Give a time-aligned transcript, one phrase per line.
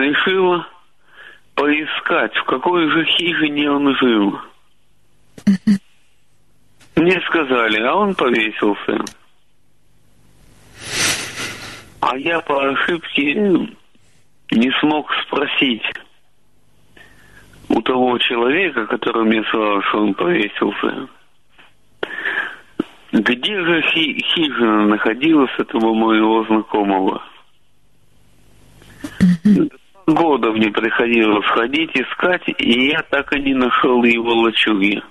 [0.00, 0.64] решил
[1.54, 4.38] поискать, в какой же хижине он жил.
[6.96, 9.04] Мне сказали, а он повесился.
[12.00, 15.82] А я по ошибке не смог спросить
[17.68, 21.08] у того человека, который мне сказал, что он повесился,
[23.12, 27.22] где же хи- хижина находилась этого моего знакомого.
[30.06, 35.02] Года мне приходилось ходить, искать, и я так и не нашел его лачуги.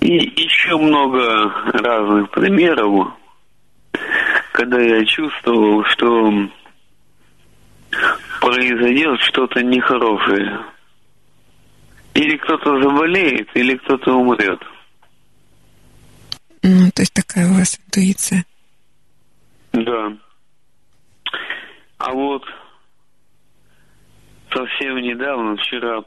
[0.00, 3.14] И еще много разных примеров,
[4.52, 6.30] когда я чувствовал, что
[8.40, 10.60] произойдет что-то нехорошее.
[12.12, 14.60] Или кто-то заболеет, или кто-то умрет.
[16.62, 18.44] Ну, то есть такая у вас интуиция.
[19.74, 20.16] Да.
[21.98, 22.44] А вот
[24.52, 26.04] совсем недавно, вчера,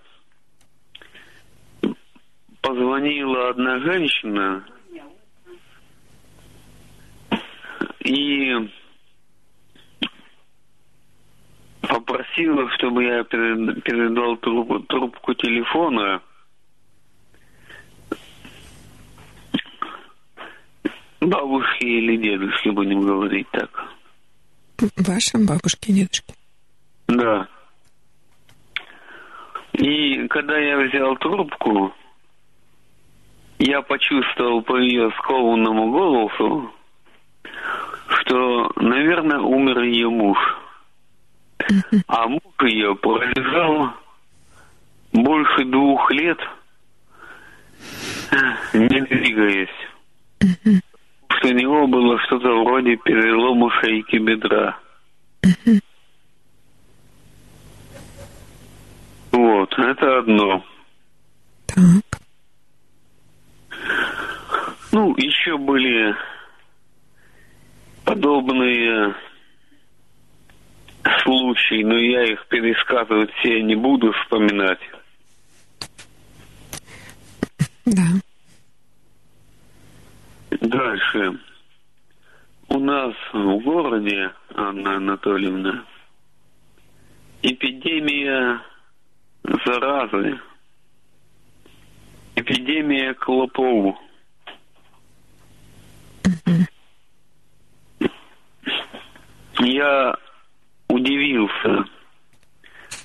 [2.61, 4.65] позвонила одна женщина
[7.99, 8.69] и
[11.81, 16.21] попросила, чтобы я перед- передал трубку, трубку телефона
[21.21, 23.69] бабушке или дедушке, будем говорить так.
[24.97, 26.33] Вашим бабушке, дедушке.
[27.07, 27.47] Да.
[29.73, 31.93] И когда я взял трубку,
[33.59, 36.71] я почувствовал по ее скованному голосу,
[38.07, 40.37] что, наверное, умер ее муж.
[42.07, 43.91] А муж ее пролежал
[45.11, 46.39] больше двух лет,
[48.73, 49.69] не двигаясь.
[51.43, 54.77] У него было что-то вроде перелома шейки бедра.
[59.31, 60.65] Вот, это одно.
[61.67, 62.21] Так.
[64.91, 66.15] Ну, еще были
[68.03, 69.15] подобные
[71.23, 74.79] случаи, но я их пересказывать все не буду вспоминать.
[77.85, 78.03] Да.
[80.67, 81.39] Дальше.
[82.67, 85.85] У нас в городе, Анна Анатольевна,
[87.41, 88.59] эпидемия
[89.65, 90.37] заразы,
[92.35, 93.95] эпидемия клопов.
[99.59, 100.15] Я
[100.89, 101.85] удивился.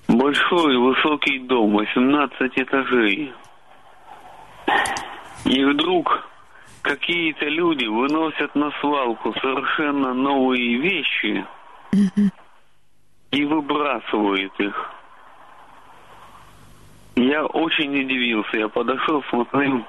[0.09, 3.33] Большой высокий дом, 18 этажей.
[5.45, 6.32] И вдруг
[6.83, 11.47] какие-то люди выносят на свалку совершенно новые вещи
[13.31, 14.91] и выбрасывают их.
[17.15, 18.57] Я очень удивился.
[18.57, 19.85] Я подошел, смотрю,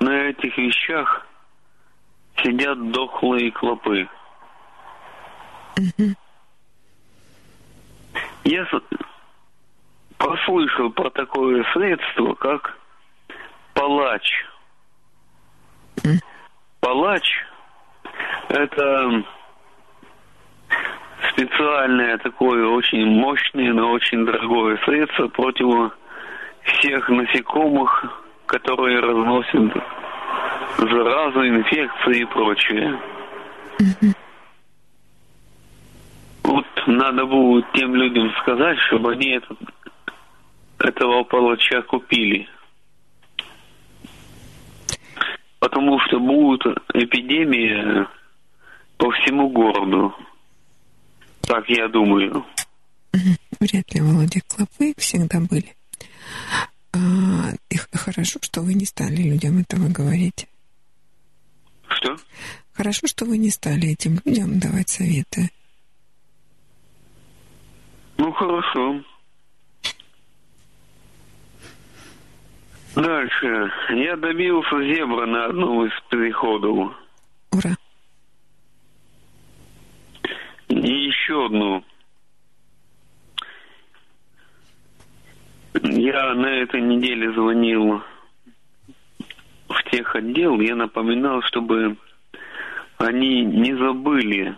[0.00, 1.26] на этих вещах
[2.42, 4.08] сидят дохлые клопы.
[8.44, 8.66] Я
[10.18, 12.78] прослышал про такое средство, как
[13.74, 14.22] палач.
[16.80, 17.44] Палач–
[18.48, 19.24] это
[21.30, 25.92] специальное такое очень мощное, но очень дорогое средство против
[26.62, 29.72] всех насекомых, которые разносят
[30.78, 32.98] заразу, инфекции и прочее.
[36.42, 39.58] Вот надо будет тем людям сказать, чтобы они этот,
[40.78, 42.48] этого палача купили.
[45.64, 46.60] Потому что будет
[46.92, 48.06] эпидемия
[48.98, 50.14] по всему городу.
[51.40, 52.44] Так я думаю.
[53.60, 55.74] Вряд ли, Володя, клопы всегда были.
[56.92, 56.98] А,
[57.70, 60.46] и хорошо, что вы не стали людям этого говорить.
[61.88, 62.14] Что?
[62.74, 65.48] Хорошо, что вы не стали этим людям давать советы.
[68.18, 69.02] Ну хорошо.
[72.94, 73.72] Дальше.
[73.90, 76.94] Я добился зебра на одном из переходов.
[77.50, 77.76] Ура.
[80.68, 81.84] И еще одну.
[85.82, 88.02] Я на этой неделе звонил
[89.68, 91.96] в тех отдел, я напоминал, чтобы
[92.98, 94.56] они не забыли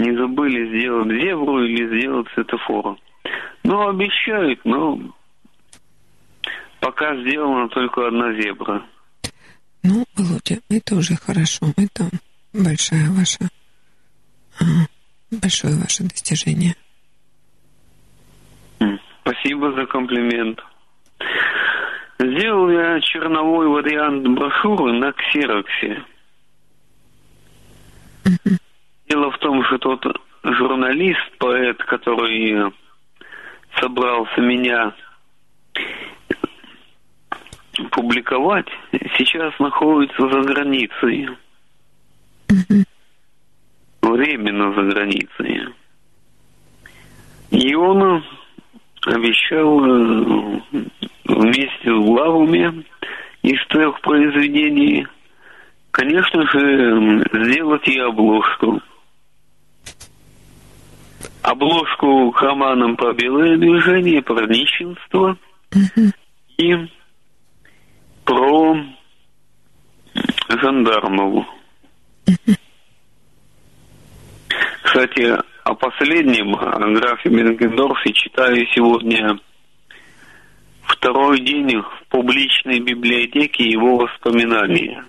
[0.00, 2.96] не забыли сделать зебру или сделать светофор.
[3.64, 4.98] Ну, обещают, но
[6.80, 8.82] пока сделана только одна зебра.
[9.82, 11.66] Ну, Володя, это уже хорошо.
[11.76, 12.10] Это
[12.52, 13.48] большая ваша,
[14.60, 14.64] а,
[15.30, 16.74] большое ваше достижение.
[19.22, 20.60] Спасибо за комплимент.
[22.18, 26.04] Сделал я черновой вариант брошюры на ксероксе.
[29.08, 30.04] Дело в том, что тот
[30.44, 32.72] журналист, поэт, который
[33.80, 34.94] собрался меня
[37.90, 38.68] публиковать,
[39.16, 41.28] сейчас находится за границей.
[44.02, 45.74] Временно за границей.
[47.50, 48.24] И он
[49.06, 50.60] обещал э,
[51.24, 52.84] вместе с главами
[53.42, 55.06] из трех произведений,
[55.90, 58.80] конечно же, сделать и обложку.
[61.42, 65.36] Обложку к романам про белое движение, про нищенство
[66.58, 66.74] и
[68.30, 68.76] про
[70.48, 71.46] жандармову.
[74.82, 79.36] Кстати, о последнем, о графе Бенгендорфе, читаю сегодня
[80.82, 85.04] второй день в публичной библиотеке его воспоминания.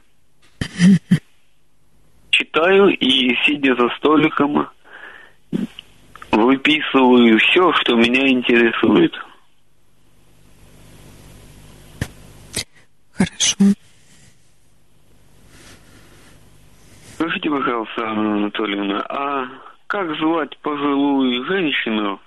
[2.32, 4.68] Читаю и, сидя за столиком,
[6.32, 9.14] выписываю все, что меня интересует.
[13.22, 13.56] Хорошо.
[17.14, 19.48] Скажите, пожалуйста, Анатольевна, а
[19.86, 22.20] как звать пожилую женщину,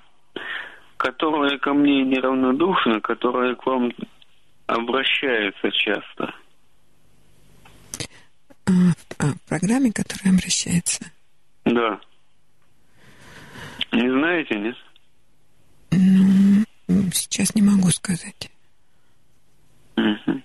[0.96, 3.91] которая ко мне неравнодушна, которая к вам
[4.67, 6.32] обращается часто?
[8.67, 8.73] А,
[9.19, 11.11] а, в программе, которая обращается?
[11.64, 11.99] Да.
[13.91, 14.76] Не знаете, нет?
[16.87, 18.49] Ну, сейчас не могу сказать.
[19.96, 20.43] Угу.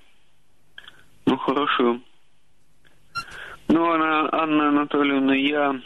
[1.29, 1.99] Ну, хорошо.
[3.67, 5.79] Ну, Анна, Анна Анатольевна, я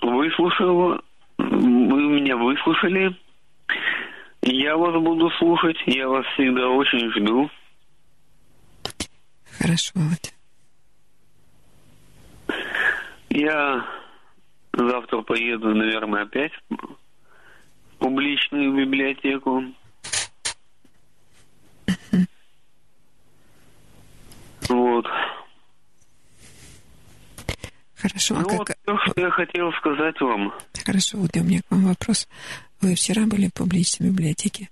[0.00, 1.02] выслушал,
[1.36, 3.14] вы меня выслушали.
[4.40, 7.50] Я вас буду слушать, я вас всегда очень жду.
[9.58, 10.32] Хорошо, вот.
[13.28, 13.84] Я
[14.72, 16.96] завтра поеду, наверное, опять в
[17.98, 19.62] публичную библиотеку.
[24.68, 25.06] Вот.
[28.08, 28.58] Хорошо, а ну, как...
[28.58, 30.54] вот то, что я хотел сказать вам.
[30.84, 32.28] Хорошо, вот у меня к вам вопрос.
[32.80, 34.68] Вы вчера были в публичной библиотеке?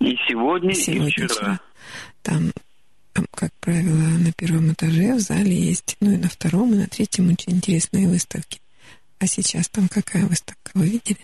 [0.00, 1.28] И сегодня, и, сегодня, и вчера.
[1.28, 1.60] вчера.
[2.22, 2.50] Там,
[3.12, 6.88] там, как правило, на первом этаже в зале есть, ну и на втором, и на
[6.88, 8.60] третьем очень интересные выставки.
[9.20, 11.20] А сейчас там какая выставка, вы видели?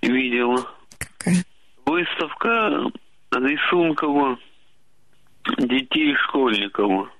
[0.00, 0.66] Видела.
[0.96, 1.44] Какая?
[1.84, 2.90] Выставка
[3.32, 4.38] рисунков
[5.58, 7.10] детей школьников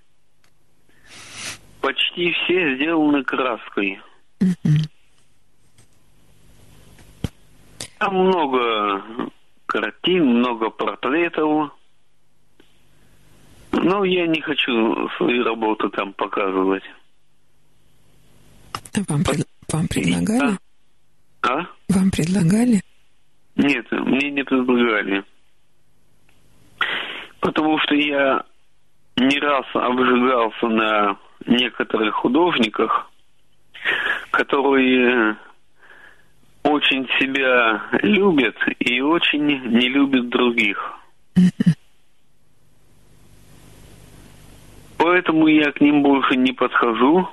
[1.81, 4.01] почти все сделаны краской.
[7.99, 9.03] Там много
[9.67, 11.73] картин, много портретов.
[13.73, 16.83] Но я не хочу свою работу там показывать.
[18.95, 19.47] А вам, пред...
[19.73, 20.59] вам предлагали?
[21.43, 21.61] А?
[21.89, 22.81] Вам предлагали?
[23.57, 25.25] Нет, мне не предлагали.
[27.41, 28.45] Потому что я
[29.17, 33.11] не раз обжигался на некоторых художниках,
[34.31, 35.37] которые
[36.63, 40.93] очень себя любят и очень не любят других.
[44.99, 47.27] Поэтому я к ним больше не подхожу.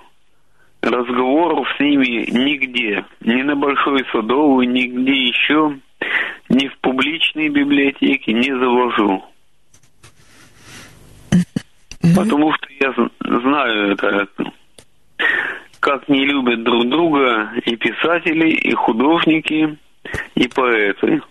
[0.81, 5.77] Разговоров с ними нигде, ни на Большой Садовой, нигде еще,
[6.47, 9.25] ни в публичной библиотеке не завожу.
[12.15, 12.93] Потому что я
[13.41, 14.27] знаю это,
[15.79, 19.77] как не любят друг друга и писатели, и художники,
[20.35, 21.21] и поэты.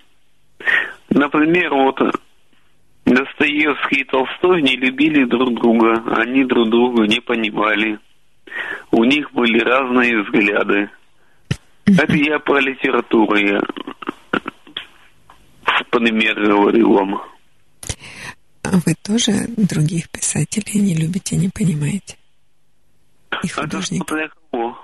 [1.10, 2.00] Например, вот
[3.04, 7.98] Достоевский и Толстой не любили друг друга, они друг друга не понимали.
[8.90, 10.90] У них были разные взгляды.
[11.86, 13.60] Это я про литературу, я
[15.62, 17.22] в пример говорю вам.
[18.72, 22.16] А вы тоже других писателей не любите, не понимаете?
[23.44, 24.10] И художников?
[24.10, 24.78] Это кого?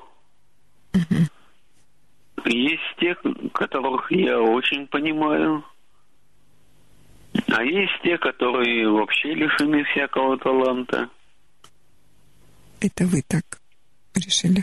[0.95, 2.49] Угу.
[2.49, 3.17] Есть те,
[3.53, 5.65] которых я очень понимаю,
[7.49, 11.09] а есть те, которые вообще лишены всякого таланта.
[12.81, 13.61] Это вы так
[14.15, 14.63] решили?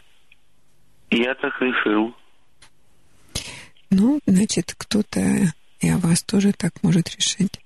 [1.09, 2.15] Я так решил.
[3.89, 5.19] Ну, значит, кто-то
[5.81, 7.59] и о вас тоже так может решить.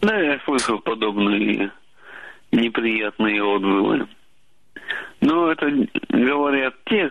[0.00, 1.72] Да, я слышал подобные
[2.52, 4.08] неприятные отзывы.
[5.20, 5.66] Но это
[6.08, 7.10] говорят те,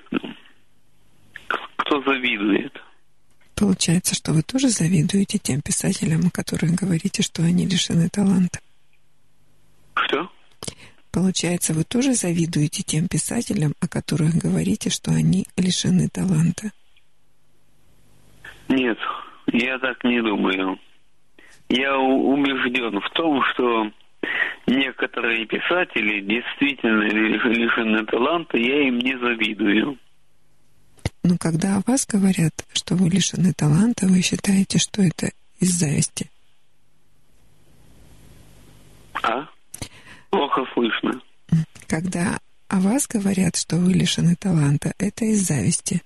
[1.77, 2.73] кто завидует.
[3.55, 8.59] Получается, что вы тоже завидуете тем писателям, о которых говорите, что они лишены таланта?
[9.95, 10.29] Что?
[11.11, 16.71] Получается, вы тоже завидуете тем писателям, о которых говорите, что они лишены таланта?
[18.69, 18.97] Нет,
[19.47, 20.77] я так не думаю.
[21.69, 23.91] Я убежден в том, что
[24.67, 29.97] некоторые писатели действительно лишены таланта, я им не завидую.
[31.23, 36.29] Но когда о вас говорят, что вы лишены таланта, вы считаете, что это из зависти?
[39.23, 39.47] А?
[40.29, 41.21] Плохо слышно.
[41.87, 46.01] Когда о вас говорят, что вы лишены таланта, это из зависти.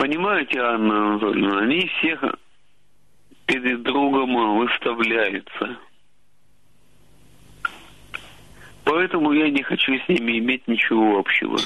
[0.00, 2.24] Понимаете, Анна Анатольевна, они всех
[3.44, 5.78] перед другом выставляются.
[8.84, 11.58] Поэтому я не хочу с ними иметь ничего общего.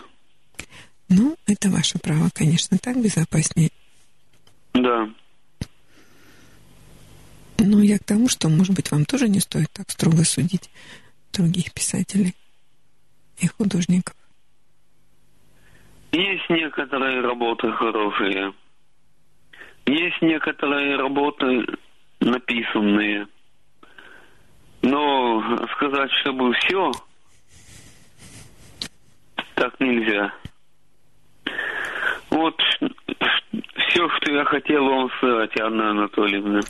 [1.08, 3.70] Ну, это ваше право, конечно, так безопаснее.
[4.72, 5.08] Да.
[7.58, 10.70] Но я к тому, что, может быть, вам тоже не стоит так строго судить
[11.32, 12.34] других писателей
[13.38, 14.16] и художников.
[16.14, 18.54] Есть некоторые работы хорошие.
[19.86, 21.66] Есть некоторые работы
[22.20, 23.26] написанные.
[24.82, 25.42] Но
[25.74, 26.92] сказать, чтобы все,
[29.56, 30.32] так нельзя.
[32.30, 32.54] Вот
[33.88, 36.60] все, что я хотел вам сказать, Анна Анатольевна.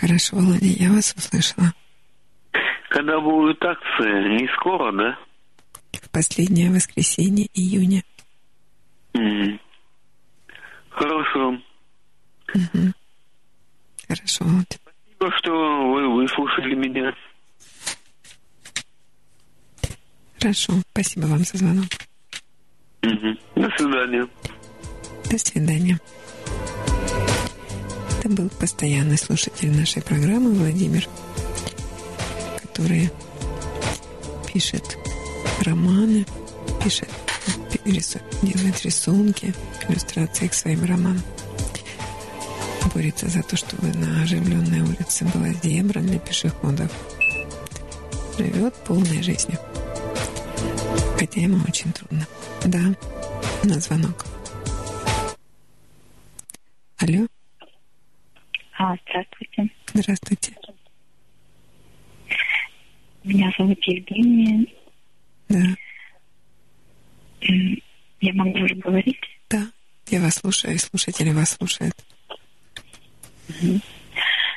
[0.00, 1.72] Хорошо, Володя, я вас услышала.
[2.88, 4.40] Когда будет акция?
[4.40, 5.18] Не скоро, да?
[5.92, 8.02] В последнее воскресенье июня.
[9.14, 9.58] Mm.
[10.90, 11.58] Хорошо.
[12.54, 12.92] Угу.
[14.08, 14.44] Хорошо.
[14.44, 15.52] Спасибо, что
[15.92, 17.14] вы выслушали меня.
[20.40, 21.86] Хорошо, спасибо вам за звонок.
[23.04, 23.36] Угу.
[23.56, 24.28] До свидания.
[25.30, 26.00] До свидания.
[28.18, 31.06] Это был постоянный слушатель нашей программы Владимир,
[32.60, 33.10] который
[34.52, 34.98] пишет
[35.64, 36.26] романы,
[36.82, 37.08] пишет,
[38.42, 39.54] делает рисунки,
[39.88, 41.22] иллюстрации к своим романам.
[42.94, 46.92] Борется за то, чтобы на оживленной улице была зебра для пешеходов.
[48.36, 49.58] Живет полной жизнью.
[51.18, 52.26] Хотя ему очень трудно.
[52.66, 52.94] Да,
[53.64, 54.24] на звонок.
[56.98, 57.26] Алло.
[58.78, 59.70] А, здравствуйте.
[59.94, 60.52] Здравствуйте.
[63.24, 64.66] Меня зовут Евгения.
[65.48, 65.62] Да.
[67.42, 69.20] Я могу уже говорить?
[69.50, 69.66] Да,
[70.08, 71.94] я вас слушаю, и слушатели вас слушают.
[73.48, 73.80] Угу.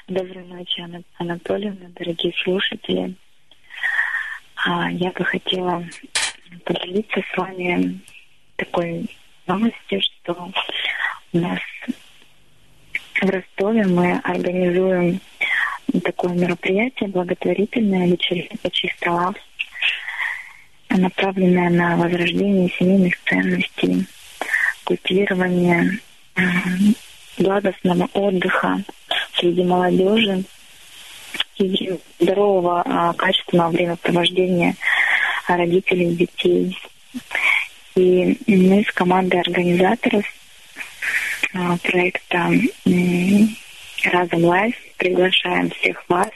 [0.07, 3.15] Доброй ночи, Ана Анатольевна, дорогие слушатели.
[4.55, 5.83] А, я бы хотела
[6.63, 7.99] поделиться с вами
[8.55, 9.09] такой
[9.47, 10.51] новостью, что
[11.33, 11.59] у нас
[13.21, 15.19] в Ростове мы организуем
[16.03, 19.33] такое мероприятие благотворительное вечеринка чистого,
[20.97, 24.05] направленное на возрождение семейных ценностей,
[24.83, 25.99] культивирование
[27.37, 28.83] благостного отдыха
[29.33, 30.43] среди молодежи
[31.57, 34.75] и здорового а, качественного времяпровождения
[35.47, 36.77] родителей и детей.
[37.95, 40.25] И мы с командой организаторов
[41.53, 42.51] а, проекта
[44.11, 46.29] Разом Лайф приглашаем всех вас,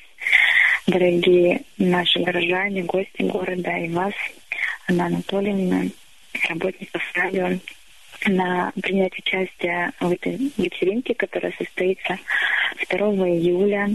[0.90, 4.14] дорогие наши горожане, гости города и вас,
[4.88, 5.84] Анна Анатольевна,
[6.50, 7.60] работников радио,
[8.28, 12.18] на принять участие в этой вечеринке, которая состоится
[12.90, 12.98] 2
[13.30, 13.90] июля,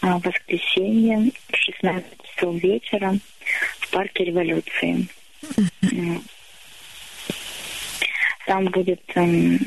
[0.00, 3.18] а, в воскресенье, в 16 часов вечера
[3.80, 5.06] в парке революции.
[8.46, 9.58] Там будет эм,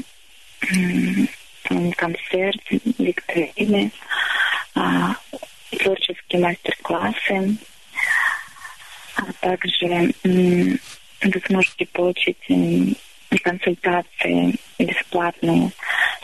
[1.95, 2.61] концерт,
[2.97, 3.91] викторины,
[4.75, 5.15] а,
[5.71, 7.57] творческие мастер-классы,
[9.15, 12.37] а также вы сможете получить
[13.43, 15.71] консультации бесплатные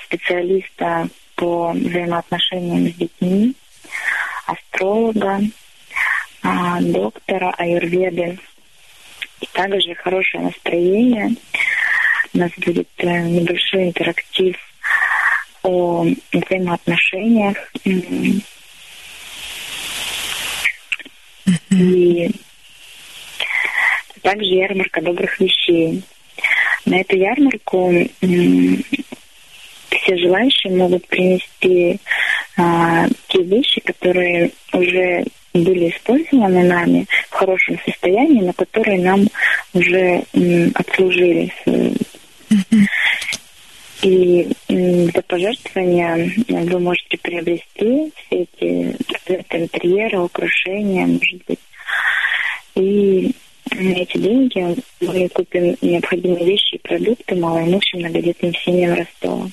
[0.06, 3.56] специалиста по взаимоотношениям с детьми,
[4.46, 5.42] астролога,
[6.44, 8.40] а, доктора аюрведы.
[9.40, 11.36] И также хорошее настроение.
[12.34, 14.56] У нас будет э, небольшой интерактив
[15.64, 17.58] о взаимоотношениях.
[21.72, 22.32] И
[24.22, 26.04] также ярмарка добрых вещей.
[26.86, 27.92] На эту ярмарку
[29.90, 32.00] все желающие могут принести
[32.58, 39.28] а, те вещи, которые уже были использованы нами в хорошем состоянии, но которые нам
[39.74, 40.24] уже
[40.76, 41.54] отслужили.
[44.02, 48.98] И за пожертвования вы можете приобрести все эти
[49.52, 51.60] интерьеры, украшения, может быть.
[52.76, 53.32] И
[53.72, 59.50] на эти деньги мы купим необходимые вещи и продукты малоимущим многодетным семьям Ростова.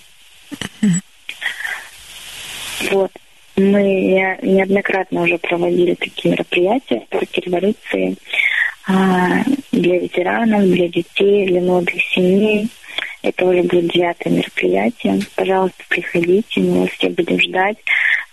[2.90, 3.11] Вот.
[3.57, 8.17] Мы неоднократно уже проводили такие мероприятия в парке революции
[8.87, 12.69] а, для ветеранов, для детей, для молодых семей.
[13.22, 15.20] Это уже будет девятое мероприятие.
[15.34, 17.78] Пожалуйста, приходите, мы все будем ждать.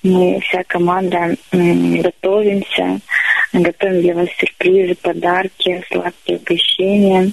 [0.04, 3.00] Мы, вся команда, готовимся,
[3.52, 7.32] готовим для вас сюрпризы, подарки, сладкие угощения.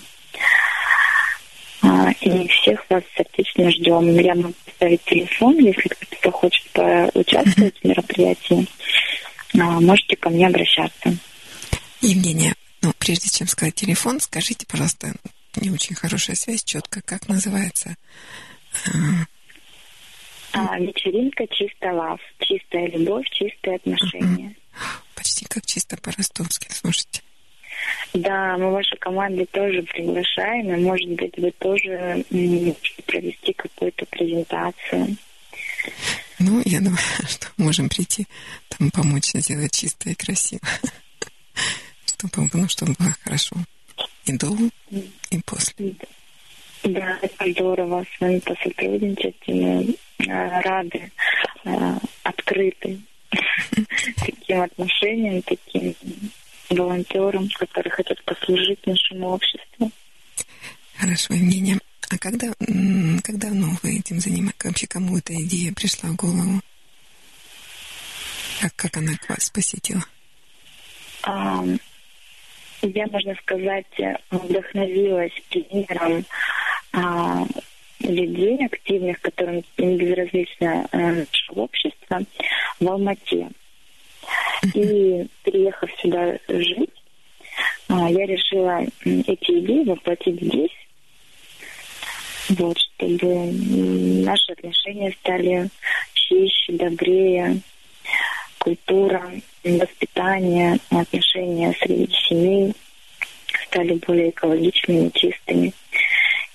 [1.82, 4.18] А, и всех вас сердечно ждем.
[4.18, 8.66] Я могу поставить телефон, если кто-то хочет поучаствовать в мероприятии.
[9.54, 11.16] А, можете ко мне обращаться.
[12.00, 15.12] Евгения, ну, прежде чем сказать телефон, скажите, пожалуйста,
[15.60, 17.96] не очень хорошая связь, четко, как называется?
[20.52, 24.54] А, вечеринка чисто лав, чистая любовь, чистые отношения.
[25.14, 27.22] Почти как чисто по-ростовски, слушайте.
[28.14, 32.24] Да, мы вашей команде тоже приглашаем, и, может быть, вы тоже
[33.06, 35.16] провести какую-то презентацию.
[36.38, 38.26] Ну, я думаю, что можем прийти,
[38.68, 40.60] там помочь сделать чисто и красиво.
[42.06, 43.56] Чтобы, ну, чтобы было хорошо
[44.26, 44.56] и до,
[44.90, 45.94] и после.
[46.84, 51.12] Да, это здорово с вами посотрудничать, мы э, рады,
[51.64, 53.00] э, открыты
[54.16, 55.94] таким отношениям, таким
[56.70, 59.90] волонтерам, которые хотят послужить нашему обществу.
[60.96, 61.78] Хорошо, Евгения.
[62.10, 64.64] А когда, когда давно вы этим занимаетесь?
[64.64, 66.60] Вообще, кому эта идея пришла в голову?
[68.60, 70.04] Как, как она к вас посетила?
[71.22, 71.64] А,
[72.82, 73.86] я, можно сказать,
[74.30, 76.24] вдохновилась примером
[76.92, 77.46] а,
[78.00, 82.20] людей активных, которым не безразлично наше общество,
[82.80, 83.48] в Алмате.
[84.74, 86.90] И переехав сюда жить,
[87.88, 90.70] а, я решила эти идеи воплотить здесь,
[92.50, 93.52] вот, чтобы
[94.24, 95.68] наши отношения стали
[96.14, 97.60] чище, добрее,
[98.62, 99.30] культура,
[99.64, 102.72] воспитание, отношения среди семей
[103.66, 105.72] стали более экологичными, чистыми.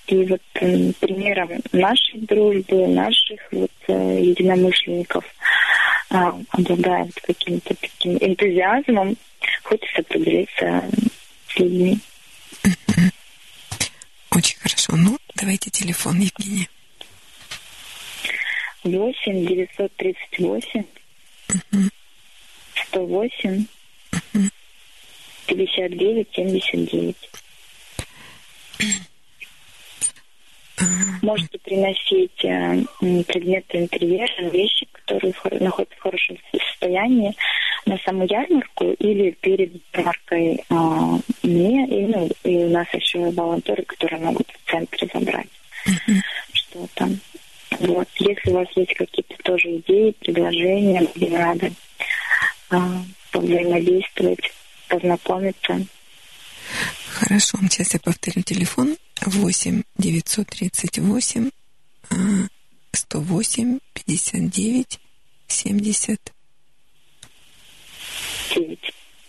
[0.06, 5.22] И вот примером нашей дружбы, наших вот э, единомышленников
[6.08, 9.16] а, обладают каким-то таким энтузиазмом,
[9.62, 10.84] хочется поделиться
[11.48, 11.98] с людьми.
[14.30, 14.96] Очень хорошо.
[14.96, 16.68] Ну, давайте телефон Евгения.
[18.84, 20.84] 8 938
[22.86, 23.66] 108
[25.46, 27.16] 59 79.
[31.22, 37.34] Можете приносить э, предметы интерьера, вещи, которые находятся в хорошем состоянии,
[37.86, 40.74] на саму ярмарку или перед ярмаркой э,
[41.42, 45.48] мне, и, ну, и у нас еще волонтеры, которые могут в центре забрать
[46.52, 47.08] что-то.
[47.80, 48.08] Вот.
[48.18, 51.72] Если у вас есть какие-то тоже идеи, предложения, будем рады
[53.32, 54.52] повзаимодействовать,
[54.88, 55.86] познакомиться.
[57.14, 58.96] Хорошо, сейчас я повторю телефон.
[59.22, 61.50] 8 938
[62.92, 65.00] 108 59
[65.48, 66.32] 70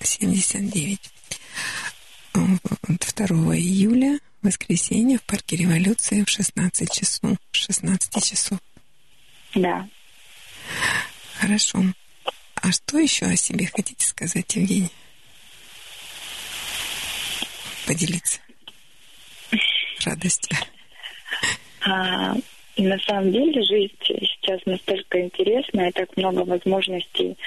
[0.01, 0.99] 79.
[2.33, 7.37] 2 июля, воскресенье, в парке революции в 16 часов.
[7.51, 8.59] 16 часов.
[9.55, 9.87] Да.
[11.39, 11.83] Хорошо.
[12.61, 14.91] А что еще о себе хотите сказать, Евгений?
[17.87, 18.39] Поделиться
[20.05, 20.49] радость?
[21.85, 22.35] А,
[22.77, 27.37] на самом деле жизнь сейчас настолько интересная, и так много возможностей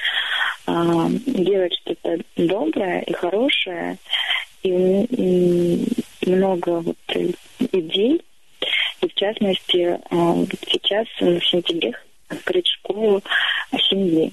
[0.67, 3.99] а, делать что-то доброе и хорошее,
[4.63, 5.87] и, и
[6.27, 6.97] много вот
[7.73, 8.23] идей.
[9.01, 11.93] И в частности, а, сейчас в сентябре
[12.29, 13.23] открыть школу
[13.91, 14.33] семьи.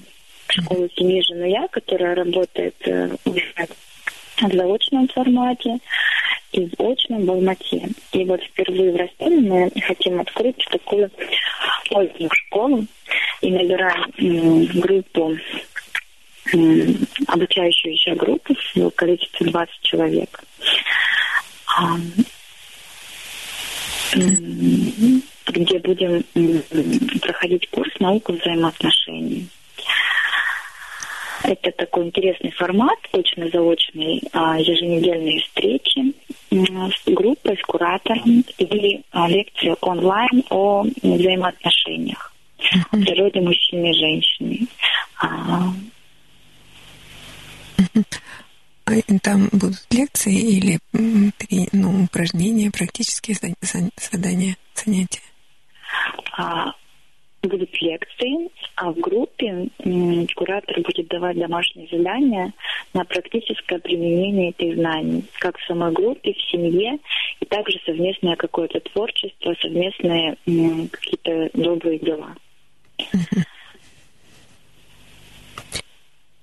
[0.50, 5.78] Школу семьи жену я, которая работает э, в заочном формате
[6.52, 7.88] и в очном в Алмате.
[8.12, 11.10] И вот впервые в Ростове мы хотим открыть такую
[11.90, 12.86] ольную школу
[13.40, 15.36] и набираем группу,
[17.28, 20.44] обучающуюся группу в количестве 20 человек
[25.46, 26.22] где будем
[27.20, 29.48] проходить курс наука взаимоотношений.
[31.42, 36.14] Это такой интересный формат, очно-заочный, а, еженедельные встречи
[36.50, 42.32] с группой, с куратором и а, лекции онлайн о взаимоотношениях
[42.92, 44.66] в природе мужчины и женщины.
[49.22, 53.36] Там будут лекции или ну, упражнения, практические
[53.96, 55.20] задания, занятия?
[57.42, 59.68] Будут лекции, а в группе
[60.34, 62.52] куратор будет давать домашние задания
[62.92, 66.98] на практическое применение этих знаний, как в самой группе, в семье,
[67.40, 70.36] и также совместное какое-то творчество, совместные
[70.90, 72.34] какие-то добрые дела.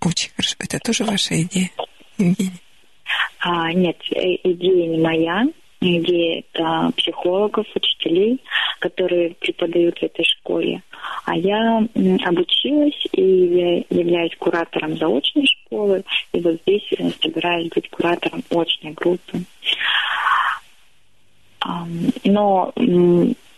[0.02, 0.56] Очень хорошо.
[0.60, 1.70] Это тоже ваша идея,
[2.18, 2.60] Евгения?
[3.40, 5.46] А, нет, э, идея не моя
[5.80, 8.40] где это психологов, учителей,
[8.80, 10.82] которые преподают в этой школе.
[11.26, 11.88] А я
[12.26, 16.84] обучилась и являюсь куратором заочной школы, и вот здесь
[17.22, 19.40] собираюсь быть куратором очной группы.
[22.24, 22.74] Но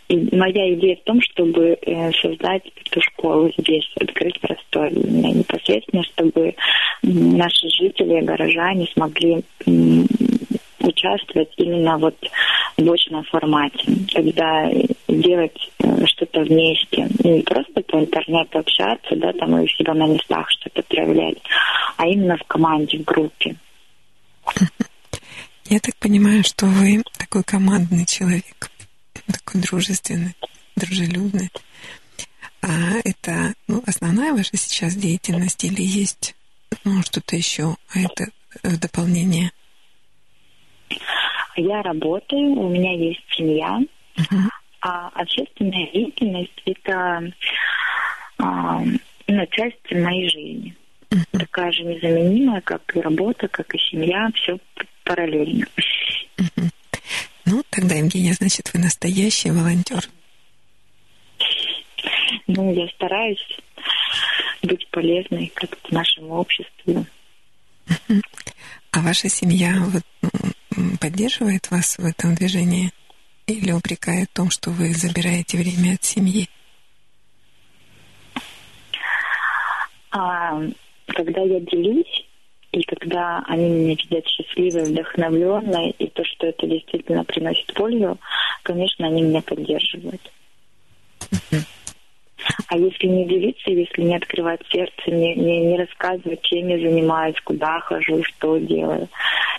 [0.09, 6.55] моя идея в том, чтобы э, создать эту школу здесь, открыть простой непосредственно, чтобы
[7.03, 9.43] наши жители, горожане смогли
[10.79, 12.15] участвовать именно вот
[12.77, 14.69] в очном формате, когда
[15.07, 20.49] делать э, что-то вместе, не просто по интернету общаться, да, там и себя на местах
[20.49, 21.37] что-то проявлять,
[21.97, 23.55] а именно в команде, в группе.
[25.65, 28.71] Я так понимаю, что вы такой командный человек,
[29.27, 30.35] такой дружественный,
[30.75, 31.49] дружелюбный.
[32.61, 36.35] А это ну, основная ваша сейчас деятельность или есть
[36.83, 38.29] ну, что-то еще, а это
[38.63, 39.51] в дополнение?
[41.55, 43.79] Я работаю, у меня есть семья,
[44.15, 44.49] uh-huh.
[44.81, 47.31] а общественная деятельность это
[48.37, 48.81] а,
[49.27, 50.75] ну, часть моей жизни.
[51.09, 51.39] Uh-huh.
[51.39, 54.57] Такая же незаменимая, как и работа, как и семья, все
[55.03, 55.65] параллельно.
[56.37, 56.69] Uh-huh.
[57.45, 60.03] Ну, тогда, Евгения, значит, вы настоящий волонтер.
[62.47, 63.59] Ну, я стараюсь
[64.61, 67.05] быть полезной как-то нашему обществу.
[68.91, 70.03] А ваша семья вот,
[70.99, 72.91] поддерживает вас в этом движении
[73.47, 76.47] или упрекает в том, что вы забираете время от семьи?
[80.11, 80.59] А,
[81.07, 82.25] когда я делюсь,
[82.71, 88.19] и когда они меня видят счастливой, вдохновленной, и то, что это действительно приносит пользу,
[88.63, 90.21] конечно, они меня поддерживают.
[92.67, 97.35] А если не делиться, если не открывать сердце, не, не, не рассказывать, чем я занимаюсь,
[97.43, 99.09] куда хожу, что делаю,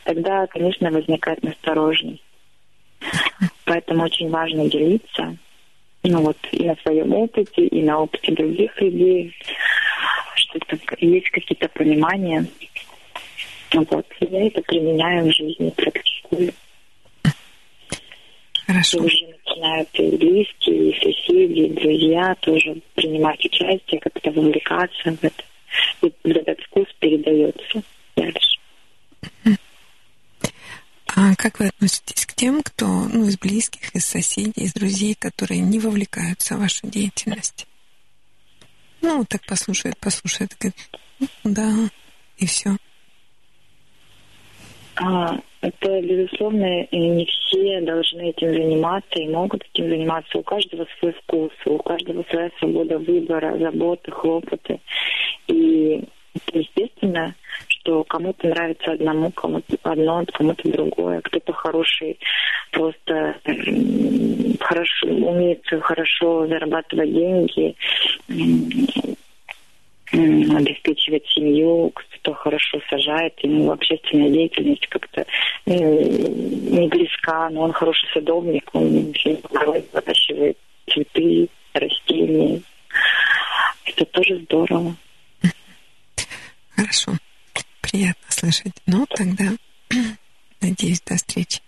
[0.04, 2.22] тогда, конечно, возникает настороженность.
[3.64, 5.36] Поэтому очень важно делиться.
[6.02, 9.34] Ну вот и на своем опыте, и на опыте других людей,
[10.34, 10.58] что
[10.98, 12.46] есть какие-то понимания.
[13.72, 14.06] Вот.
[14.20, 16.52] Я это применяю в жизни, практикую.
[18.70, 18.98] Хорошо.
[18.98, 25.24] И уже начинают и близкие, и соседи, и друзья тоже принимать участие, как-то вовлекаться в
[25.24, 25.44] это.
[26.02, 27.82] И этот вкус передается
[28.14, 28.60] дальше.
[31.08, 35.60] А как вы относитесь к тем, кто ну, из близких, из соседей, из друзей, которые
[35.60, 37.66] не вовлекаются в вашу деятельность?
[39.02, 40.76] Ну, так послушает, послушает, говорит,
[41.42, 41.90] да,
[42.38, 42.76] и все.
[45.02, 50.38] А, это, безусловно, не все должны этим заниматься и могут этим заниматься.
[50.38, 54.78] У каждого свой вкус, у каждого своя свобода выбора, заботы, хлопоты.
[55.46, 56.04] И
[56.52, 57.34] естественно,
[57.68, 61.22] что кому-то нравится одному, кому-то одно, кому-то другое.
[61.22, 62.18] Кто-то хороший,
[62.72, 63.36] просто
[64.60, 67.74] хорошо умеет хорошо зарабатывать деньги,
[70.12, 75.24] обеспечивать семью, кто хорошо сажает, ему общественная деятельность как-то
[75.66, 79.12] э, не близка, но он хороший садовник, он
[79.92, 82.60] выращивает цветы, растения.
[83.84, 84.96] Это тоже здорово.
[86.74, 87.12] Хорошо.
[87.80, 88.72] Приятно слышать.
[88.86, 89.44] Ну, тогда
[90.60, 91.60] надеюсь, до встречи.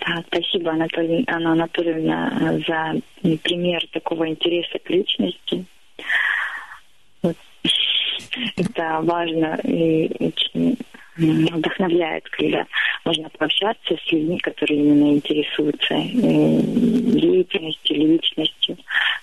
[0.00, 3.00] Да, спасибо, Анатолий, Анна Анатольевна, за
[3.38, 5.64] пример такого интереса к личности.
[8.56, 10.78] Это важно и очень
[11.16, 12.66] вдохновляет, когда
[13.04, 18.76] можно пообщаться с людьми, которые именно интересуются деятельностью, личностью,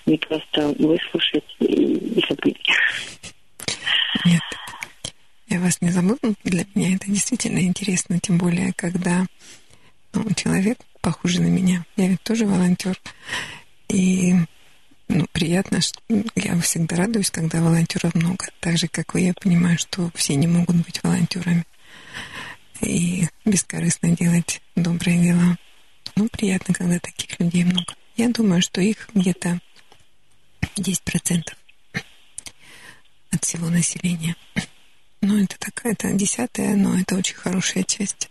[0.06, 2.66] не просто выслушать и забыть.
[4.24, 4.42] Нет,
[5.48, 6.18] я вас не забыла.
[6.44, 9.26] Для меня это действительно интересно, тем более, когда
[10.14, 12.96] ну, человек похожий на меня, я ведь тоже волонтер,
[13.88, 14.34] и
[15.08, 16.00] ну, приятно, что
[16.34, 18.46] я всегда радуюсь, когда волонтеров много.
[18.60, 21.64] Так же, как и я понимаю, что все не могут быть волонтерами
[22.80, 25.56] и бескорыстно делать добрые дела.
[26.16, 27.94] Ну, приятно, когда таких людей много.
[28.16, 29.60] Я думаю, что их где-то
[30.76, 31.42] 10%
[33.30, 34.36] от всего населения.
[35.20, 38.28] Ну, это такая, это десятая, но это очень хорошая часть.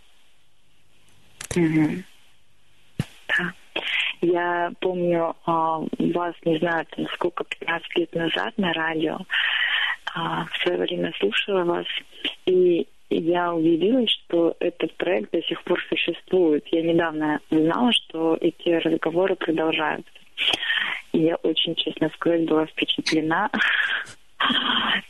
[1.56, 2.02] Угу.
[3.28, 3.54] Да.
[4.22, 9.18] Я помню а, вас, не знаю, там, сколько, 15 лет назад на радио.
[10.14, 11.86] А, в свое время слушала вас,
[12.46, 16.64] и я удивилась, что этот проект до сих пор существует.
[16.68, 20.12] Я недавно узнала, что эти разговоры продолжаются.
[21.12, 23.50] И я очень, честно сказать, была впечатлена.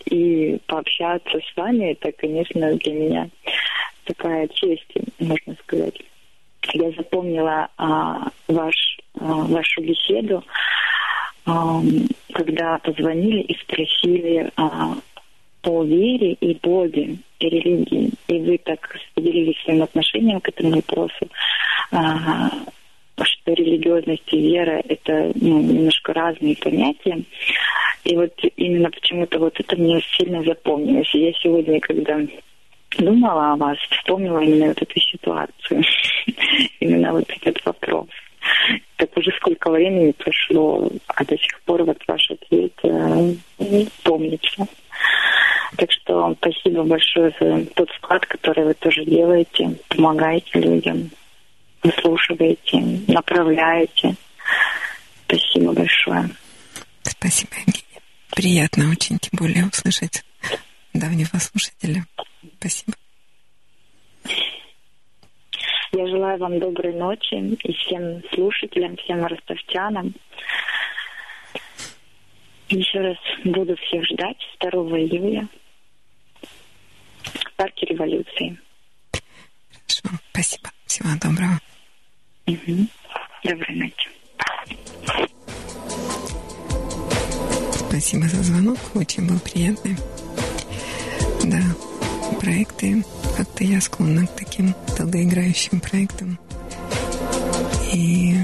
[0.06, 3.28] И пообщаться с вами, это, конечно, для меня
[4.04, 6.00] такая честь, можно сказать.
[6.74, 10.44] Я запомнила а, ваш, вашу беседу,
[11.44, 11.80] а,
[12.32, 14.94] когда позвонили и спросили а,
[15.64, 18.10] о вере и Боге, и религии.
[18.28, 21.28] И вы так поделились своим отношением к этому вопросу,
[21.90, 22.50] а,
[23.22, 27.22] что религиозность и вера— это ну, немножко разные понятия.
[28.04, 31.14] И вот именно почему-то вот это мне сильно запомнилось.
[31.14, 32.20] И я сегодня, когда
[32.98, 35.82] думала о вас, вспомнила именно вот эту ситуацию,
[36.80, 38.08] именно вот этот вопрос.
[38.96, 43.34] Так уже сколько времени прошло, а до сих пор вот ваш ответ э,
[44.04, 44.66] помнится.
[45.76, 51.10] Так что спасибо большое за тот вклад, который вы тоже делаете, помогаете людям,
[51.82, 52.78] выслушиваете,
[53.08, 54.14] направляете.
[55.26, 56.28] Спасибо большое.
[57.02, 58.00] Спасибо, Евгения.
[58.30, 60.22] Приятно очень, тем более, услышать
[60.94, 62.04] давнего слушателя.
[62.58, 62.94] Спасибо.
[65.94, 70.14] Я желаю вам доброй ночи и всем слушателям, всем ростовчанам.
[72.70, 75.46] Еще раз буду всех ждать 2 июля
[77.24, 78.58] в парке революции.
[79.68, 80.70] Хорошо, спасибо.
[80.86, 81.60] Всего доброго.
[82.46, 82.86] Угу.
[83.44, 84.08] Доброй ночи.
[87.72, 89.96] Спасибо за звонок, очень был приятный.
[91.44, 91.60] Да,
[92.40, 93.04] проекты,
[93.36, 96.38] как-то я склонна к таким долгоиграющим проектам.
[97.92, 98.36] И,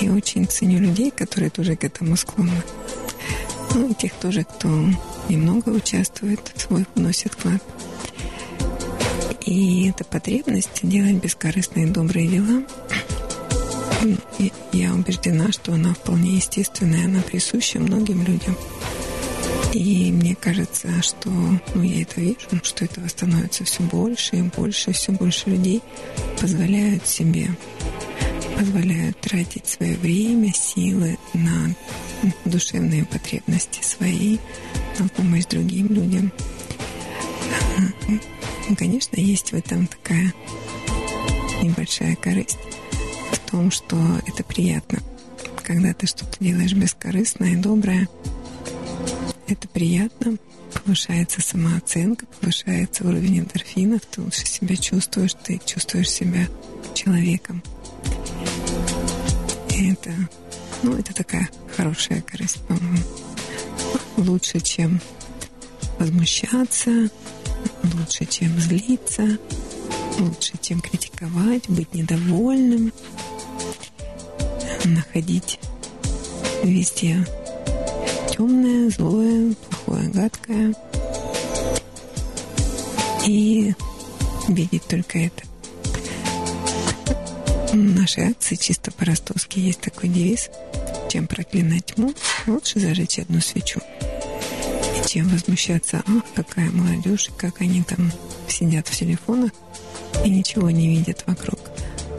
[0.00, 2.62] и очень ценю людей, которые тоже к этому склонны.
[3.74, 4.68] Ну, и тех тоже, кто
[5.28, 7.62] немного участвует, свой вносит вклад.
[9.44, 12.62] И эта потребность делать бескорыстные добрые дела,
[14.72, 18.56] я убеждена, что она вполне естественная, она присуща многим людям.
[19.74, 24.92] И мне кажется, что, ну, я это вижу, что этого становится все больше и больше,
[24.92, 25.82] все больше людей
[26.40, 27.48] позволяют себе,
[28.56, 31.74] позволяют тратить свое время, силы на
[32.44, 34.38] душевные потребности свои,
[35.00, 36.32] на помощь другим людям.
[38.78, 40.32] Конечно, есть в этом такая
[41.64, 42.58] небольшая корысть
[43.32, 45.00] в том, что это приятно.
[45.64, 48.08] Когда ты что-то делаешь бескорыстное и доброе,
[49.46, 50.36] это приятно,
[50.72, 56.46] повышается самооценка, повышается уровень эндорфинов, ты лучше себя чувствуешь, ты чувствуешь себя
[56.94, 57.62] человеком.
[59.70, 60.10] И это,
[60.82, 62.98] ну, это такая хорошая корысть, по-моему.
[64.16, 65.00] Лучше, чем
[65.98, 67.10] возмущаться,
[67.82, 69.38] лучше, чем злиться,
[70.18, 72.92] лучше, чем критиковать, быть недовольным,
[74.84, 75.58] находить
[76.62, 77.26] везде
[78.36, 80.74] темное, злое, плохое, гадкое.
[83.26, 83.74] И
[84.48, 85.42] видеть только это.
[87.72, 90.50] В нашей акции чисто по-ростовски есть такой девиз.
[91.08, 92.12] Чем проклинать тьму,
[92.46, 93.80] лучше зажечь одну свечу.
[93.80, 98.10] И чем возмущаться, ах, какая молодежь, как они там
[98.48, 99.52] сидят в телефонах
[100.24, 101.60] и ничего не видят вокруг.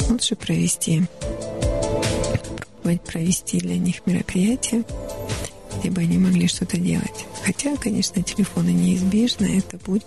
[0.10, 1.04] Лучше провести,
[2.32, 4.84] попробовать провести для них мероприятие,
[5.84, 7.26] бы они могли что-то делать.
[7.44, 10.06] Хотя, конечно, телефоны неизбежно, это будет.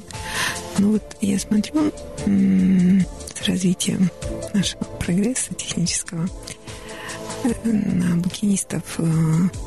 [0.78, 1.92] Но вот я смотрю
[2.26, 4.10] с развитием
[4.54, 6.28] нашего прогресса технического
[7.44, 9.04] э, на букинистов э,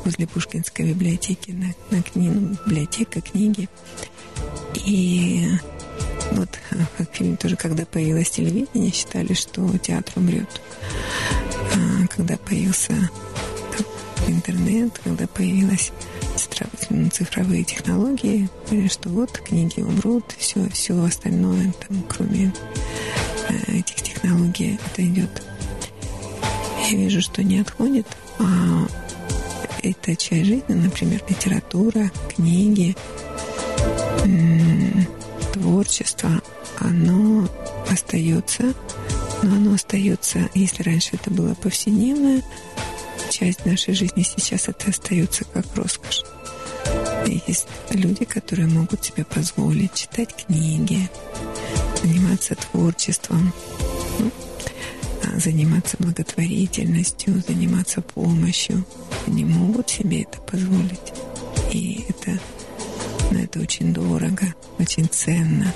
[0.04, 3.68] возле Пушкинской библиотеки, на, на книгу, ну, библиотека, книги.
[4.84, 5.48] И
[6.32, 10.48] вот э, как фильм тоже, когда появилось телевидение, считали, что театр умрет.
[11.74, 13.10] А когда появился
[14.28, 15.92] интернет, когда появились
[17.12, 22.52] цифровые технологии, говорили, что вот книги умрут, все, все остальное, там, кроме
[23.48, 25.42] э, этих технологий, это идет.
[26.90, 28.06] я вижу, что не отходит,
[28.38, 28.86] а
[29.82, 32.96] эта часть жизни, например, литература, книги,
[35.52, 36.42] творчество,
[36.78, 37.48] оно
[37.90, 38.74] остается,
[39.42, 42.42] но оно остается, если раньше это было повседневная
[43.32, 46.22] часть нашей жизни, сейчас это остается как роскошь.
[47.46, 51.08] Есть люди, которые могут себе позволить читать книги,
[52.02, 53.52] заниматься творчеством,
[54.18, 54.30] ну,
[55.24, 58.84] а, заниматься благотворительностью, заниматься помощью.
[59.26, 61.12] Они могут себе это позволить.
[61.72, 62.38] И это,
[63.30, 65.72] ну, это очень дорого, очень ценно.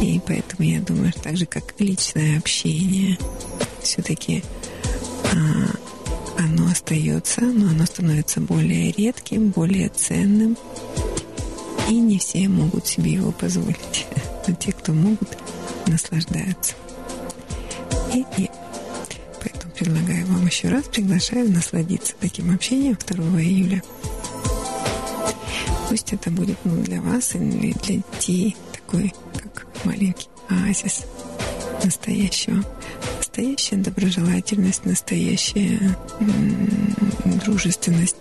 [0.00, 3.18] И поэтому я думаю, так же, как личное общение,
[3.82, 4.44] все-таки
[5.32, 5.77] а,
[6.70, 10.56] остается, но оно становится более редким, более ценным.
[11.88, 14.06] И не все могут себе его позволить.
[14.46, 15.38] Но те, кто могут,
[15.86, 16.74] наслаждаются.
[18.12, 18.50] И, и
[19.40, 23.82] поэтому предлагаю вам еще раз, приглашаю насладиться таким общением 2 июля.
[25.88, 31.04] Пусть это будет ну, для вас и для детей такой, как маленький оазис
[31.82, 32.62] настоящего.
[33.38, 35.96] Настоящая доброжелательность, настоящая
[37.44, 38.16] дружественность,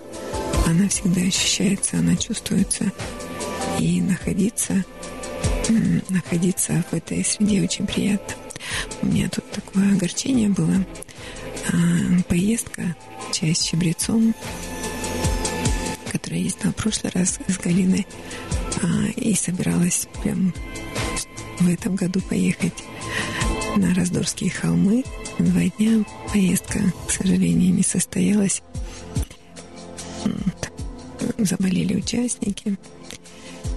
[0.68, 2.92] она всегда ощущается, она чувствуется.
[3.80, 4.86] И находиться,
[6.10, 8.36] находиться в этой среде очень приятно.
[9.02, 10.86] У меня тут такое огорчение было.
[11.74, 12.96] А, поездка,
[13.34, 14.36] чай с чабрецом,
[16.12, 18.06] которая ездила в прошлый раз с Галиной
[18.84, 20.54] а, и собиралась прям
[21.60, 22.84] в этом году поехать
[23.76, 25.04] на Раздорские холмы.
[25.40, 28.62] Два дня поездка, к сожалению, не состоялась.
[31.38, 32.78] Заболели участники,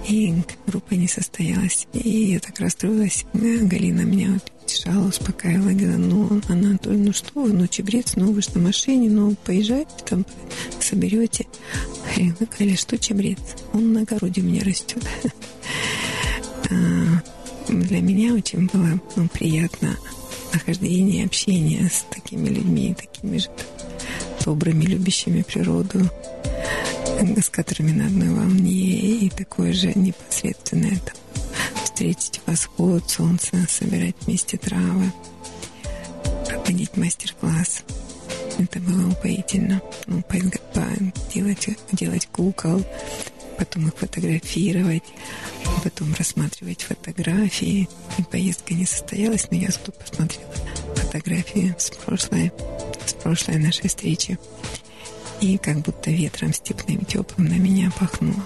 [0.07, 0.33] и
[0.67, 1.87] группа не состоялась.
[1.93, 3.25] И я так расстроилась.
[3.33, 5.69] Галина меня утешала, успокаивала.
[5.69, 9.91] Говорила, ну, Анатолий, ну что вы, ну, чебрец, ну, вы же на машине, ну, поезжайте
[10.05, 10.25] там,
[10.79, 11.47] соберете.
[12.15, 13.39] Я говорю, что чебрец?
[13.73, 15.03] Он на огороде у меня растет.
[17.71, 19.97] Для меня очень было ну, приятно
[20.51, 23.49] нахождение, общение с такими людьми, такими же
[24.43, 26.09] добрыми, любящими природу,
[27.41, 31.15] с которыми на одной волне, и такое же непосредственное там,
[31.81, 35.13] встретить восход солнца, собирать вместе травы,
[36.45, 37.83] проводить мастер-класс.
[38.57, 39.81] Это было упоительно.
[40.07, 40.21] Ну,
[41.33, 42.83] делать, делать кукол,
[43.57, 45.03] потом их фотографировать,
[45.83, 47.87] потом рассматривать фотографии.
[48.17, 50.51] И поездка не состоялась, но я зато посмотрела
[50.95, 52.51] фотографии с прошлой,
[53.05, 54.39] с прошлой нашей встречи.
[55.41, 58.43] И как будто ветром степным теплым на меня пахнуло.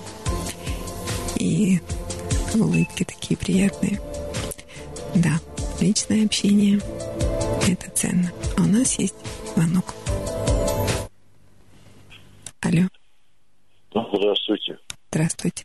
[1.37, 1.79] И
[2.53, 3.99] улыбки такие приятные.
[5.13, 5.39] Да,
[5.79, 6.79] личное общение–
[7.67, 8.31] это ценно.
[8.57, 9.15] А у нас есть
[9.53, 9.93] звонок.
[12.61, 12.87] Алло.
[13.91, 14.79] Здравствуйте.
[15.15, 15.63] Здравствуйте.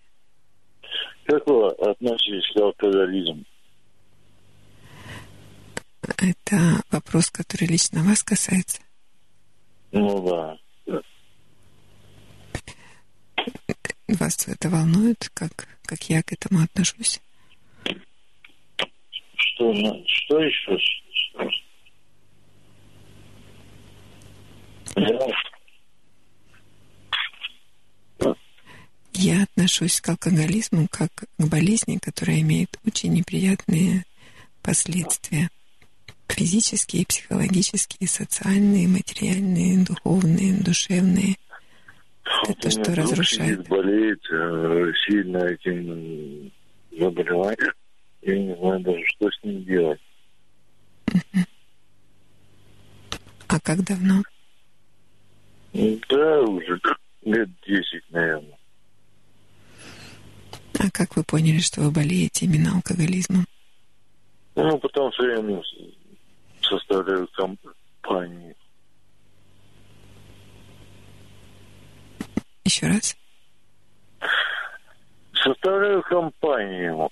[1.24, 3.42] Как вы относитесь к алкоголизму?
[6.02, 8.80] Это вопрос, который лично вас касается?
[9.90, 10.56] Ну да.
[14.06, 17.20] Вас это волнует, как, как я к этому отношусь?
[19.34, 19.74] Что,
[20.06, 20.78] что еще?
[24.94, 25.49] Понимаешь?
[29.22, 34.04] Я отношусь к алкоголизму как к болезни, которая имеет очень неприятные
[34.62, 35.50] последствия.
[36.26, 41.36] Физические, психологические, социальные, материальные, духовные, душевные.
[42.44, 43.68] Это то, что разрушает.
[43.68, 46.50] болеет э, сильно этим
[46.98, 47.74] заболеванием.
[48.22, 50.00] Я не знаю даже, что с ним делать.
[53.48, 54.22] А как давно?
[55.74, 56.80] Да, уже
[57.22, 58.56] лет десять, наверное.
[60.82, 63.44] А как вы поняли, что вы болеете именно алкоголизмом?
[64.54, 65.62] Ну, потому что я ну,
[66.62, 68.54] составляю компанию.
[72.64, 73.14] Еще раз?
[75.34, 77.10] Составляю компанию.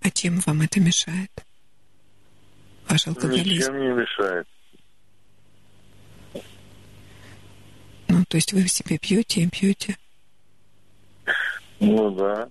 [0.00, 1.30] А чем вам это мешает?
[2.88, 3.72] Ваш алкоголизм?
[3.72, 4.48] Ничем не мешает.
[8.08, 9.96] Ну, то есть вы в себе пьете и пьете?
[11.84, 12.48] Ну да.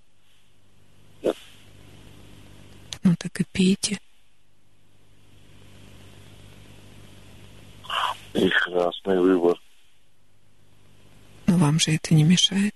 [3.04, 4.00] Ну так и пейте.
[8.32, 9.60] Прекрасный выбор.
[11.48, 12.74] Но вам же это не мешает?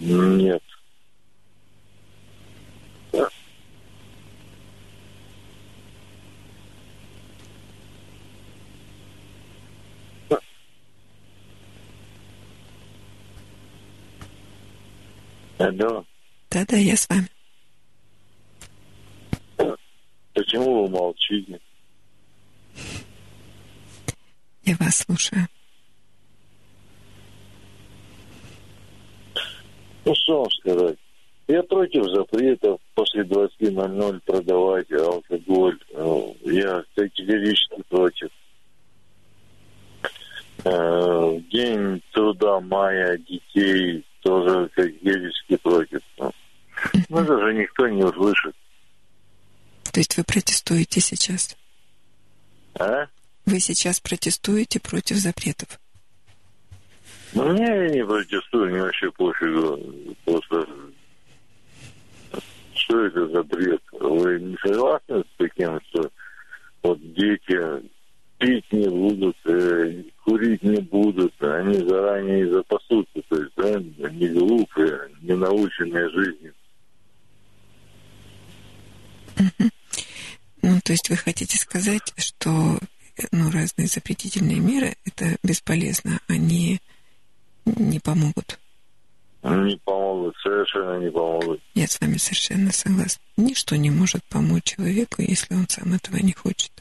[0.00, 0.62] Нет.
[15.58, 16.04] Алло.
[16.50, 17.28] Да-да, я с вами.
[20.34, 21.60] Почему вы молчите?
[24.62, 25.48] Я вас слушаю.
[30.04, 30.98] Ну, что вам сказать?
[31.48, 35.78] Я против запретов после 20.00 продавать алкоголь.
[35.94, 38.28] Э, Я категорически против.
[40.64, 46.00] Э, День труда мая детей тоже категорически против.
[46.18, 46.32] Ну,
[47.08, 48.54] ну, это же никто не услышит.
[49.92, 51.56] То есть вы протестуете сейчас?
[52.78, 53.06] А?
[53.46, 55.80] Вы сейчас протестуете против запретов?
[57.32, 59.78] Ну, не, я не протестую, мне вообще пофигу.
[60.24, 60.66] Просто
[62.74, 63.82] что это за бред?
[63.92, 66.10] Вы не согласны с таким, что
[66.82, 67.58] вот дети
[68.38, 75.10] пить не будут, э, курить не будут, они заранее запасутся, то есть, да, не глупые,
[75.22, 76.54] не наученные жизнью.
[80.62, 82.78] Ну, то есть вы хотите сказать, что
[83.32, 86.80] ну, разные запретительные меры это бесполезно, они
[87.64, 88.58] не помогут.
[89.42, 91.60] Не помогут, совершенно не помогут.
[91.74, 93.22] Я с вами совершенно согласна.
[93.36, 96.72] Ничто не может помочь человеку, если он сам этого не хочет.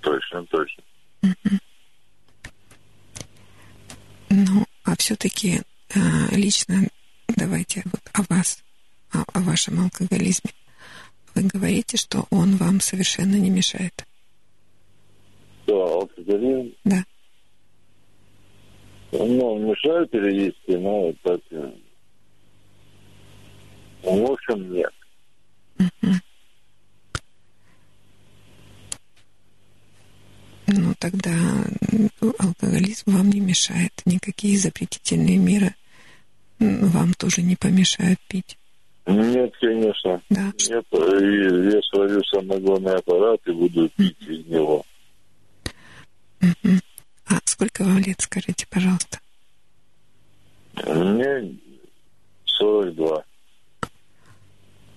[0.00, 0.82] Точно, точно.
[4.30, 5.60] Ну, а все-таки
[6.30, 6.88] лично
[7.36, 8.62] давайте вот о вас,
[9.12, 10.50] о, о вашем алкоголизме.
[11.34, 14.06] Вы говорите, что он вам совершенно не мешает.
[15.66, 16.74] Да, алкоголизм.
[16.84, 17.04] Да.
[19.12, 21.40] Ну, мешает периодически, но так...
[21.50, 21.72] э,
[24.02, 24.92] В общем, нет.
[25.78, 26.12] Ну,
[31.00, 31.32] тогда
[32.20, 33.92] ну, алкоголизм вам не мешает.
[34.04, 35.74] Никакие запретительные меры
[36.60, 38.56] вам тоже не помешают пить.
[39.06, 40.22] Нет, конечно.
[40.28, 40.52] Да.
[40.68, 44.84] Нет, и я сварю самогонный аппарат и буду пить из него.
[46.40, 49.18] А сколько вам лет, скажите, пожалуйста?
[50.74, 51.56] Мне
[52.44, 53.24] 42.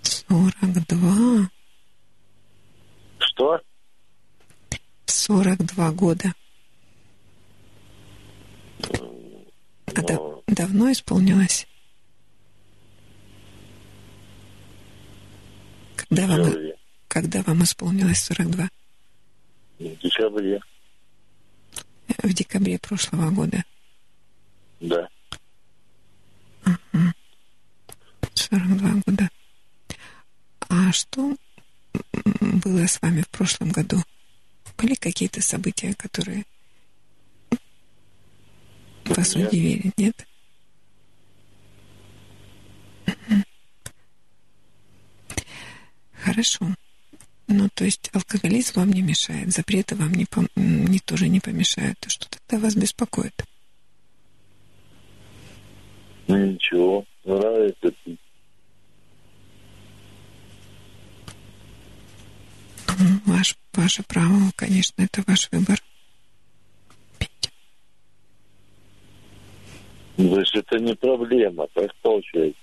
[0.02, 1.50] 42.
[3.20, 3.60] Что?
[5.14, 6.34] 42 года.
[9.96, 11.68] А да- давно исполнилось?
[15.96, 16.52] Когда вам,
[17.08, 18.70] когда вам исполнилось 42?
[19.80, 20.60] В декабре,
[22.24, 23.64] В декабре прошлого года.
[24.80, 25.08] да.
[28.34, 29.30] 42 года.
[30.70, 31.36] А что
[32.32, 33.98] было с вами в прошлом году?
[34.84, 36.44] Были какие-то события, которые
[39.06, 39.48] вас Нет.
[39.48, 40.28] удивили, нет?
[46.22, 46.68] Хорошо.
[47.48, 51.98] Ну, то есть алкоголизм вам не мешает, запреты вам не, пом- не тоже не помешают.
[52.06, 53.42] А что тогда вас беспокоит?
[56.28, 58.20] Ну, Ничего, нравится пить.
[63.00, 65.82] Ну, Ваш, ваше право, конечно, это ваш выбор.
[67.20, 67.52] Пить.
[70.18, 72.60] То есть это не проблема, так получается.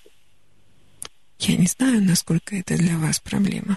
[1.40, 3.76] Я не знаю, насколько это для вас проблема.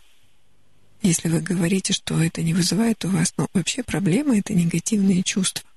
[1.02, 5.68] Если вы говорите, что это не вызывает у вас, но вообще проблема это негативные чувства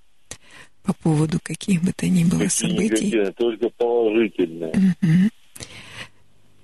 [0.86, 2.84] по поводу каких бы то ни было Какие событий.
[2.84, 4.94] негативные, только положительные.
[5.00, 5.30] Мгм.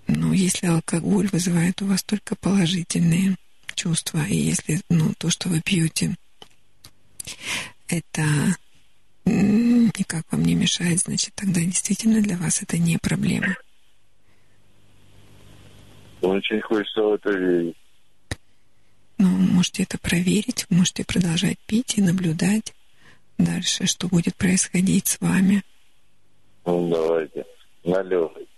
[0.07, 3.37] Ну, если алкоголь вызывает у вас только положительные
[3.75, 6.15] чувства, и если ну, то, что вы пьете,
[7.89, 8.23] это
[9.25, 13.57] никак вам не мешает, значит, тогда действительно для вас это не проблема.
[16.21, 17.77] Очень хочется в это верить.
[19.19, 22.75] Ну, можете это проверить, можете продолжать пить и наблюдать
[23.39, 25.63] дальше, что будет происходить с вами.
[26.65, 27.45] Ну, давайте,
[27.85, 28.49] наливай.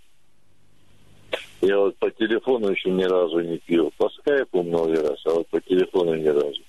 [1.61, 3.91] Я вот по телефону еще ни разу не пил.
[3.97, 6.61] По скайпу много раз, а вот по телефону ни разу.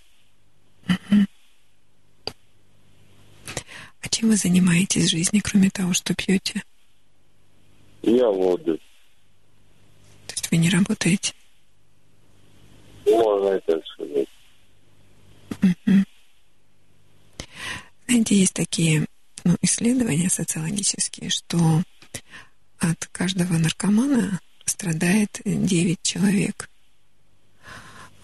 [4.00, 6.62] А чем вы занимаетесь в жизни, кроме того, что пьете?
[8.02, 8.78] Я в отдых.
[10.28, 11.32] То есть вы не работаете?
[13.04, 14.28] Можно и так сказать.
[18.06, 19.06] Знаете, есть такие
[19.44, 21.82] ну, исследования социологические, что
[22.78, 26.68] от каждого наркомана страдает 9 человек,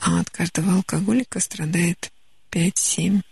[0.01, 2.13] а от каждого алкоголика страдает
[2.51, 3.23] 5-7.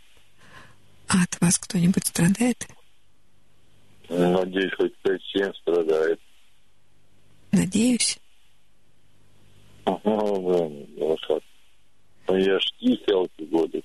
[1.09, 2.69] А от вас кто-нибудь страдает?
[4.09, 6.21] Надеюсь, хоть 5-7 страдает.
[7.51, 8.19] Надеюсь.
[9.87, 9.99] Ну,
[10.41, 11.43] блин, вот так.
[12.29, 13.85] Ну, я ж тихий алкоголик.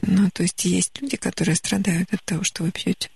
[0.00, 3.10] Ну, то есть есть люди, которые страдают от того, что вы пьете?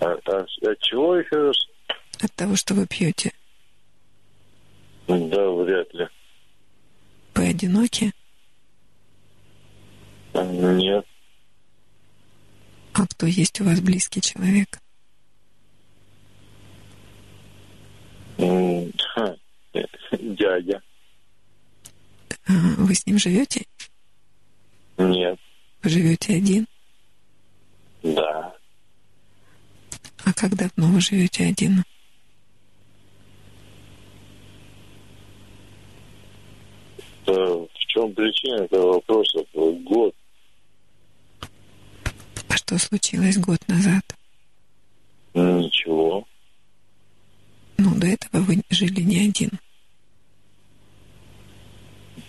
[0.00, 1.56] А, а, от чего еще раз?
[2.20, 3.32] От того, что вы пьете.
[5.06, 6.08] Да, вряд ли.
[7.34, 8.12] Вы одиноки?
[10.34, 11.06] Нет.
[12.92, 14.80] А кто есть у вас близкий человек?
[20.12, 20.82] Дядя.
[22.46, 23.64] А, вы с ним живете?
[24.98, 25.38] Нет.
[25.82, 26.66] Вы живете один?
[28.02, 28.54] Да.
[30.24, 31.84] А как давно вы живете один?
[37.26, 39.44] В чем причина этого вопроса?
[39.52, 40.14] Год.
[42.48, 44.02] А что случилось год назад?
[45.34, 46.26] Ничего.
[47.76, 49.50] Ну, до этого вы жили не один.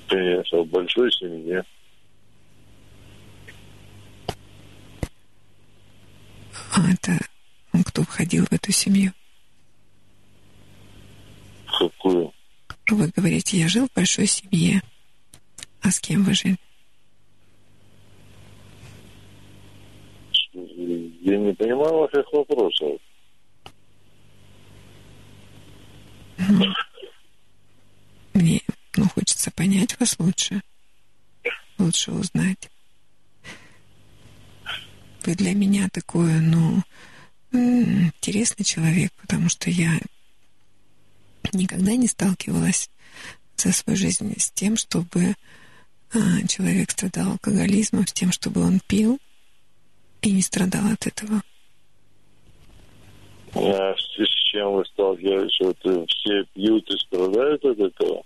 [0.10, 1.64] Конечно, в большой семье.
[6.76, 7.18] А это
[7.92, 9.14] кто входил в эту семью?
[11.66, 12.34] Какую?
[12.90, 14.82] Вы говорите, я жил в большой семье.
[15.82, 16.58] А с кем вы жили?
[20.54, 23.00] Я не понимаю ваших вопросов.
[26.38, 26.66] Ну,
[28.34, 28.62] мне
[28.98, 30.62] ну, хочется понять вас лучше.
[31.78, 32.70] Лучше узнать.
[35.24, 36.82] Вы для меня такой, ну,
[37.52, 40.00] интересный человек, потому что я
[41.54, 42.90] никогда не сталкивалась
[43.58, 45.36] за свою жизнь с тем, чтобы
[46.14, 49.20] а, человек страдал алкоголизмом, с тем, чтобы он пил
[50.22, 51.42] и не страдал от этого.
[53.54, 55.60] А с чем вы сталкивались?
[55.60, 55.78] Вот
[56.10, 58.24] все пьют и страдают от этого?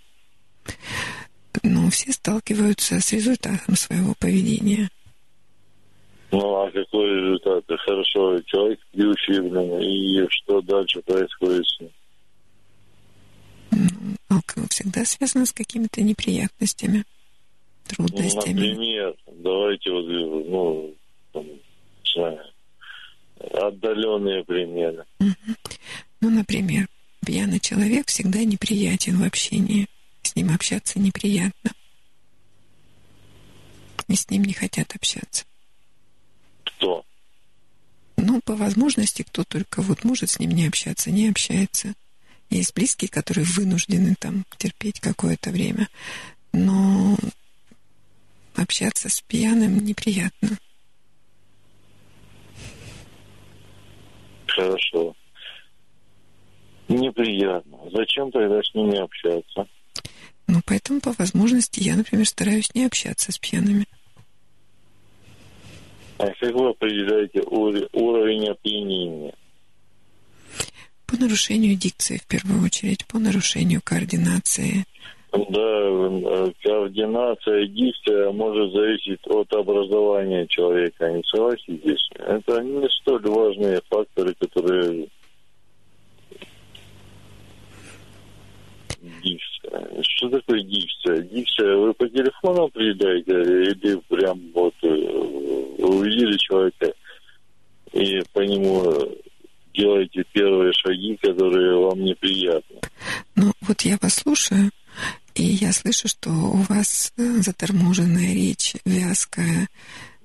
[1.62, 4.88] Ну, все сталкиваются с результатом своего поведения.
[6.36, 7.64] Ну, а какой результат?
[7.68, 11.90] Хорошо, человек пьющий, блин, и что дальше происходит с ним?
[13.70, 17.04] Ну, алкоголь всегда связан с какими-то неприятностями,
[17.88, 18.52] трудностями.
[18.52, 20.06] Ну, например, давайте вот,
[20.46, 20.94] ну,
[21.32, 21.46] там,
[23.54, 25.04] отдаленные примеры.
[25.20, 25.54] Угу.
[26.20, 26.86] Ну, например,
[27.24, 29.86] пьяный человек всегда неприятен в общении.
[30.22, 31.70] С ним общаться неприятно.
[34.08, 35.44] И с ним не хотят общаться.
[38.36, 41.94] Ну, по возможности, кто только вот может с ним не общаться, не общается.
[42.50, 45.88] Есть близкие, которые вынуждены там терпеть какое-то время.
[46.52, 47.16] Но
[48.54, 50.58] общаться с пьяным неприятно.
[54.48, 55.16] Хорошо.
[56.88, 57.78] Неприятно.
[57.90, 59.66] Зачем тогда с ними общаться?
[60.46, 63.86] Ну, поэтому по возможности я, например, стараюсь не общаться с пьяными.
[66.18, 69.34] А как вы определяете уровень опьянения?
[71.06, 74.84] По нарушению дикции, в первую очередь, по нарушению координации.
[75.32, 82.08] Да, координация, дикция может зависеть от образования человека, не согласитесь?
[82.14, 85.08] Это не столь важные факторы, которые
[89.26, 90.02] дикция.
[90.02, 91.22] Что такое дикция?
[91.22, 94.88] Дикция вы по телефону определяете или прям вот э,
[95.78, 96.92] увидели человека
[97.92, 98.84] и по нему
[99.74, 102.80] делаете первые шаги, которые вам неприятны?
[103.34, 104.70] Ну, вот я вас слушаю,
[105.34, 109.68] и я слышу, что у вас э, заторможенная речь, вязкая.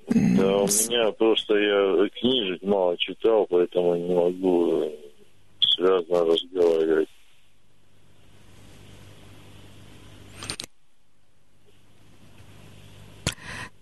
[0.09, 4.91] Да, у меня просто я книжек мало читал, поэтому не могу
[5.75, 7.09] связно разговаривать.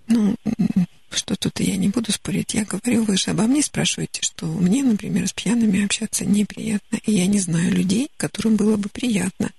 [0.09, 0.35] Ну,
[1.11, 2.53] что тут я не буду спорить.
[2.53, 6.97] Я говорю, вы же обо мне спрашиваете, что мне, например, с пьяными общаться неприятно.
[7.05, 9.51] И я не знаю людей, которым было бы приятно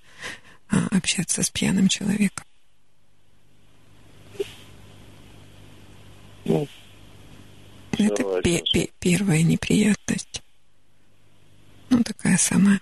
[0.68, 2.44] а, общаться с пьяным человеком.
[6.44, 6.66] Ну,
[7.98, 10.42] Это пе- пе- первая неприятность.
[11.90, 12.80] Ну, такая самая.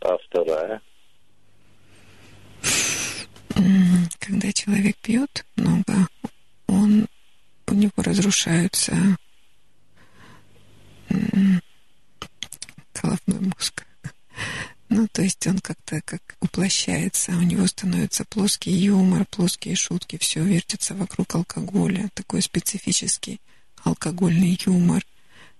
[0.00, 0.80] А вторая?
[4.18, 6.08] Когда человек пьет много,
[6.70, 7.06] он,
[7.66, 9.16] у него разрушаются
[12.94, 13.84] головной мозг.
[14.88, 20.42] Ну, то есть он как-то как уплощается, у него становится плоский юмор, плоские шутки, все
[20.42, 23.40] вертится вокруг алкоголя, такой специфический
[23.84, 25.04] алкогольный юмор,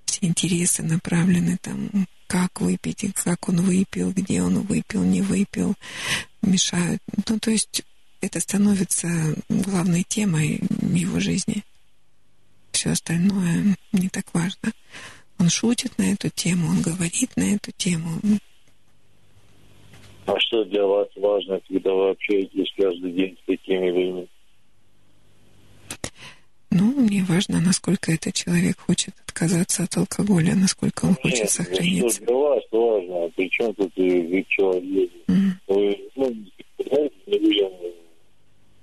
[0.05, 5.75] все интересы направлены там, как выпить, как он выпил, где он выпил, не выпил,
[6.43, 7.01] мешают.
[7.29, 7.83] Ну, то есть
[8.21, 9.09] это становится
[9.49, 10.61] главной темой
[10.95, 11.63] его жизни.
[12.73, 14.73] Все остальное не так важно.
[15.39, 18.21] Он шутит на эту тему, он говорит на эту тему.
[20.27, 24.29] А что для вас важно, когда вы общаетесь каждый день с такими людьми?
[26.71, 32.05] Ну, мне важно, насколько этот человек хочет отказаться от алкоголя, насколько он хочет Нет, сохраниться.
[32.05, 35.11] Ну, что для вас важно, а при чем тут и человек?
[35.27, 35.51] Mm-hmm.
[35.67, 36.37] Вы, ну,
[36.87, 37.15] знаете,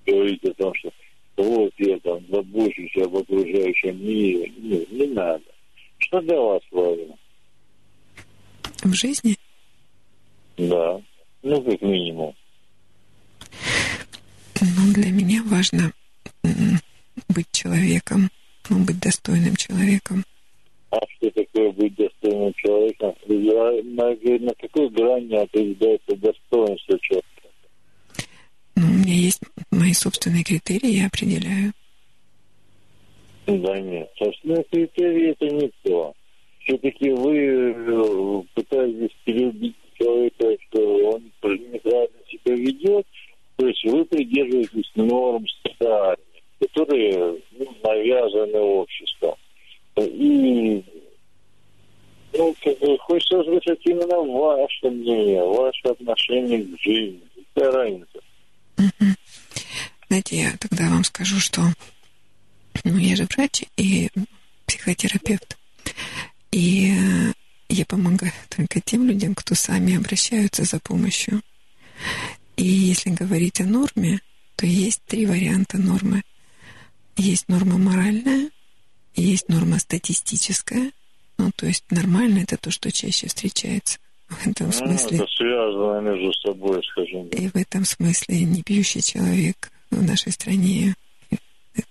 [0.08, 0.92] говорите о том, что
[1.38, 4.52] вот я там забочусь об окружающем мире.
[4.58, 5.44] Нет, не надо.
[6.00, 7.16] Что для вас важно?
[8.84, 9.36] В жизни?
[10.58, 11.02] Да.
[11.44, 12.36] Ну, как минимум.
[14.60, 15.92] Ну, для меня важно
[17.30, 18.30] быть человеком,
[18.70, 20.24] ну, быть достойным человеком.
[20.90, 23.14] А что такое быть достойным человеком?
[23.28, 27.28] На, на какой грани определяется достоинство человека?
[28.76, 29.42] Ну, у меня есть
[29.78, 31.74] мои собственные критерии, я определяю.
[33.46, 36.14] Да нет, собственные критерии это не то.
[36.60, 43.08] Все-таки вы э, пытаетесь переубить человека, что он неправильно себя ведет,
[43.56, 46.20] то есть вы придерживаетесь норм социальных,
[46.60, 49.36] которые ну, навязаны обществом.
[49.96, 50.84] И
[52.34, 57.22] ну, как бы, хочется услышать именно ваше мнение, ваше отношение к жизни.
[57.54, 58.20] Какая разница?
[60.08, 61.62] Знаете, я тогда вам скажу, что
[62.84, 64.10] ну, я же врач и
[64.66, 65.58] психотерапевт.
[66.52, 66.94] И
[67.70, 71.42] я помогаю только тем людям, кто сами обращаются за помощью.
[72.56, 74.22] И если говорить о норме,
[74.56, 76.24] то есть три варианта нормы.
[77.18, 78.50] Есть норма моральная,
[79.16, 80.92] есть норма статистическая,
[81.38, 84.00] ну, то есть нормально это то, что чаще встречается.
[84.30, 85.18] В этом ну, смысле...
[85.18, 87.28] Это связано между собой, скажем.
[87.30, 90.96] И в этом смысле не пьющий человек в нашей стране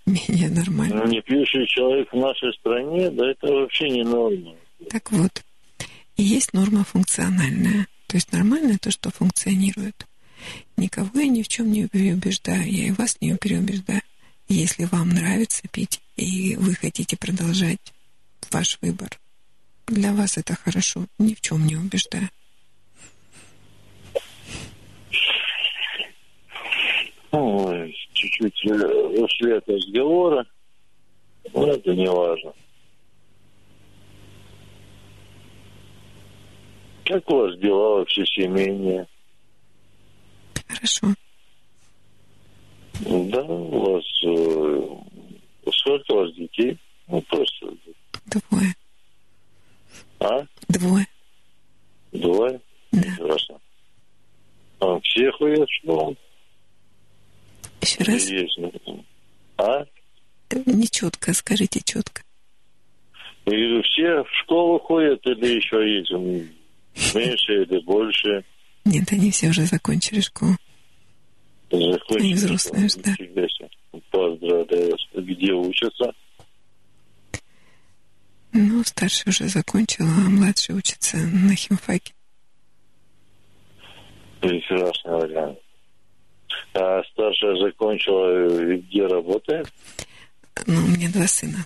[0.07, 1.02] менее нормально.
[1.04, 4.54] Ну, не пьющий человек в нашей стране, да это вообще не норма.
[4.90, 5.44] Так вот,
[6.16, 7.86] и есть норма функциональная.
[8.07, 10.07] То есть нормальное то, что функционирует.
[10.76, 14.02] Никого я ни в чем не переубеждаю, я и вас не переубеждаю.
[14.48, 17.92] Если вам нравится пить, и вы хотите продолжать
[18.50, 19.09] ваш выбор,
[19.88, 22.28] для вас это хорошо, ни в чем не убеждаю.
[27.32, 30.46] Ой, чуть-чуть ушли от разговора,
[31.52, 32.52] но это не важно.
[37.04, 39.06] Как у вас дела вообще семейные?
[40.66, 41.14] Хорошо.
[43.00, 44.04] Да, у вас...
[44.24, 46.78] Э, сколько у вас детей?
[47.06, 47.68] Ну, просто...
[48.26, 48.74] Двое.
[50.18, 50.46] А?
[50.68, 51.06] Двое.
[52.12, 52.60] Двое?
[52.90, 53.02] Да.
[53.02, 53.60] Прекрасно.
[54.80, 56.16] А все ходят в школу?
[57.87, 58.28] Еще раз?
[59.59, 59.84] А?
[60.66, 62.22] Не четко, скажите четко.
[63.47, 66.11] Я говорю, все в школу ходят или еще есть
[67.14, 68.45] меньше или больше?
[68.84, 70.57] Нет, они все уже закончили школу.
[71.70, 72.18] Закончили.
[72.18, 73.14] Они взрослые, да.
[74.11, 74.97] Поздравляю.
[75.14, 76.12] Где учатся?
[78.53, 82.14] Ну, старший уже закончил, а младший учится на химфаке.
[84.41, 85.59] Прекрасный вариант.
[86.79, 89.72] А старшая закончила, где работает?
[90.66, 91.64] Ну, у меня два сына.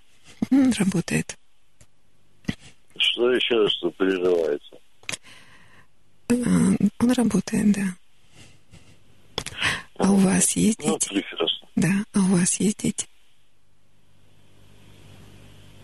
[0.79, 1.37] Работает.
[2.97, 4.77] Что еще, что переживается?
[6.29, 6.35] А,
[7.01, 7.97] он работает, да.
[9.99, 11.09] А у вас есть ну, дети?
[11.11, 11.69] Ну, прекрасно.
[11.75, 13.07] Да, а у вас есть дети?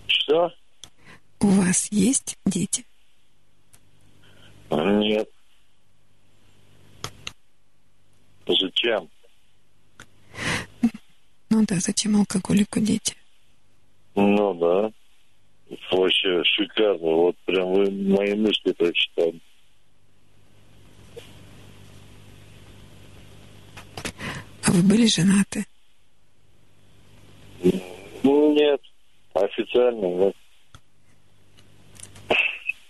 [0.07, 0.53] Что?
[1.41, 2.85] У вас есть дети?
[4.71, 5.29] Нет.
[8.47, 9.11] Зачем?
[11.51, 13.15] Ну да, зачем алкоголику дети?
[14.15, 14.91] Ну да.
[15.91, 16.99] Вообще шикарно.
[16.99, 19.41] Вот прям вы мои мысли прочитали.
[24.65, 25.67] А вы были женаты?
[28.23, 28.81] Ну, нет.
[29.35, 30.37] Официально нет.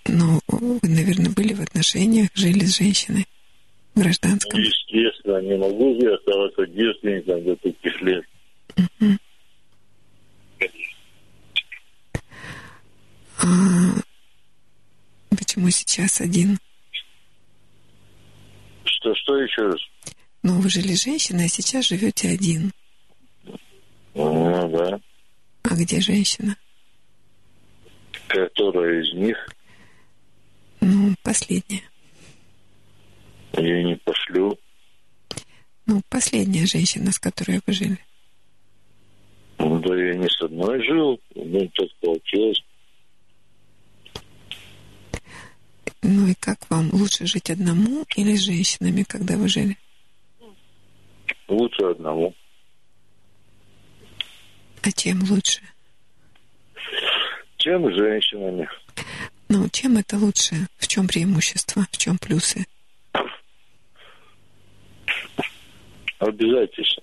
[0.09, 3.27] Ну, вы, наверное, были в отношениях, жили с женщиной
[3.95, 4.61] гражданском.
[4.61, 8.25] Естественно, не могу я оставаться девственником до таких лет.
[8.77, 9.17] Угу.
[13.43, 16.59] А почему сейчас один?
[19.47, 19.81] еще раз.
[20.43, 22.73] Но вы жили женщиной, а сейчас живете один.
[24.15, 25.01] Ну, да.
[25.65, 26.57] А где женщина?
[28.29, 29.37] Которая из них?
[30.81, 31.83] Ну, последняя.
[33.53, 34.59] Я не пошлю.
[35.87, 37.99] Ну, последняя женщина, с которой вы жили.
[39.59, 41.21] Ну, да я не с одной жил.
[41.35, 42.63] Ну, так получилось.
[46.09, 49.77] Ну и как вам лучше жить одному или с женщинами, когда вы жили?
[51.49, 52.33] Лучше одному.
[54.83, 55.63] А чем лучше?
[57.57, 58.69] Чем с женщинами?
[59.49, 60.69] Ну, чем это лучше?
[60.79, 61.85] В чем преимущество?
[61.91, 62.65] В чем плюсы?
[66.21, 67.03] Обязательно.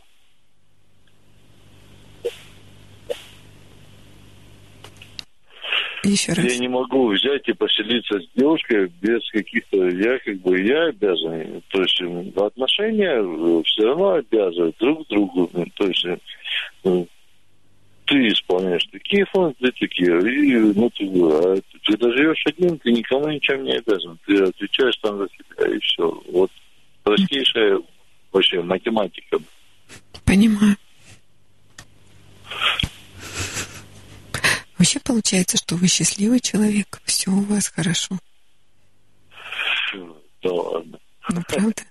[6.04, 6.46] Еще раз.
[6.46, 9.88] Я не могу взять и поселиться с девушкой без каких-то...
[9.88, 11.64] Я как бы, я обязан.
[11.70, 12.02] То есть
[12.36, 15.50] отношения все равно обязывают друг к другу.
[15.54, 16.06] Ну, То есть
[16.84, 17.08] м,
[18.06, 20.20] ты исполняешь такие функции, такие.
[20.20, 24.20] И, ну, ты, а когда живешь один, ты никому ничем не обязан.
[24.26, 26.22] Ты отвечаешь там за себя, и все.
[26.32, 26.52] Вот
[27.04, 27.80] простейшая
[28.34, 29.38] вообще математика.
[30.26, 30.76] Понимаю.
[34.84, 38.20] Вообще получается, что вы счастливый человек, все у вас хорошо.
[40.44, 41.00] Да ладно.
[41.30, 41.84] Ну, правда?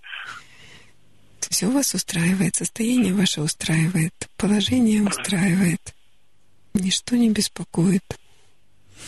[1.41, 5.95] Все вас устраивает, состояние ваше устраивает, положение устраивает.
[6.75, 8.05] Ничто не беспокоит.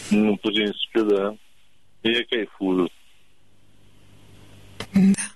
[0.09, 1.37] Ну, в принципе, да.
[2.05, 2.89] Я кайфую.
[4.95, 5.30] Да.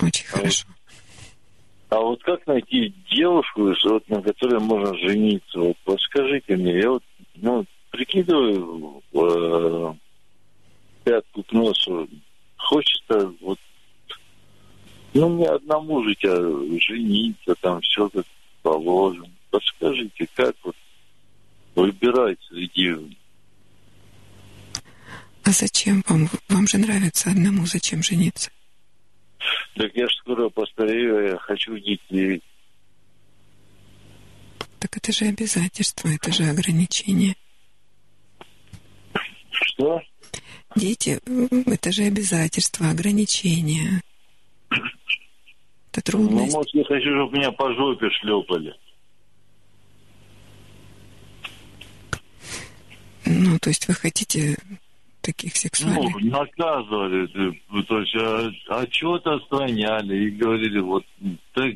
[0.00, 0.68] Очень А хорошо.
[1.90, 5.58] А вот как найти девушку, вот, на которой можно жениться?
[5.58, 7.02] Вот подскажите мне, я вот
[7.36, 9.94] ну, прикидываю э,
[11.04, 12.08] пятку к носу.
[12.56, 13.58] Хочется вот
[15.14, 16.36] ну мне одному жить, а
[16.80, 18.26] жениться, там все как
[18.62, 19.30] положено.
[19.50, 20.76] Подскажите, как вот
[21.74, 22.94] выбирать среди
[25.44, 26.28] А зачем вам?
[26.48, 28.50] Вам же нравится одному, зачем жениться?
[29.74, 32.42] Так я ж скоро постарею, я хочу детей.
[34.80, 37.34] Так это же обязательство, это же ограничение.
[39.50, 40.00] Что?
[40.76, 41.18] Дети,
[41.70, 44.02] это же обязательство, ограничения.
[44.70, 46.54] Это Ну, трудность.
[46.54, 48.74] может, я хочу, чтобы меня по жопе шлепали.
[53.24, 54.56] Ну, то есть вы хотите
[55.28, 56.14] таких сексуальных?
[56.20, 61.04] Ну, наказывали, э, то есть а, отчет отстраняли и говорили, вот
[61.52, 61.74] так,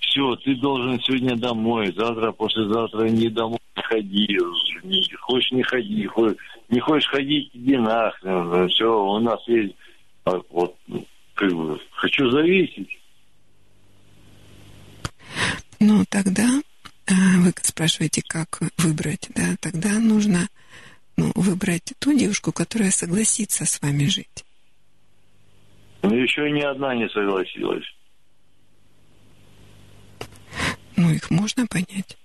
[0.00, 4.38] все, ты должен сегодня домой, завтра, послезавтра не домой ходи,
[4.82, 6.36] не, хочешь не ходи, хочешь,
[6.68, 9.74] не хочешь ходить, иди нахрен, все, у нас есть,
[10.24, 12.90] а, вот, ну, как бы, хочу зависеть.
[15.80, 16.60] Ну, тогда
[17.08, 19.56] а, вы спрашиваете, как выбрать, да?
[19.60, 20.48] Тогда нужно
[21.16, 24.44] ну, выбрать ту девушку, которая согласится с вами жить.
[26.02, 27.84] Но еще ни одна не согласилась.
[30.96, 32.16] Ну, их можно понять.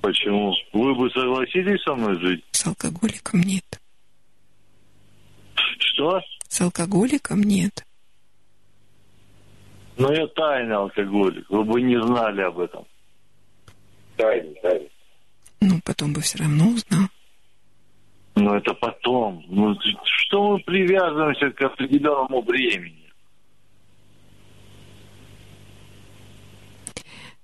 [0.00, 0.54] Почему?
[0.72, 2.44] Вы бы согласились со мной жить?
[2.52, 3.64] С алкоголиком нет.
[5.78, 6.20] Что?
[6.48, 7.84] С алкоголиком нет.
[9.98, 12.86] Ну, я тайный алкоголик, вы бы не знали об этом.
[14.16, 14.90] Тайный, тайный.
[15.60, 17.08] Ну, потом бы все равно узнал.
[18.40, 19.44] Но это потом.
[19.48, 23.12] Ну, что мы привязываемся к определенному времени?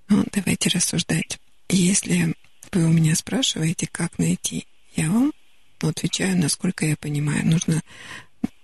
[0.09, 1.39] Ну, давайте рассуждать.
[1.69, 2.35] Если
[2.73, 5.33] вы у меня спрашиваете, как найти, я вам
[5.83, 7.45] отвечаю, насколько я понимаю.
[7.45, 7.83] Нужно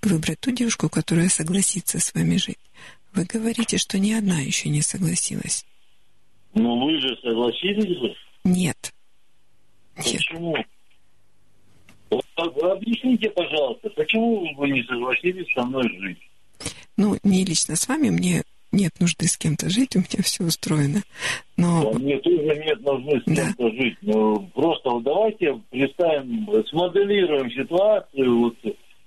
[0.00, 2.58] выбрать ту девушку, которая согласится с вами жить.
[3.12, 5.66] Вы говорите, что ни одна еще не согласилась.
[6.54, 8.14] Ну, вы же согласились бы?
[8.44, 8.94] Нет.
[9.98, 10.04] Нет.
[10.06, 10.52] Почему?
[10.52, 10.64] Вы
[12.36, 16.18] объясните, пожалуйста, почему вы не согласились со мной жить?
[16.96, 18.42] Ну, не лично с вами, мне
[18.72, 21.02] нет нужды с кем-то жить, у меня все устроено.
[21.56, 23.46] Но Да, мне тоже нет нужды с Да.
[23.46, 23.96] кем-то жить.
[24.02, 28.38] Ну, просто вот давайте представим, смоделируем ситуацию.
[28.40, 28.56] Вот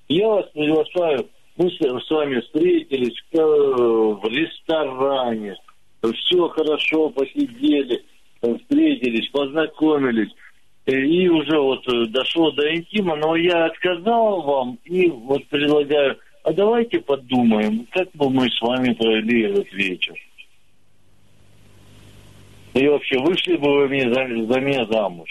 [0.08, 1.28] я вас приглашаю,
[1.58, 5.56] мы с, вами встретились э, в ресторане,
[6.02, 8.04] все хорошо, посидели,
[8.42, 10.32] встретились, познакомились.
[10.86, 16.54] И уже вот э, дошло до интима, но я отказал вам и вот предлагаю, а
[16.54, 20.14] давайте подумаем, как бы мы с вами провели этот вечер.
[22.76, 25.30] И вообще, вышли бы вы мне за, за меня замуж?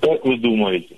[0.00, 0.96] Как вы думаете?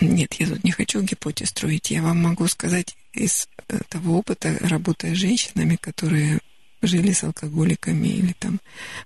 [0.00, 1.90] Нет, я тут не хочу гипотез строить.
[1.90, 6.40] Я вам могу сказать из э, того опыта, работая с женщинами, которые
[6.82, 8.60] жили с алкоголиками или там,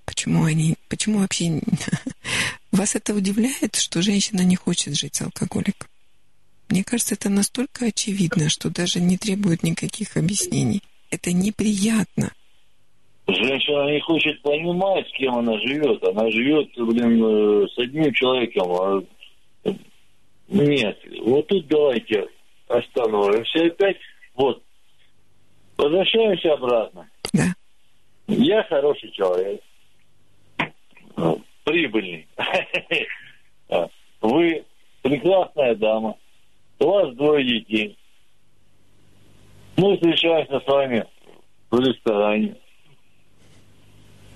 [0.05, 1.59] почему они, почему вообще...
[2.71, 5.87] Вас это удивляет, что женщина не хочет жить с алкоголиком?
[6.69, 10.81] Мне кажется, это настолько очевидно, что даже не требует никаких объяснений.
[11.11, 12.31] Это неприятно.
[13.27, 16.03] Женщина не хочет понимать, с кем она живет.
[16.03, 18.71] Она живет, блин, э, с одним человеком.
[18.71, 19.03] А...
[20.49, 22.27] Нет, вот тут давайте
[22.67, 23.97] остановимся опять.
[24.35, 24.61] Вот,
[25.77, 27.09] возвращаемся обратно.
[27.33, 27.55] Да.
[28.27, 29.61] Я хороший человек.
[31.63, 32.27] Прибыльный.
[34.21, 34.63] Вы
[35.01, 36.15] прекрасная дама.
[36.79, 37.97] У вас двое детей.
[39.77, 41.05] Мы встречаемся с вами
[41.69, 42.55] в ресторане.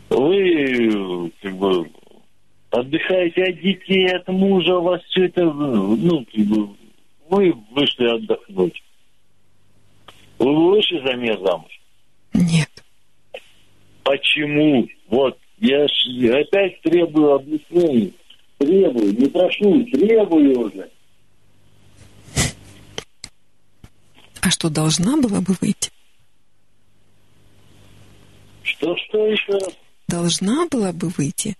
[0.09, 1.89] Вы как бы
[2.71, 6.69] отдыхаете от детей, от мужа, у вас все это, ну, как бы,
[7.29, 8.83] вы вышли отдохнуть.
[10.39, 11.78] Вы вышли за меня замуж?
[14.09, 14.87] Почему?
[15.09, 18.11] Вот, я ж опять требую объяснений.
[18.57, 20.89] Требую, не прошу, требую уже.
[24.41, 25.91] А что, должна была бы выйти?
[28.63, 29.77] Что, что еще раз?
[30.07, 31.55] Должна была бы выйти?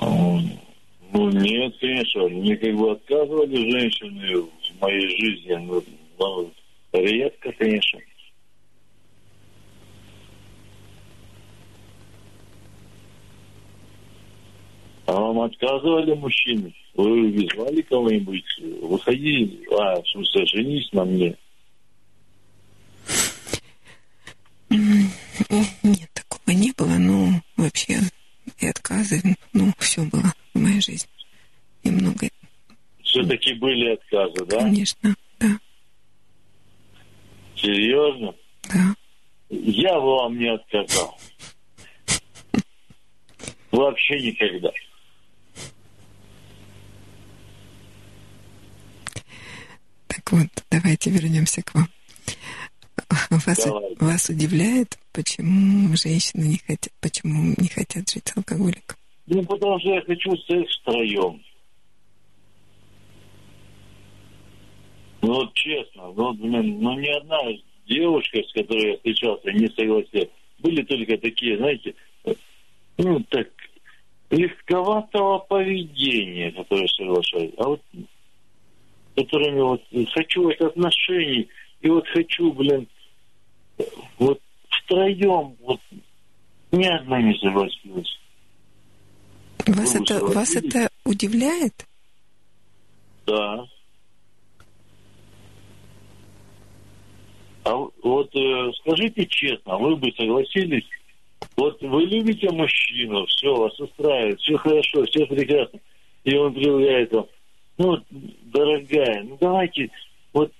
[0.00, 2.26] Ну, нет, конечно.
[2.26, 5.54] Мне как бы отказывали женщины в моей жизни.
[5.54, 6.50] Но,
[6.92, 8.00] но редко, конечно.
[15.06, 16.74] А вам отказывали мужчины?
[16.94, 18.44] Вы вызывали кого-нибудь?
[18.82, 21.36] Выходи, а, в смысле, женись на мне.
[24.70, 28.00] Нет, такого не было, но вообще
[28.58, 29.20] и отказы,
[29.52, 31.10] ну, все было в моей жизни.
[31.82, 32.28] И много.
[33.02, 34.60] Все-таки были отказы, да?
[34.60, 35.58] Конечно, да.
[37.56, 38.34] Серьезно?
[38.72, 38.94] Да.
[39.50, 41.18] Я бы вам не отказал.
[43.70, 44.70] Вообще никогда.
[50.24, 51.88] Так вот, давайте вернемся к вам.
[53.30, 53.94] Вас, Давай.
[54.00, 58.96] вас удивляет, почему женщины не хотят, почему не хотят жить с алкоголиком?
[59.26, 61.42] Ну, потому что я хочу секс втроем.
[65.22, 67.38] Ну, вот честно, ну, вот, блин, ну, ни одна
[67.86, 70.30] девушка, с которой я встречался, не согласилась.
[70.58, 71.94] Были только такие, знаете,
[72.98, 73.48] ну, так,
[74.30, 77.60] легковатого поведения, которые соглашаются.
[77.60, 77.82] А вот
[79.14, 81.48] которыми вот хочу вот отношений,
[81.80, 82.88] и вот хочу, блин,
[84.18, 85.80] вот втроем, вот
[86.72, 88.18] ни одна не согласилась.
[89.66, 90.34] Вас Вы это, согласились?
[90.34, 91.86] вас это удивляет?
[93.26, 93.66] Да.
[97.64, 100.84] А вот э, скажите честно, вы бы согласились?
[101.56, 105.80] Вот вы любите мужчину, все, вас устраивает, все хорошо, все прекрасно.
[106.24, 107.26] И он предлагает вам,
[107.78, 109.90] ну, дорогая, ну давайте,
[110.32, 110.52] вот,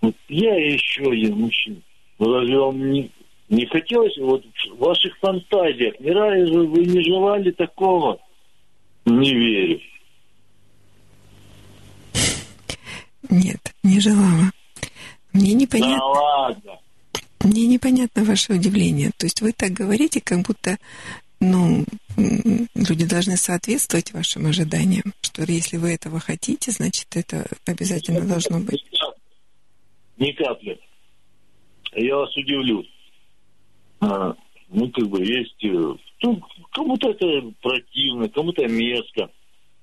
[0.00, 1.76] вот я еще один мужчина.
[2.18, 3.10] Ну разве вам не,
[3.48, 8.18] не хотелось, вот в ваших фантазиях, ни разу вы не желали такого?
[9.04, 9.80] Не верю.
[13.28, 14.50] Нет, не желала.
[15.32, 16.78] Мне Да непонятно, ладно.
[17.40, 19.10] мне непонятно ваше удивление.
[19.16, 20.78] То есть вы так говорите, как будто,
[21.40, 21.84] ну,
[22.16, 28.84] люди должны соответствовать вашим ожиданиям, что если вы этого хотите, значит, это обязательно должно быть.
[30.18, 30.80] Ни капли.
[31.94, 32.84] Я вас удивлю.
[34.00, 34.34] А,
[34.68, 35.62] ну, как бы есть...
[35.64, 36.40] э, Ну,
[36.72, 39.30] кому-то это противно, кому-то мерзко,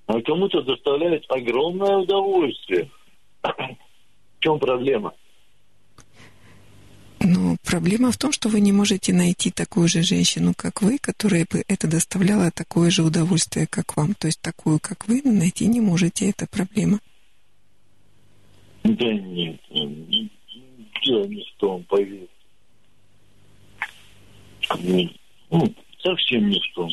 [0.07, 2.89] а кому-то доставляет огромное удовольствие.
[3.43, 5.13] В чем проблема?
[7.73, 11.63] Проблема в том, что вы не можете найти такую же женщину, как вы, которая бы
[11.67, 14.13] это доставляла такое же удовольствие, как вам.
[14.13, 16.29] То есть такую, как вы, найти не можете.
[16.29, 16.99] Это проблема.
[18.83, 20.31] Да нет, не-
[21.03, 22.27] дело не в том, поверь.
[24.79, 25.19] Не-
[25.49, 26.91] Ну, совсем не в том.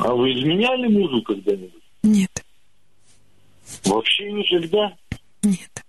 [0.00, 1.82] А вы изменяли мужу когда-нибудь?
[2.02, 2.44] Нет,
[3.86, 4.94] Вообще никогда?
[5.42, 5.82] нет.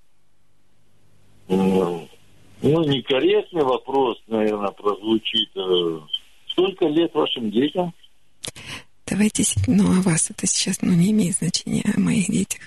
[1.49, 2.08] Ну,
[2.61, 5.49] ну, некорректный вопрос, наверное, прозвучит.
[5.55, 5.99] Э,
[6.47, 7.93] Сколько лет вашим детям?
[9.05, 12.61] Давайте, ну, о вас это сейчас, ну, не имеет значения, о моих детях.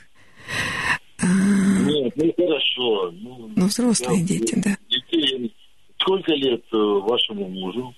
[1.18, 3.10] А, Нет, ну хорошо.
[3.12, 4.76] Ну, ну, взрослые я- дети, да.
[4.88, 5.54] Детей.
[5.98, 7.94] Сколько лет э, вашему мужу?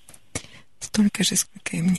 [0.80, 1.98] Столько же, сколько и мне.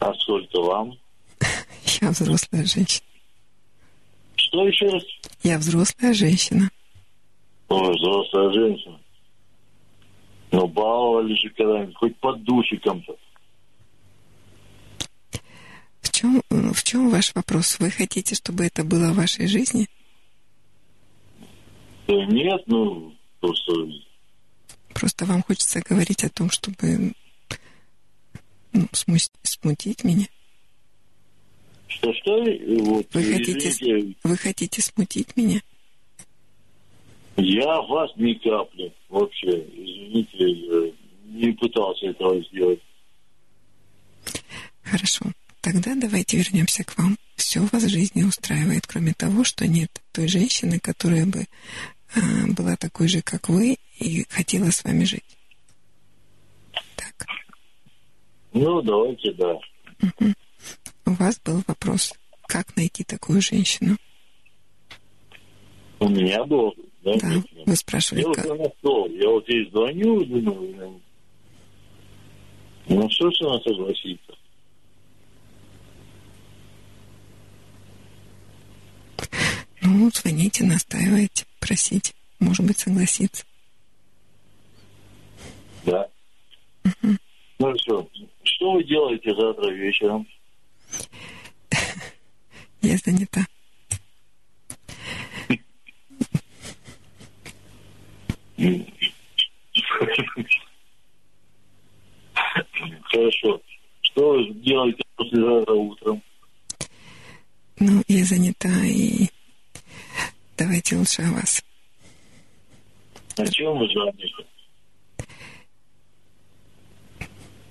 [0.00, 0.98] А сколько вам?
[2.02, 3.06] Я взрослая женщина.
[4.36, 5.02] Что еще раз?
[5.42, 6.68] Я взрослая женщина.
[7.74, 9.00] Ой, взрослая женщина.
[10.52, 13.16] Ну, баловали же когда-нибудь, хоть под душиком-то.
[16.00, 17.80] В чем, в чем ваш вопрос?
[17.80, 19.88] Вы хотите, чтобы это было в вашей жизни?
[22.06, 23.72] Да нет, ну, просто...
[24.92, 27.14] Просто вам хочется говорить о том, чтобы
[28.72, 30.26] ну, сму- смутить меня?
[31.88, 32.44] Что-что?
[32.84, 35.60] Вот, Вы хотите, вы хотите смутить меня?
[37.36, 40.92] Я вас ни капли вообще, извините, э,
[41.26, 42.80] не пытался этого сделать.
[44.82, 45.26] Хорошо.
[45.60, 47.16] Тогда давайте вернемся к вам.
[47.36, 51.46] Все вас в жизни устраивает, кроме того, что нет той женщины, которая бы
[52.14, 55.38] а, была такой же, как вы, и хотела с вами жить.
[56.96, 57.26] Так.
[58.52, 59.58] Ну, давайте, да.
[61.06, 62.12] У вас был вопрос,
[62.46, 63.96] как найти такую женщину?
[65.98, 66.74] У меня был,
[67.04, 67.14] да?
[67.18, 68.46] Да, вы спрашивали, Я как.
[68.46, 69.06] нашел.
[69.08, 71.00] Я вот ей звоню, думаю,
[72.86, 74.34] ну что ж она согласится?
[79.82, 82.12] Ну, звоните, настаивайте, просите.
[82.40, 83.44] Может быть, согласится.
[85.84, 86.08] Да.
[87.02, 87.16] Ну
[87.58, 88.08] Хорошо.
[88.42, 90.26] Что вы делаете завтра вечером?
[92.82, 93.46] Я занята.
[103.04, 103.60] Хорошо.
[104.02, 106.22] Что вы делаете послезавтра утром?
[107.78, 109.28] Ну, я занята, и
[110.56, 111.62] давайте лучше о вас.
[113.36, 114.28] О чем вы заняты?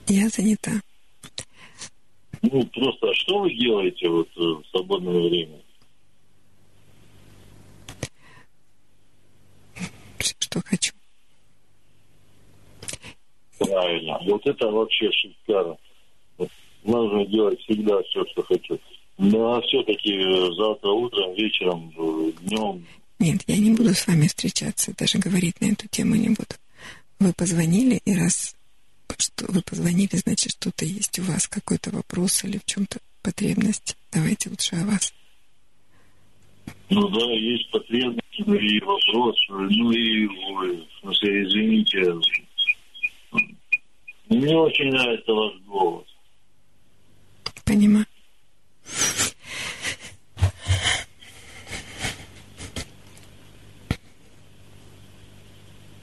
[0.07, 0.71] Я занята.
[2.41, 5.62] Ну, просто, а что вы делаете вот э, в свободное время?
[10.53, 10.93] Что хочу.
[13.57, 14.19] Правильно.
[14.25, 15.77] Вот это вообще шикарно.
[16.37, 16.49] Вот
[16.83, 18.79] Нужно делать всегда все, что хочу.
[19.17, 20.21] Ну, а все-таки
[20.55, 21.91] завтра утром, вечером,
[22.41, 22.85] днем,
[23.17, 26.55] Нет, я не буду с вами встречаться, даже говорить на эту тему не буду.
[27.19, 28.55] Вы позвонили, и раз
[29.17, 33.95] что вы позвонили, значит, что-то есть у вас, какой-то вопрос или в чем-то потребность.
[34.11, 35.13] Давайте лучше о вас.
[36.89, 42.13] ну да, есть потребность, ну и вопрос, ну и, ой, в смысле, извините,
[44.29, 46.05] мне очень нравится ваш голос.
[47.65, 48.05] Понимаю.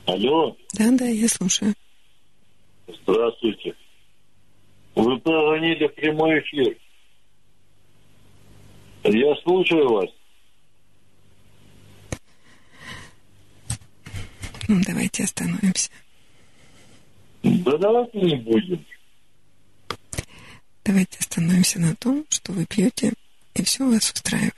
[0.06, 1.74] Алло, Да, да, я слушаю.
[2.88, 3.74] здравствуйте.
[4.96, 6.76] Вы позвонили в прямой эфир.
[9.04, 10.10] Я слушаю вас.
[14.70, 15.90] Ну, давайте остановимся.
[17.42, 18.86] Да давайте не будем.
[20.84, 23.12] Давайте остановимся на том, что вы пьете,
[23.54, 24.54] и все вас устраивает.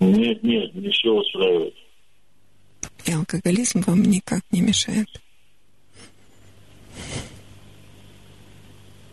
[0.00, 1.74] Нет, нет, не все устраивает.
[3.06, 5.08] И алкоголизм вам никак не мешает.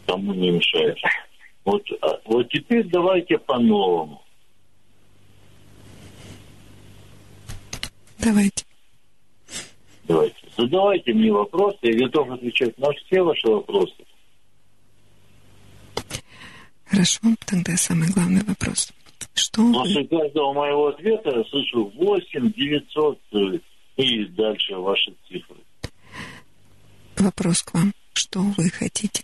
[0.06, 0.98] Кому не мешает.
[1.64, 4.22] Вот, а, вот теперь давайте по-новому.
[8.20, 8.65] Давайте.
[10.08, 10.36] Давайте.
[10.56, 14.06] Задавайте мне вопросы, я готов отвечать на все ваши вопросы.
[16.86, 18.94] Хорошо, тогда самый главный вопрос.
[19.34, 19.74] Что вы...
[19.74, 23.38] После каждого моего ответа я слышу 8, 900 э,
[23.98, 25.58] и дальше ваши цифры.
[27.18, 27.92] Вопрос к вам.
[28.14, 29.24] Что вы хотите?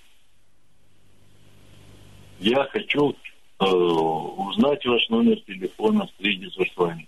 [2.39, 3.15] Я хочу
[3.59, 7.07] э, узнать ваш номер телефона, встретиться с вами.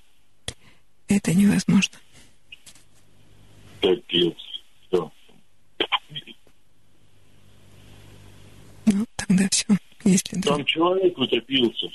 [1.08, 1.98] Это невозможно.
[3.84, 4.38] Капец.
[4.88, 5.12] Все.
[8.86, 9.66] Ну, тогда все.
[10.06, 10.56] Если да.
[10.56, 11.88] Там человек утопился.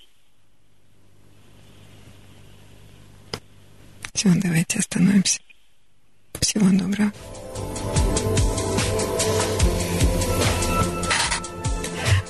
[4.12, 5.41] Все, давайте остановимся.
[6.41, 7.11] Всего доброго.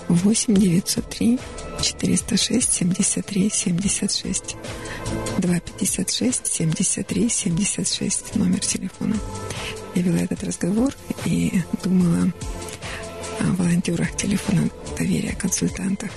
[0.09, 1.39] Восемь девятьсот три
[1.83, 4.57] четыреста шесть семьдесят три семьдесят шесть
[5.39, 9.17] два пятьдесят шесть семьдесят три семьдесят шесть номер телефона.
[9.95, 10.93] Я вела этот разговор
[11.25, 12.33] и думала
[13.41, 14.69] о волонтерах телефона
[14.99, 16.11] доверия, консультантах.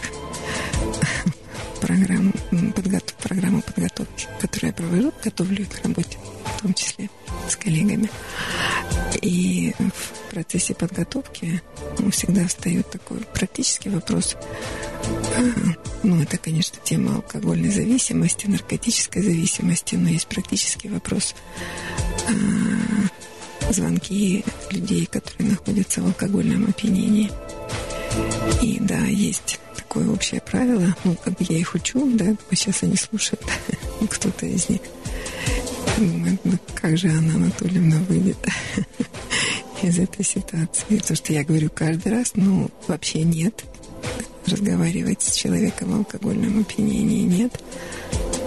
[1.82, 2.32] Программу,
[2.76, 6.18] подготов, программу подготовки, которую я провожу, готовлю к работе,
[6.58, 7.10] в том числе
[7.50, 8.10] с коллегами.
[9.22, 11.62] И в процессе подготовки
[12.12, 14.38] всегда встает такой практический вопрос.
[15.36, 15.42] А,
[16.04, 21.36] ну, это, конечно, тема алкогольной зависимости, наркотической зависимости, но есть практический вопрос
[22.28, 27.32] а, звонки людей, которые находятся в алкогольном опьянении.
[28.62, 32.96] И да, есть такое общее правило, ну, как бы я их учу, да, сейчас они
[32.96, 33.42] слушают,
[34.10, 34.82] кто-то из них.
[35.98, 38.38] Думает, ну, как же Анна Анатольевна выйдет
[39.82, 40.98] из этой ситуации?
[40.98, 43.64] То, что я говорю каждый раз, ну, вообще нет.
[44.46, 47.62] Разговаривать с человеком в алкогольном опьянении нет.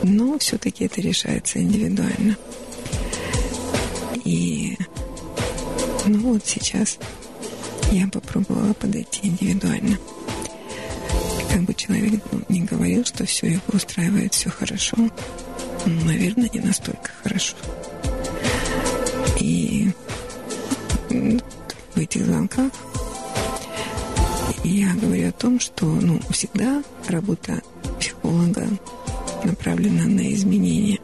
[0.03, 2.37] Но все-таки это решается индивидуально.
[4.25, 4.77] И
[6.07, 6.99] ну вот сейчас
[7.95, 9.97] я попробовала подойти индивидуально.
[11.51, 14.97] Как бы человек не говорил, что все его устраивает, все хорошо.
[15.87, 17.57] Ну, наверное, не настолько хорошо.
[19.39, 19.91] И
[21.09, 22.73] в этих звонках
[24.65, 27.63] я говорю о том, что ну, всегда работа
[28.01, 28.67] психолога
[29.45, 30.99] направлена на изменения.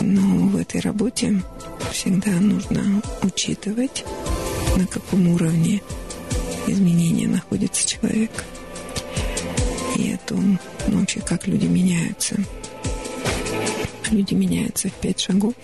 [0.00, 1.42] Но в этой работе
[1.92, 4.04] всегда нужно учитывать
[4.76, 5.82] на каком уровне
[6.66, 8.44] изменения находится человек.
[9.96, 12.36] И о том, ну, вообще, как люди меняются.
[14.10, 15.54] Люди меняются в пять шагов.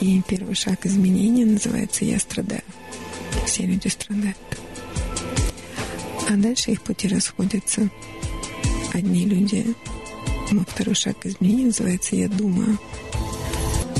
[0.00, 2.62] И первый шаг изменения называется «Я страдаю».
[3.46, 4.36] Все люди страдают.
[6.28, 7.88] А дальше их пути расходятся.
[8.92, 9.74] Одни люди,
[10.50, 12.78] ну, второй шаг изменения называется «Я думаю».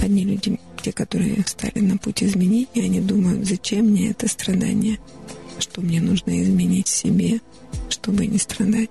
[0.03, 0.58] Одни люди
[0.89, 4.99] те, которые встали на путь изменения, они думают, зачем мне это страдание,
[5.59, 7.41] что мне нужно изменить в себе,
[7.91, 8.89] чтобы не страдать.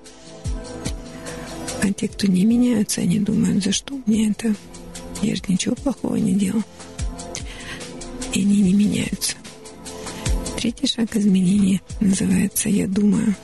[1.82, 4.54] А те, кто не меняются, они думают, за что мне это?
[5.24, 6.62] Я же ничего плохого не делал.
[8.34, 9.36] И они не меняются.
[10.58, 13.36] Третий шаг изменения называется «я думаю».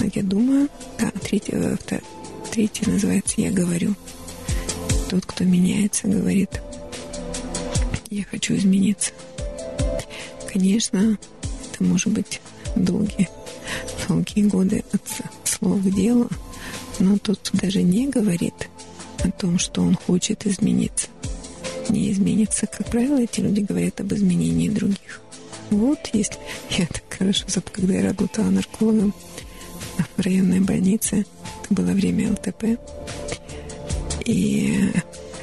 [0.00, 1.76] А я думаю, да, третий, э,
[2.50, 3.94] третий называется «я говорю».
[5.08, 6.50] Тот, кто меняется, говорит–
[8.12, 9.12] я хочу измениться.
[10.52, 11.18] Конечно,
[11.70, 12.40] это может быть
[12.76, 13.28] долгие,
[14.06, 15.02] долгие годы от
[15.48, 16.28] слов к делу,
[16.98, 18.68] но тот, даже не говорит
[19.24, 21.08] о том, что он хочет измениться,
[21.88, 22.66] не изменится.
[22.66, 25.20] Как правило, эти люди говорят об изменении других.
[25.70, 26.36] Вот, если
[26.70, 29.14] я так хорошо запомнила, когда я работала наркологом
[30.16, 31.24] в районной больнице,
[31.64, 32.78] это было время ЛТП,
[34.26, 34.92] и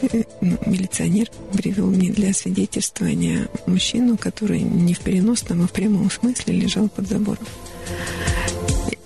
[0.41, 6.87] милиционер привел мне для свидетельствования мужчину, который не в переносном, а в прямом смысле лежал
[6.89, 7.45] под забором.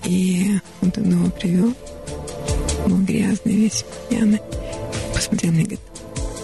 [0.06, 1.74] И вот он его привел,
[2.88, 4.40] был грязный весь, пьяный.
[5.14, 5.82] Посмотрел мне и говорит,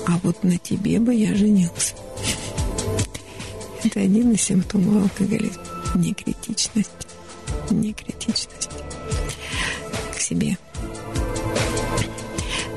[0.07, 1.93] а вот на тебе бы я женился.
[3.83, 5.63] Это один из симптомов алкоголизма.
[5.95, 6.89] Некритичность.
[7.69, 8.69] Некритичность
[10.15, 10.57] к себе.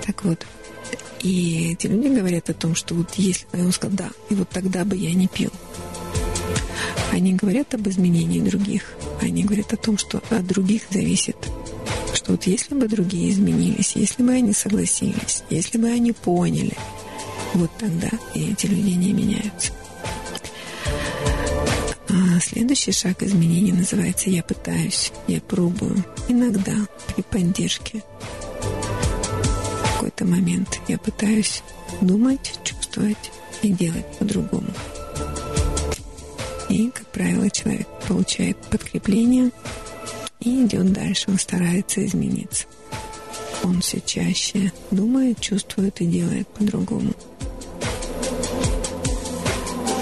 [0.05, 0.45] Так вот,
[1.23, 3.47] и эти люди говорят о том, что вот если...
[3.53, 5.51] И он сказал, да, и вот тогда бы я не пил.
[7.13, 8.95] Они говорят об изменении других.
[9.21, 11.37] Они говорят о том, что от других зависит.
[12.15, 16.77] Что вот если бы другие изменились, если бы они согласились, если бы они поняли,
[17.55, 19.73] вот тогда и эти люди не меняются.
[22.09, 26.05] А следующий шаг изменений называется «я пытаюсь», «я пробую».
[26.29, 26.75] Иногда
[27.15, 28.03] при поддержке
[30.03, 31.63] какой-то момент я пытаюсь
[32.01, 33.31] думать, чувствовать
[33.63, 34.67] и делать по-другому.
[36.69, 39.53] И, как правило, человек получает подкрепление
[40.41, 42.65] и идет дальше, он старается измениться.
[43.63, 47.13] Он все чаще думает, чувствует и делает по-другому.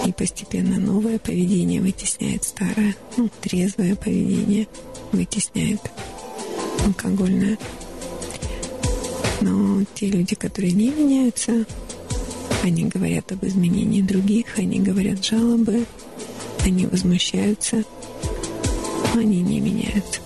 [0.06, 4.66] И постепенно новое поведение вытесняет старое, ну, трезвое поведение
[5.12, 5.80] вытесняет
[6.86, 7.58] алкогольное.
[9.40, 11.64] Но те люди, которые не меняются,
[12.62, 15.86] они говорят об изменении других, они говорят жалобы,
[16.64, 17.84] они возмущаются,
[19.14, 20.20] но они не меняются.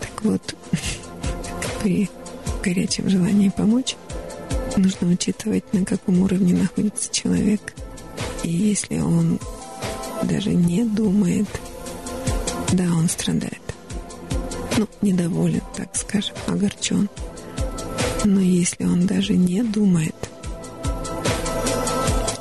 [0.00, 0.54] Так вот,
[1.82, 2.08] при
[2.62, 3.96] горячем желании помочь,
[4.76, 7.74] нужно учитывать, на каком уровне находится человек.
[8.44, 9.40] И если он
[10.22, 11.48] даже не думает,
[12.72, 13.69] да, он страдает
[14.76, 17.08] ну, недоволен, так скажем, огорчен.
[18.24, 20.14] Но если он даже не думает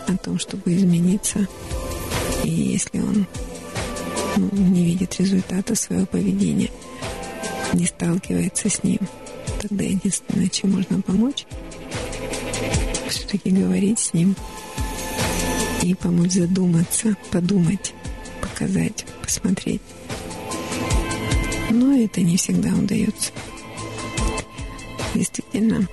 [0.07, 1.47] о том, чтобы измениться,
[2.43, 3.25] и если он
[4.37, 6.71] ну, не видит результата своего поведения,
[7.73, 8.99] не сталкивается с ним,
[9.61, 11.45] тогда единственное, чем можно помочь,
[13.09, 14.35] все-таки говорить с ним
[15.81, 17.93] и помочь задуматься, подумать,
[18.41, 19.81] показать, посмотреть.
[21.69, 23.31] Но это не всегда удается.
[25.13, 25.87] Действительно,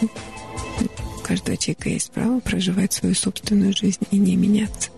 [0.00, 4.90] у каждого человека есть право проживать свою собственную жизнь и не меняться.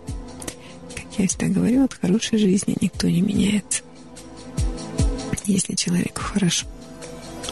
[0.94, 3.82] Как я всегда говорю, от хорошей жизни никто не меняется.
[5.46, 6.66] Если человеку хорошо,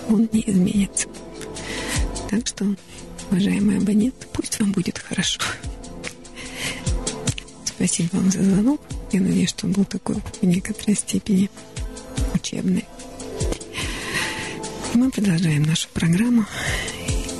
[0.09, 1.09] он не изменится.
[2.31, 2.65] Так что,
[3.31, 5.40] уважаемый абонент, пусть вам будет хорошо.
[7.66, 8.81] Спасибо вам за звонок.
[9.12, 11.51] Я надеюсь, что он был такой в некоторой степени
[12.34, 12.84] учебный.
[14.94, 16.44] Мы продолжаем нашу программу.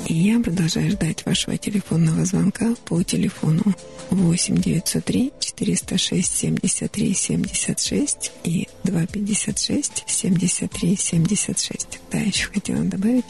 [0.07, 3.63] И я продолжаю ждать вашего телефонного звонка по телефону
[4.09, 11.99] 8 903 406 73 76 и 256 73 76.
[12.11, 13.25] Да, еще хотела добавить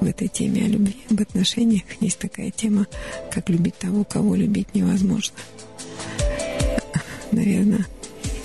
[0.00, 2.86] в этой теме о любви, об отношениях есть такая тема,
[3.30, 5.36] как любить того, кого любить невозможно.
[7.32, 7.86] Наверное,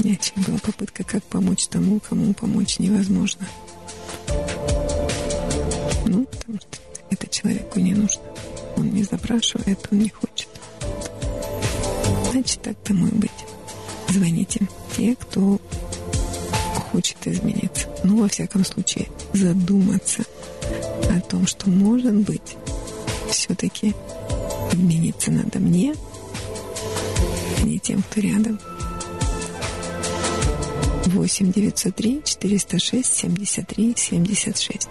[0.06, 3.48] меня была попытка, как помочь тому, кому помочь невозможно.
[6.06, 6.68] Ну, потому что
[7.10, 8.22] это человеку не нужно.
[8.78, 10.48] Он не запрашивает, он не хочет.
[12.32, 13.32] Значит, так тому и быть.
[14.10, 15.60] Звоните те, кто
[16.92, 17.88] хочет измениться.
[18.04, 20.24] Ну, во всяком случае, задуматься
[21.10, 22.56] о том, что, может быть,
[23.32, 23.96] все-таки
[24.72, 25.96] измениться надо мне,
[27.60, 28.60] а не тем, кто рядом.
[31.10, 34.88] 8 903 406 73 76.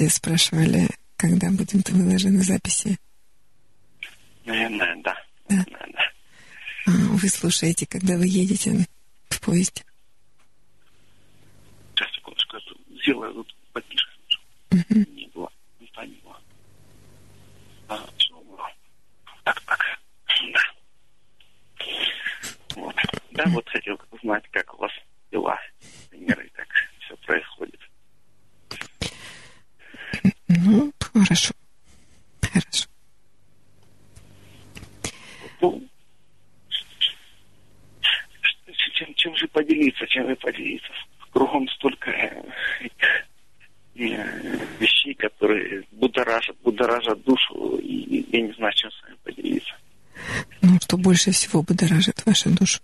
[0.00, 2.98] ВКонтакте спрашивали, когда будут выложены записи?
[4.44, 5.14] Наверное, да.
[5.48, 5.56] Да.
[5.56, 6.12] Наверное.
[6.86, 8.86] А, Вы слушаете, когда вы едете
[9.28, 9.82] в поезде?
[11.94, 14.08] Сейчас, секундочку, я тут сделаю тут потише.
[14.70, 15.06] Мгм.
[15.14, 15.50] Не было.
[15.80, 15.86] Не
[16.22, 16.40] было.
[17.88, 18.70] А, чего было?
[19.44, 19.80] Так, так.
[20.52, 20.60] Да.
[22.76, 22.96] Вот.
[23.32, 24.92] Да, вот хотел узнать, как у вас
[25.30, 25.58] дела,
[26.10, 26.66] примеры, как
[27.00, 27.80] все происходит.
[30.48, 31.54] Ну, хорошо.
[32.42, 32.86] Хорошо.
[35.60, 35.88] Ну,
[38.40, 40.92] что- чем, чем же поделиться, чем же поделиться?
[41.32, 42.42] Кругом столько э,
[42.80, 43.26] этих,
[43.94, 49.74] э, вещей, которые будоражат, будоражат душу, и я не знаю, чем с вами поделиться.
[50.62, 52.80] Ну, что больше всего будоражит вашу душу?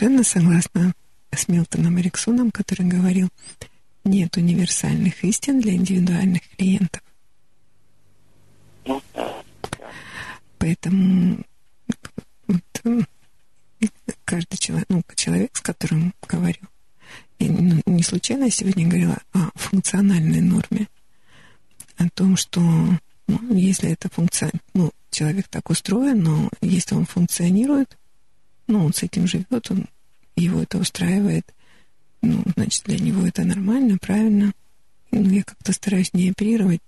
[0.00, 0.94] Совершенно согласна
[1.30, 3.28] с Милтоном Эриксоном, который говорил,
[4.04, 7.02] нет универсальных истин для индивидуальных клиентов.
[10.56, 11.44] Поэтому
[12.46, 12.64] вот,
[14.24, 16.62] каждый человек, ну, человек, с которым говорю,
[17.38, 20.88] я ну, не случайно сегодня говорила о функциональной норме,
[21.98, 27.98] о том, что ну, если это функция, ну, человек так устроен, но если он функционирует,
[28.70, 29.86] ну, он с этим живет, он,
[30.36, 31.52] его это устраивает,
[32.22, 34.52] ну, значит, для него это нормально, правильно.
[35.10, 36.80] Ну, я как-то стараюсь не оперировать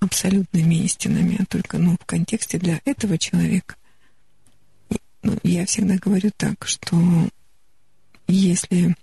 [0.00, 3.76] абсолютными истинами, а только, ну, в контексте для этого человека.
[5.22, 7.28] Ну, я всегда говорю так, что
[8.26, 8.96] если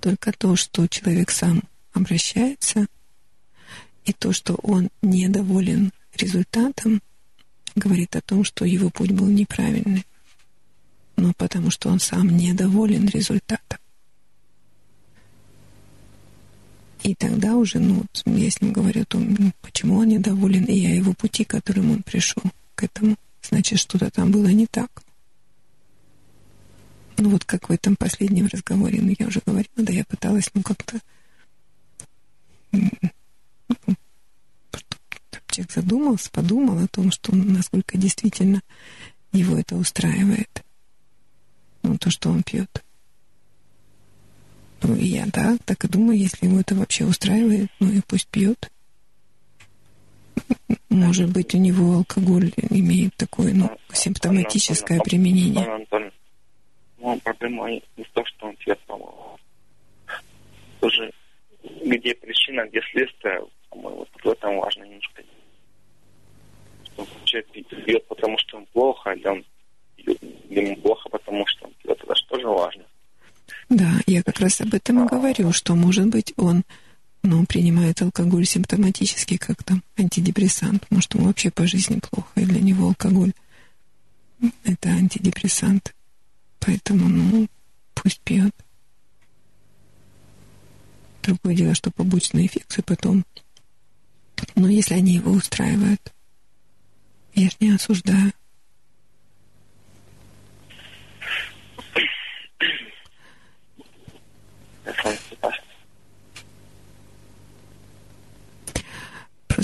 [0.00, 2.86] только то, что человек сам обращается,
[4.04, 7.02] и то, что он недоволен результатом,
[7.74, 10.04] говорит о том, что его путь был неправильный.
[11.20, 13.78] Но потому что он сам недоволен результатом.
[17.02, 20.72] И тогда уже, ну, я с ним говорю о том, ну, почему он недоволен, и
[20.72, 22.42] я его пути, которым он пришел
[22.74, 25.02] к этому, значит, что-то там было не так.
[27.18, 30.62] Ну, вот как в этом последнем разговоре, ну, я уже говорила, да, я пыталась, ну,
[30.62, 31.00] как-то
[35.48, 38.62] человек задумался, подумал о том, что насколько действительно
[39.32, 40.64] его это устраивает.
[41.82, 42.84] Ну, то, что он пьет.
[44.82, 48.28] Ну, и я, да, так и думаю, если его это вообще устраивает, ну и пусть
[48.28, 48.70] пьет.
[50.88, 55.86] Может быть, у него алкоголь имеет такое, ну, симптоматическое применение.
[56.98, 59.38] Ну, проблема не в том, что он пьет, по-моему.
[60.80, 61.12] Тоже
[61.62, 65.22] где причина, где следствие, по-моему, в этом важно немножко.
[66.84, 67.50] Что человек
[67.84, 69.44] пьет, потому что он плохо, или он
[70.06, 71.70] ему плохо, потому что.
[71.84, 72.82] Это же тоже важно.
[73.68, 76.64] Да, я как раз об этом и говорю, что, может быть, он
[77.22, 80.86] ну, принимает алкоголь симптоматически, как там антидепрессант.
[80.90, 83.32] Может, ему вообще по жизни плохо, и для него алкоголь—
[84.64, 85.94] это антидепрессант.
[86.58, 87.46] Поэтому, ну,
[87.94, 88.54] пусть пьет.
[91.22, 93.24] Другое дело, что побочные эффекты потом.
[94.54, 96.12] Но если они его устраивают,
[97.34, 98.32] я же не осуждаю.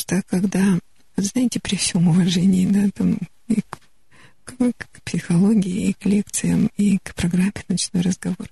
[0.06, 0.78] Просто когда,
[1.16, 3.18] знаете, при всем уважении, да, там,
[3.48, 3.78] и к,
[4.44, 8.48] к, к психологии, и к лекциям, и к программе «Ночной разговор»,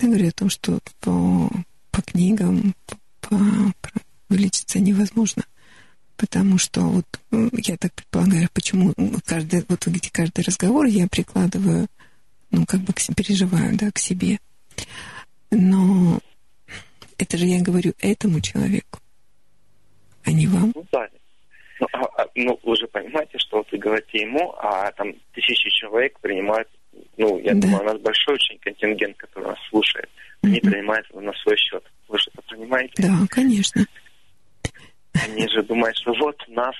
[0.00, 1.50] я говорю о том, что по,
[1.90, 2.74] по книгам
[3.20, 3.36] по,
[3.82, 3.90] по,
[4.30, 5.44] вылечиться невозможно.
[6.16, 7.06] Потому что вот
[7.52, 8.94] я так предполагаю, почему
[9.26, 11.88] каждый, вот видите, каждый разговор я прикладываю,
[12.50, 14.38] ну, как бы переживаю, да, к себе.
[15.50, 16.20] Но
[17.18, 18.99] это же я говорю этому человеку,
[20.30, 20.72] а не вам.
[20.74, 21.08] Ну да.
[21.80, 25.70] Ну, а, а, ну, вы же понимаете, что вот вы говорите ему, а там тысячи
[25.70, 26.68] человек принимают,
[27.16, 27.60] ну, я да.
[27.60, 30.08] думаю, у нас большой очень контингент, который нас слушает.
[30.42, 30.70] Они mm-hmm.
[30.70, 31.84] принимают его на свой счет.
[32.08, 33.02] Вы же это понимаете?
[33.02, 33.84] Да, конечно.
[35.24, 36.74] Они же думают, что вот нас,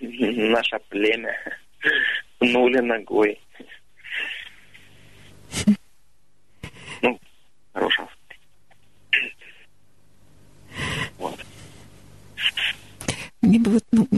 [0.00, 1.36] наше племя,
[2.38, 3.40] пнули ногой.
[7.02, 7.20] Ну,
[7.74, 8.08] хорошего
[13.46, 14.08] Мне бы вот, ну,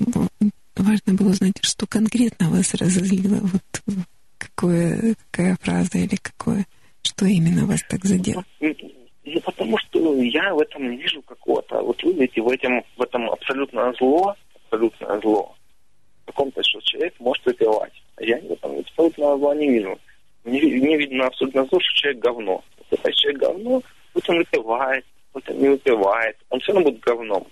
[0.77, 4.07] важно было узнать, что конкретно вас разозлило, вот
[4.39, 6.67] какое, какая фраза или какое,
[7.03, 8.43] что именно вас так задело?
[8.61, 8.75] Ну,
[9.25, 13.03] ну, потому что я в этом не вижу какого-то, вот вы видите, в этом, в
[13.03, 14.35] этом абсолютно зло,
[14.65, 15.55] абсолютно зло.
[16.23, 17.93] В каком-то, что человек может выпивать.
[18.17, 19.99] А я в этом абсолютно зла не вижу.
[20.45, 22.65] Не, не видно абсолютно зло, что человек говно.
[22.79, 23.83] Вот это человек говно,
[24.15, 27.47] пусть он выпивает, он там не выпивает, он все равно будет говном.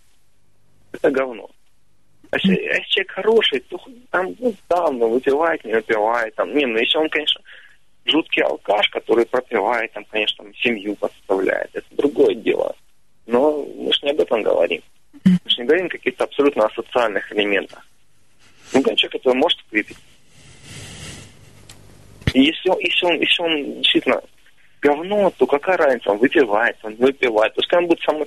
[0.93, 1.51] Это говно.
[2.37, 3.81] А если, если человек хороший, то
[4.11, 7.41] там, ну, да, он выпивает, не выпивает, там, не, ну, если он, конечно,
[8.05, 12.77] жуткий алкаш, который пропивает, там, конечно, там, семью подставляет, это другое дело.
[13.27, 14.83] Но мы же не об этом говорим.
[15.25, 17.87] Мы же не говорим о каких-то абсолютно асоциальных элементах.
[18.75, 19.97] Ну, человек, который может выпить.
[22.35, 24.21] И если он, если он, если он действительно
[24.83, 27.55] говно, то какая разница, он выпивает, он выпивает.
[27.55, 28.27] Пускай он будет самый,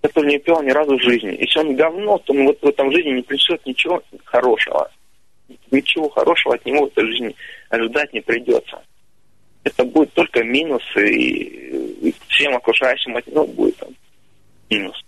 [0.00, 1.36] который не пил ни разу в жизни.
[1.40, 4.90] Если он говно, то он вот в этом жизни не принесет ничего хорошего.
[5.70, 7.34] Ничего хорошего от него в этой жизни
[7.68, 8.82] ожидать не придется.
[9.64, 13.90] Это будет только минусы, и, и всем окружающим от него будет там,
[14.70, 15.04] минус.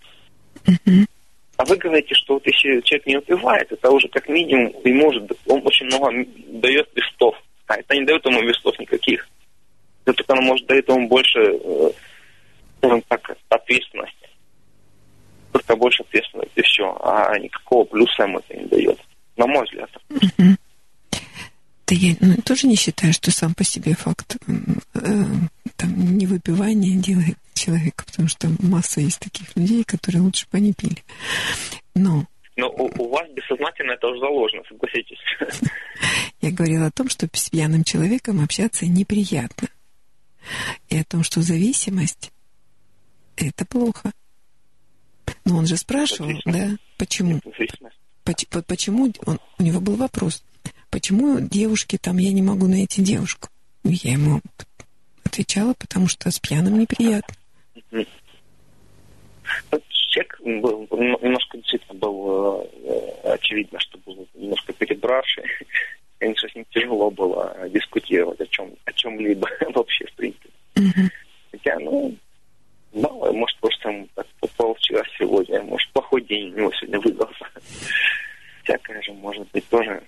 [1.57, 5.31] А вы говорите, что вот если человек не выпивает, это уже как минимум и может,
[5.47, 6.11] он очень много
[6.47, 7.35] дает листов.
[7.67, 9.27] А это не дает ему листов никаких.
[10.05, 11.91] Это только оно может дает ему больше, э,
[12.77, 14.29] скажем так, ответственности.
[15.53, 16.97] Только больше ответственности, и все.
[17.01, 18.99] А никакого плюса ему это не дает.
[19.37, 19.89] На мой взгляд.
[21.85, 24.99] Да я ну, тоже не считаю, что сам по себе факт э,
[25.75, 31.03] там, невыпивания делает человека, потому что масса есть таких людей, которые лучше бы не пили.
[31.93, 32.25] Но
[32.55, 35.17] но у, у вас бессознательно это уже заложено, согласитесь.
[36.41, 39.69] Я говорила о том, что с пьяным человеком общаться неприятно.
[40.89, 42.31] И о том, что зависимость—
[43.37, 44.11] это плохо.
[45.45, 47.39] Но он же спрашивал, да, почему?
[48.23, 49.11] Почему?
[49.25, 50.43] Он, у него был вопрос.
[50.89, 53.49] Почему девушки там, я не могу найти девушку?
[53.83, 54.41] Я ему
[55.25, 57.35] отвечала, потому что с пьяным неприятно
[60.13, 60.87] человек был
[61.21, 65.43] немножко действительно был э, очевидно, что был немножко перебравший.
[66.19, 70.49] Конечно, с ним тяжело было дискутировать о чем о чем-либо вообще, в принципе.
[71.51, 72.15] Хотя, ну,
[72.93, 77.45] мало, может, просто так попал сегодня, может, плохой день у него сегодня выдался.
[78.63, 80.03] Всякое же может быть тоже.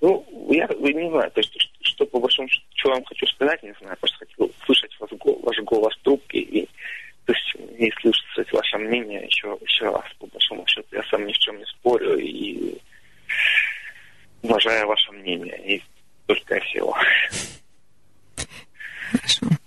[0.00, 3.62] Ну, я не знаю, то есть, что, что по большому счету, что вам хочу сказать,
[3.62, 5.10] не знаю, просто хотел услышать ваш,
[5.42, 6.68] ваш голос трубки и
[7.28, 11.32] то есть, если услышать ваше мнение, еще, еще раз, по большому счету, я сам ни
[11.34, 12.78] в чем не спорю и
[14.40, 15.76] уважаю ваше мнение.
[15.76, 15.82] И
[16.26, 16.96] только всего.
[19.12, 19.57] Хорошо.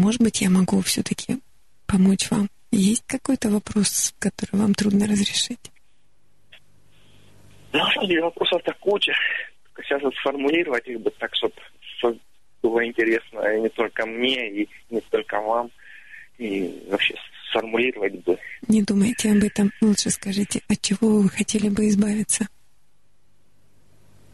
[0.00, 1.40] Может быть, я могу все-таки
[1.86, 2.48] помочь вам?
[2.70, 5.70] Есть какой-то вопрос, который вам трудно разрешить?
[7.70, 9.12] Самом деле вопросов-то куча.
[9.76, 11.52] Сейчас вот сформулировать их бы так, чтобы
[12.62, 15.70] было интересно и не только мне, и не только вам
[16.38, 17.14] и вообще
[17.50, 18.38] сформулировать бы.
[18.68, 19.70] Не думайте об этом.
[19.82, 22.48] Лучше скажите, от чего вы хотели бы избавиться?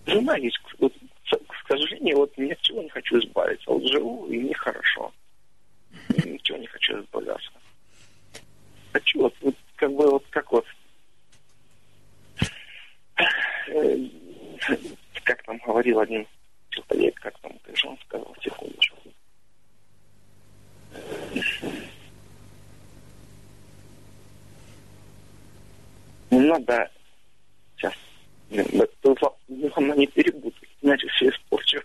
[0.07, 0.61] Жена есть.
[0.79, 0.93] Вот,
[1.29, 3.69] к сожалению, вот ни от чего не хочу избавиться.
[3.69, 5.13] Вот живу, и мне хорошо.
[6.09, 7.51] Ничего не хочу избавляться.
[8.93, 10.67] Хочу вот, вот как бы вот как вот
[13.69, 14.09] э,
[15.25, 16.27] как там говорил один
[16.71, 18.97] человек, как там, конечно, он сказал, секундочку.
[26.31, 26.91] Не надо...
[27.77, 27.95] Сейчас.
[29.49, 31.81] Главное не перепутать, иначе все испорчу.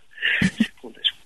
[0.58, 1.18] Секундочку.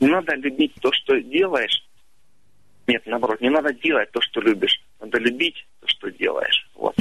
[0.00, 1.84] Не надо любить то, что делаешь.
[2.86, 4.80] Нет, наоборот, не надо делать то, что любишь.
[5.00, 6.68] Надо любить то, что делаешь.
[6.74, 6.94] Вот.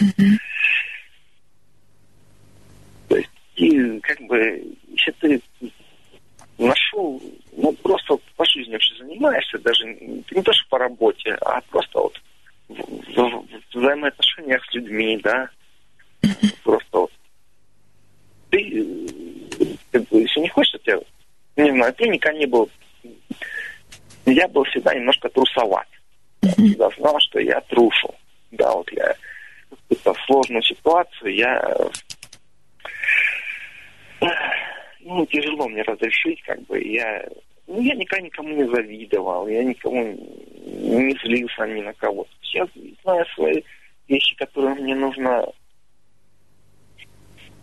[3.08, 5.42] То есть, и как бы, если ты
[6.58, 7.22] нашел,
[7.56, 12.22] ну, просто по жизни вообще занимаешься, даже не то, что по работе, а просто вот
[12.68, 15.50] в, в, в взаимоотношениях с людьми, да,
[16.64, 17.12] просто вот
[18.50, 18.86] ты,
[19.92, 21.00] как бы, если не хочешь, я,
[21.58, 22.70] не знаю, ты никогда не был,
[24.26, 25.88] я был всегда немножко трусоват.
[26.58, 28.14] Я знал, что я трушу.
[28.52, 29.16] Да, вот я
[29.90, 31.90] в сложную ситуацию я
[35.06, 37.26] ну, тяжело мне разрешить, как бы, я,
[37.68, 42.28] ну, я никогда никому не завидовал, я никому не злился ни на кого.
[42.54, 42.68] Я
[43.04, 43.62] знаю свои
[44.08, 45.48] вещи, которые мне нужно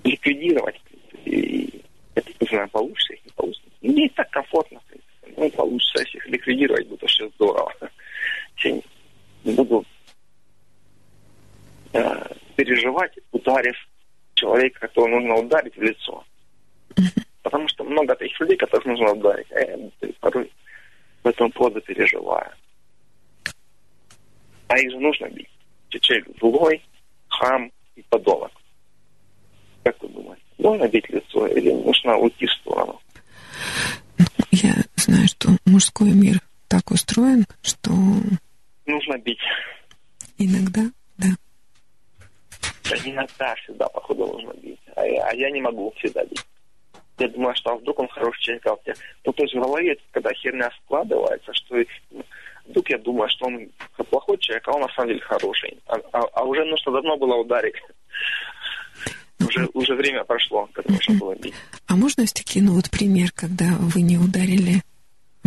[0.05, 0.81] ликвидировать.
[1.25, 1.83] И
[2.15, 3.69] это, не знаю, получится их, не получится.
[3.81, 5.02] Мне и так комфортно, в.
[5.37, 7.73] Ну, получится, если их ликвидировать, будет вообще здорово.
[8.65, 8.81] Я
[9.45, 9.85] буду
[11.93, 13.77] э, переживать, ударив
[14.35, 16.25] человека, которого нужно ударить в лицо.
[17.43, 19.51] Потому что много таких людей, которых нужно ударить.
[19.53, 19.79] А я
[20.21, 20.51] порой
[21.23, 22.51] в этом поводу переживаю.
[24.69, 25.49] А их же нужно бить.
[25.89, 26.83] Человек злой,
[27.29, 28.53] хам и подонок.
[29.85, 33.01] Как вы думаете, нужно бить лицо или нужно уйти в сторону?
[34.19, 34.75] Ну, я
[35.13, 37.91] знаю, что мужской мир так устроен, что...
[38.87, 39.39] Нужно бить.
[40.39, 40.83] Иногда,
[41.19, 41.29] да.
[42.89, 44.81] Да иногда, всегда, походу, нужно бить.
[44.97, 46.45] А я, а я не могу всегда бить.
[47.19, 49.97] Я думаю, что а вдруг он хороший человек, а вот Ну, то есть в голове,
[50.13, 51.77] когда херня складывается, что
[52.11, 52.25] ну,
[52.67, 53.69] вдруг я думаю, что он
[54.11, 55.79] плохой человек, а он на самом деле хороший.
[55.87, 57.77] А, а, а уже нужно давно было ударить.
[59.47, 61.55] Уже, уже время прошло, когда нужно было бить.
[61.87, 64.83] А можно все-таки, ну вот пример, когда вы не ударили,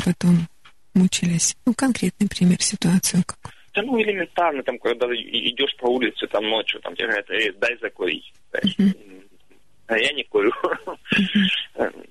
[0.04, 0.48] потом
[0.94, 1.56] мучились?
[1.66, 3.54] Ну, конкретный пример, ситуацию какую?
[3.74, 7.78] Да ну, элементарно, там, когда идешь по улице, там, ночью, там, тебе говорят, эй, дай
[7.80, 8.34] закурить.
[8.54, 9.28] Uh-huh.
[9.88, 10.52] А я не курю.
[11.76, 12.10] Uh-huh.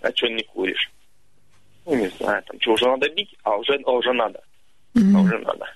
[0.00, 0.90] а что не куришь?
[1.86, 3.34] Ну, не знаю, там, что, уже надо бить?
[3.42, 4.40] А уже, а уже надо.
[4.94, 5.16] Uh-huh.
[5.16, 5.66] А уже надо.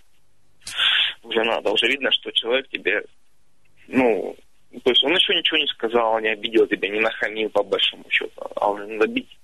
[1.25, 1.71] Уже надо.
[1.73, 3.03] Уже видно, что человек тебе,
[3.89, 4.37] ну,
[4.85, 8.43] то есть он еще ничего не сказал, не обидел тебя, не нахамил по большому счету,
[8.55, 9.39] а уже надо бить.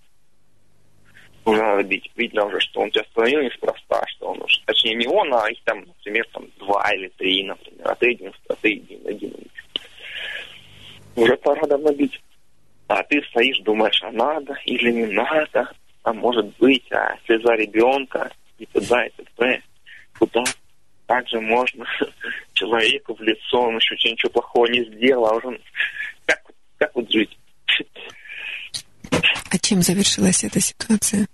[1.44, 2.10] Уже надо бить.
[2.14, 5.59] Видно уже, что он тебя остановил неспроста, что он уже, точнее не он, а их
[5.64, 9.35] там, например, там два или три, например, а ты один, а ты один, один.
[11.16, 12.20] Уже пора давно бить.
[12.89, 18.31] А ты стоишь, думаешь, а надо или не надо, а может быть, а слеза ребенка,
[18.59, 19.62] и туда, и т.п.
[20.19, 20.44] Куда
[21.06, 21.85] так же можно
[22.55, 25.60] человеку в лицо, он еще ничего плохого не сделал, а уже
[26.27, 26.40] как,
[26.78, 27.36] как вот жить?
[29.52, 31.26] А чем завершилась эта ситуация?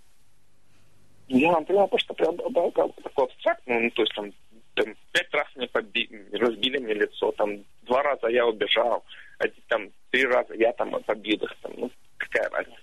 [1.28, 4.32] Я вам прямо просто прям такой абстрактный, ну, то есть там,
[4.74, 9.04] там пять раз мне поби, разбили мне лицо, там два раза я убежал,
[9.38, 12.80] а там три раза я там побил их, там, ну, какая разница.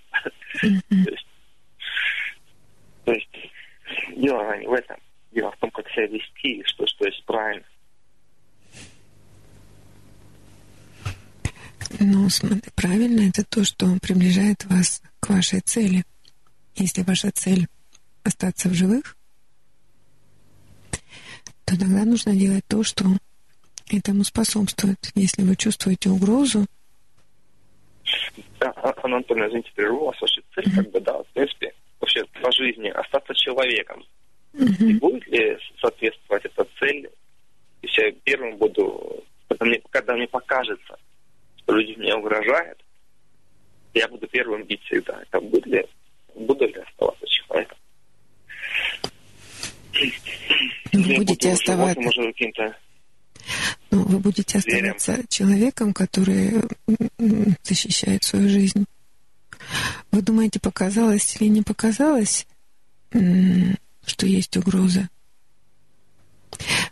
[0.62, 1.28] то, есть,
[3.04, 3.52] то есть
[4.16, 4.98] дело не в этом.
[5.32, 7.66] Дело в том, как себя вести, что, что есть правильно.
[12.00, 16.04] Ну, смотри, правильно, это то, что приближает вас к вашей цели.
[16.76, 17.68] Если ваша цель
[18.24, 19.16] остаться в живых,
[21.66, 23.06] то тогда нужно делать то, что
[23.90, 25.12] этому способствует.
[25.16, 26.66] Если вы чувствуете угрозу,
[28.60, 28.74] да,
[29.04, 30.22] Анатолий, извините, прерву вас.
[30.22, 34.04] Ваша цель, как бы, да, в принципе, вообще по жизни остаться человеком.
[34.54, 37.10] И будет ли соответствовать эта цель,
[37.82, 40.98] если я первым буду, когда мне, когда мне покажется,
[41.66, 42.84] что люди мне угрожают,
[43.94, 45.22] я буду первым бить всегда.
[45.22, 45.86] Это будет ли,
[46.36, 47.78] буду ли оставаться человеком?
[50.94, 52.02] Вы будете оставаться...
[53.92, 55.28] Ну, вы будете оставаться зверем.
[55.30, 56.62] человеком, который
[57.64, 58.86] защищает свою жизнь.
[60.12, 62.46] Вы думаете, показалось или не показалось,
[63.12, 65.10] что есть угроза.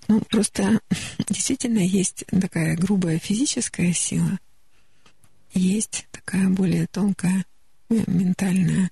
[0.07, 0.79] Ну, просто
[1.29, 4.39] действительно есть такая грубая физическая сила,
[5.53, 7.45] есть такая более тонкая
[7.89, 8.89] э, ментальная.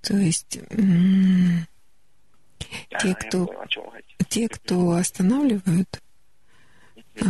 [0.00, 0.58] То есть
[3.00, 3.66] те, кто,
[4.28, 6.00] те, кто останавливают,
[7.20, 7.26] а,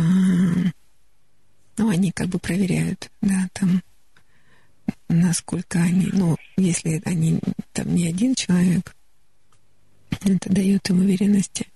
[1.77, 3.81] ну, они как бы проверяют, да, там,
[5.07, 7.39] насколько они, ну, если они
[7.73, 8.95] там не один человек,
[10.21, 11.67] это дает им уверенности.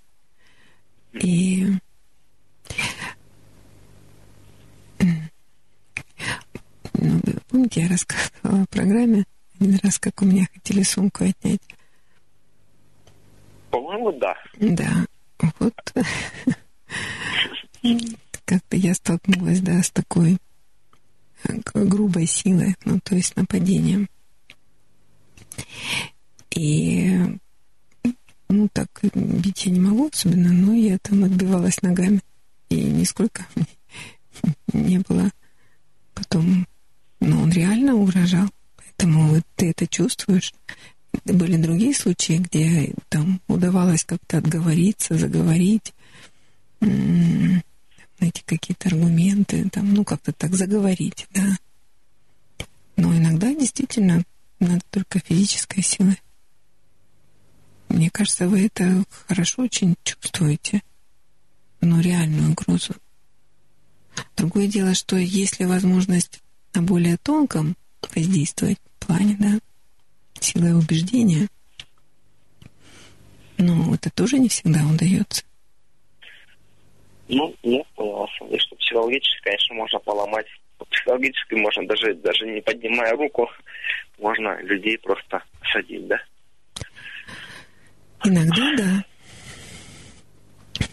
[1.14, 1.68] И
[7.04, 9.26] ну, помните, я рассказывала о программе
[9.60, 11.62] один раз, как у меня хотели сумку отнять.
[13.70, 14.36] По-моему, да.
[14.60, 15.06] Да.
[15.60, 15.74] Вот
[18.46, 20.38] как-то я столкнулась, да, с такой
[21.74, 24.08] грубой силой, ну, то есть нападением.
[26.52, 27.20] И
[28.48, 32.22] ну, так бить я не могу особенно, но я там отбивалась ногами.
[32.70, 33.46] И нисколько
[34.74, 35.32] не было
[36.14, 36.68] потом...
[37.24, 38.50] Но он реально угрожал.
[38.76, 40.54] Поэтому вот ты это чувствуешь.
[41.24, 45.94] Были другие случаи, где там удавалось как-то отговориться, заговорить,
[46.82, 51.58] найти какие-то аргументы, там, ну, как-то так заговорить, да.
[52.98, 54.24] Но иногда действительно
[54.60, 56.20] надо только физической силой.
[57.88, 60.82] Мне кажется, вы это хорошо очень чувствуете,
[61.80, 62.96] но реальную угрозу.
[64.36, 66.42] Другое дело, что если возможность
[66.74, 67.76] на более тонком
[68.16, 69.60] воздействовать в плане, да,
[70.40, 71.48] силой убеждения,
[73.58, 75.44] но это тоже не всегда удается.
[77.28, 78.28] Ну, я понял,
[78.60, 80.46] что психологически, конечно, можно поломать.
[80.90, 83.50] Психологически можно даже, даже не поднимая руку,
[84.20, 85.42] можно людей просто
[85.72, 86.18] садить, да?
[88.26, 89.06] Иногда да.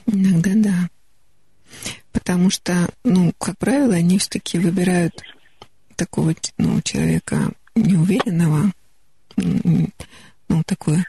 [0.06, 0.90] Иногда да.
[2.12, 5.22] Потому что, ну, как правило, они все-таки выбирают
[6.00, 7.36] такого ну, человека
[7.74, 8.72] неуверенного,
[10.66, 11.04] такое?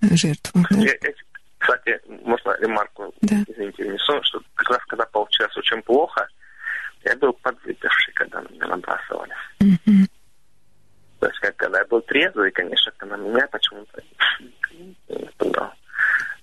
[0.00, 0.76] Жертву, да?
[0.78, 1.12] Я- я-
[1.58, 3.36] кстати, можно ремарку, Да.
[3.48, 6.26] извините, внесу, что как раз когда получалось очень плохо,
[7.04, 9.34] я был подвыпивший, когда на меня набрасывали.
[9.60, 10.08] Мгм.
[11.18, 14.02] То есть, как, когда я был трезвый, конечно, на меня почему-то
[15.08, 15.72] нападал.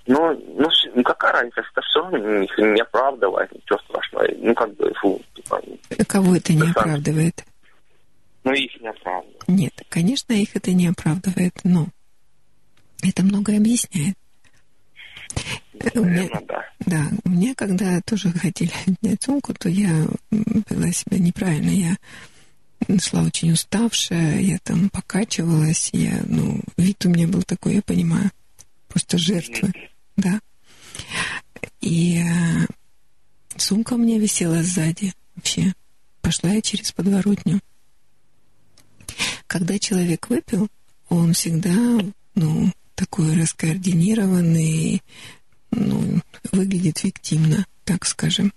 [0.06, 4.28] Ну, ну, ну, какая разница, это все не, не оправдывает, ничего страшного.
[4.38, 5.62] Ну, как бы, фу, типа,
[6.08, 7.44] Кого это не Да, оправдывает?
[8.44, 9.48] Ну, их не оправдывает.
[9.48, 11.88] Нет, конечно, их это не оправдывает, но
[13.02, 14.18] это многое объясняет.
[15.80, 16.66] Э, у меня- Наверное, да.
[16.86, 21.70] Да, у меня, когда тоже хотели отнять сумку, то я вела себя неправильно.
[21.70, 21.98] Я
[23.00, 28.30] шла очень уставшая, я там покачивалась, я, ну, вид у меня был такой, я понимаю,
[28.90, 29.72] просто жертвы,
[30.18, 30.40] да.
[31.82, 32.66] И э,
[33.58, 35.74] сумка у меня висела сзади вообще.
[36.22, 37.60] Пошла я через подворотню.
[39.48, 40.68] Когда человек выпил,
[41.10, 41.76] он всегда,
[42.36, 45.02] ну, такой раскоординированный,
[45.72, 46.22] ну,
[46.52, 48.54] выглядит виктимно, так скажем.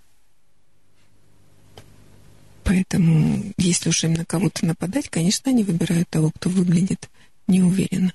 [2.63, 7.09] Поэтому, если уж им на кого-то нападать, конечно, они выбирают того, кто выглядит
[7.47, 8.11] неуверенно.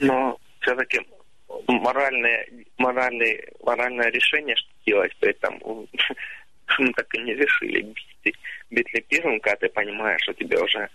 [0.00, 1.00] Но все-таки
[1.68, 2.46] моральное,
[2.78, 5.86] моральное, моральное решение, что делать, поэтому
[6.78, 7.82] мы так и не решили.
[7.82, 8.36] Бить,
[8.70, 10.88] бить ли первым, когда ты понимаешь, что тебе уже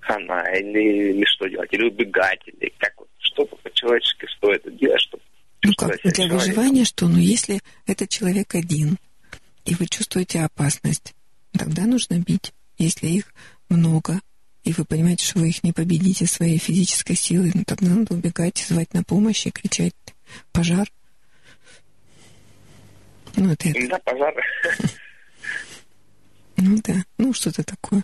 [0.00, 5.22] хана, или, или что делать, или убегать, или как вот, что-то по-человечески стоит делать, чтобы
[5.62, 6.38] Ну как, для человеком.
[6.38, 7.08] выживания что?
[7.08, 8.96] Ну, если этот человек один,
[9.64, 11.14] и вы чувствуете опасность,
[11.52, 12.52] тогда нужно бить.
[12.78, 13.32] Если их
[13.68, 14.20] много,
[14.64, 18.58] и вы понимаете, что вы их не победите своей физической силой, ну, тогда надо убегать,
[18.58, 19.94] звать на помощь и кричать
[20.52, 20.88] «пожар».
[23.36, 23.88] Ну, это, это.
[23.88, 24.34] Да, пожар.
[26.56, 26.94] Ну, да.
[27.18, 28.02] Ну, что-то такое.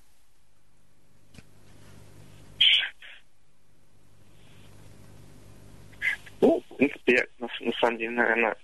[6.40, 8.57] Ну, в принципе, я на, на самом деле, наверное,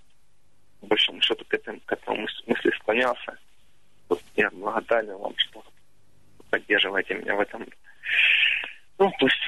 [0.81, 3.37] по большому счету к этому, к этому мыс- мысли склонялся.
[4.09, 5.63] Вот я благодарен вам, что
[6.49, 7.65] поддерживаете меня в этом.
[8.99, 9.41] Ну, то есть,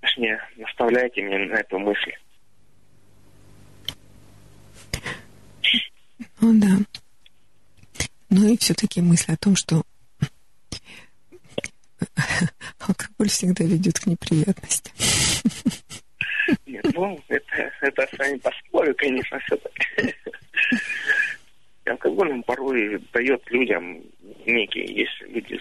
[0.00, 2.12] точнее, наставляете меня на эту мысль.
[6.40, 6.76] Ну, да.
[8.30, 9.82] Ну, и все-таки мысль о том, что
[12.78, 14.92] алкоголь всегда ведет к неприятностям.
[16.66, 20.14] Нет, ну, это, это с вами поспорю, конечно, все-таки.
[21.86, 24.02] Алкоголь порой дает людям
[24.44, 25.58] некие, если люди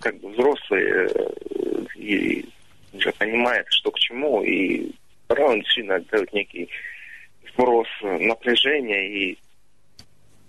[0.00, 2.44] как бы взрослые э, и
[2.92, 4.90] уже понимают, что к чему, и
[5.28, 6.68] порой он действительно дает некий
[7.52, 9.38] сброс э, напряжения и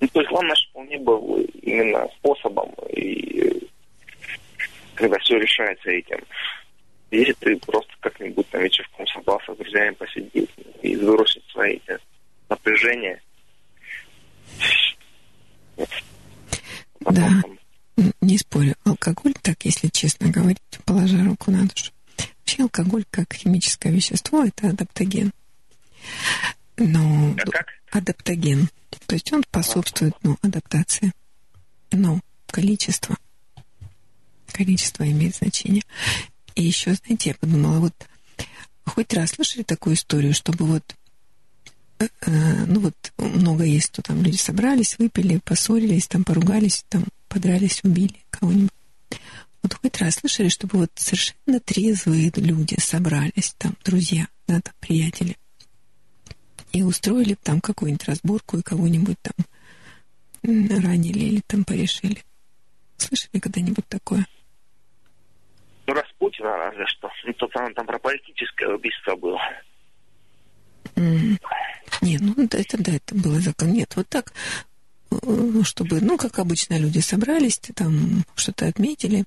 [0.02, 3.70] ну, то есть главное, чтобы он не был именно способом, и
[4.96, 6.20] когда все решается этим.
[7.12, 10.50] Если ты просто как-нибудь там вечерком собрался с друзьями посидеть
[10.82, 12.00] и сбросить свои эти
[12.50, 13.22] напряжения.
[17.02, 17.30] Да.
[18.22, 21.92] Не спорю, алкоголь, так, если честно говорить, положа руку на душу.
[22.40, 25.32] Вообще алкоголь как химическое вещество– это адаптоген.
[26.78, 27.68] Но А как?
[27.92, 28.70] адаптоген.
[29.12, 31.12] То есть он способствует ну, адаптации.
[31.92, 33.18] Но количество.
[34.54, 35.84] Количество имеет значение.
[36.56, 38.08] И еще, знаете, я подумала, вот
[38.86, 40.96] хоть раз слышали такую историю, чтобы вот
[42.00, 47.04] э, э, ну вот много есть, что там люди собрались, выпили, поссорились, там поругались, там
[47.28, 48.72] подрались, убили кого-нибудь.
[49.62, 55.36] Вот хоть раз слышали, чтобы вот совершенно трезвые люди собрались, там, друзья, да, там, приятели,
[56.72, 59.46] и устроили там какую-нибудь разборку и кого-нибудь там
[60.44, 62.24] ранили или там порешили.
[62.98, 64.26] Слышали когда-нибудь такое?
[65.88, 67.10] Ну, Распутина разве что.
[67.26, 69.40] Ну, то там, там про политическое убийство было.
[70.96, 71.38] М.
[72.02, 73.74] Не, ну да, это да, это было закон.
[73.74, 74.34] Нет, вот так,
[75.12, 79.26] э, чтобы, ну, как обычно, люди собрались, там что-то отметили,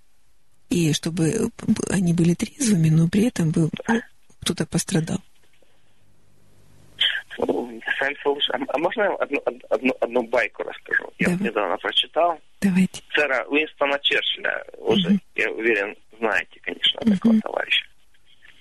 [0.71, 1.51] и чтобы
[1.91, 4.01] они были трезвыми, но при этом бы ну,
[4.41, 5.21] кто-то пострадал.
[7.39, 7.81] Ну,
[8.23, 11.13] слушай, а, а можно я одну, од- одну, одну байку расскажу?
[11.19, 11.43] Я Давай.
[11.49, 12.41] недавно прочитал.
[12.61, 13.03] Давайте.
[13.13, 15.21] Сэра Уинстона Черчилля, уже, Мгм.
[15.35, 17.87] я уверен, знаете, конечно, такого товарища.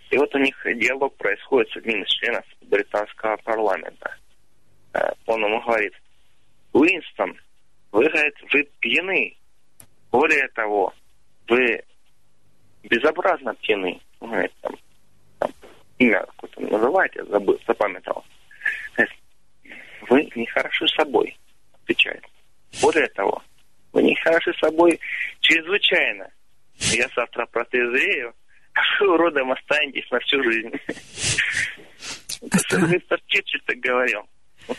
[0.10, 4.16] И вот у них диалог происходит с одним из членов британского парламента.
[4.94, 5.94] Э, Он ему говорит,
[6.74, 7.40] Уинстон,
[7.92, 9.36] вы, говорит, вы пьяны.
[10.12, 10.94] Более того,
[11.48, 11.82] вы
[12.84, 14.00] безобразно пьяны.
[14.20, 14.76] Он говорит, там,
[15.40, 15.52] там,
[15.98, 18.24] имя какое-то называете, забыл, запамятовал.
[20.10, 21.38] Вы не хороши собой,
[21.74, 22.24] отвечает.
[22.82, 23.42] Более того,
[23.92, 25.00] вы не хороши собой
[25.40, 26.30] чрезвычайно.
[26.78, 28.34] я завтра протезею,
[28.74, 30.72] а вы уродом останетесь на всю жизнь.
[32.42, 34.22] Мистер Черчилль так говорил.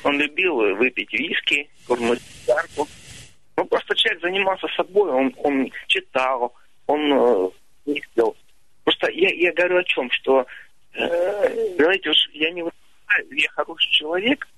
[0.02, 2.88] Он любил выпить виски, курнуть сигарку.
[3.56, 6.54] Ну, просто человек занимался собой, он, он читал,
[6.86, 7.50] он э,
[7.86, 8.36] сделал.
[8.82, 10.44] Просто я, я говорю о чем, что,
[10.94, 12.64] э, знаете, уж я не
[13.30, 14.48] я хороший человек,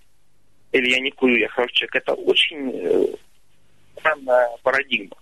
[0.76, 3.06] или я не курю, я хороший человек, это очень э,
[3.98, 5.16] странная парадигма.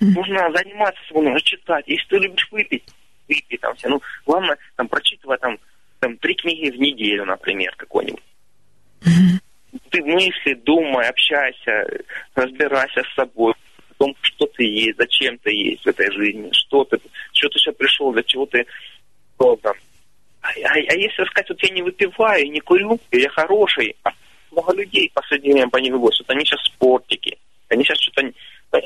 [0.00, 1.84] Нужно заниматься собой, нужно читать.
[1.86, 2.84] Если ты любишь выпить,
[3.28, 3.88] выпей там все.
[3.88, 5.58] Ну, главное, там, прочитывай там,
[6.00, 8.22] там три книги в неделю, например, какой-нибудь.
[9.90, 11.86] Ты мысли, думай, общайся,
[12.34, 13.54] разбирайся с собой,
[13.90, 16.98] в том, что ты есть, зачем ты есть в этой жизни, что ты,
[17.32, 18.66] что ты сейчас пришел, для чего ты
[19.38, 19.74] создан.
[20.40, 24.12] А, а, а если сказать, вот я не выпиваю, не курю, я хороший, а
[24.54, 28.32] много людей в последнее время по ней вот они сейчас спортики, они сейчас что-то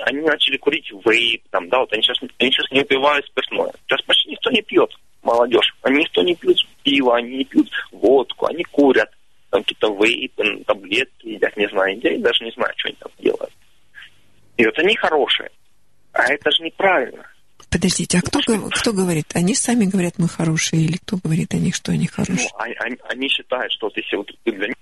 [0.07, 3.73] они начали курить вейп, там, да, вот они сейчас, они сейчас не выпивают спиртное.
[3.87, 4.91] Сейчас почти никто не пьет,
[5.23, 5.75] молодежь.
[5.83, 9.11] Они никто не пьют пиво, они не пьют водку, они курят.
[9.51, 13.53] Там какие-то вейпы, таблетки едят, не знаю, я даже не знаю, что они там делают.
[14.59, 15.51] И вот они хорошие.
[16.13, 17.25] А это же неправильно.
[17.71, 18.41] Подождите, а кто,
[18.71, 19.27] кто говорит?
[19.35, 22.49] Они сами говорят, мы хорошие, или кто говорит о них, что они хорошие?
[22.53, 24.77] Ну, они, они считают, что вот если вот для них,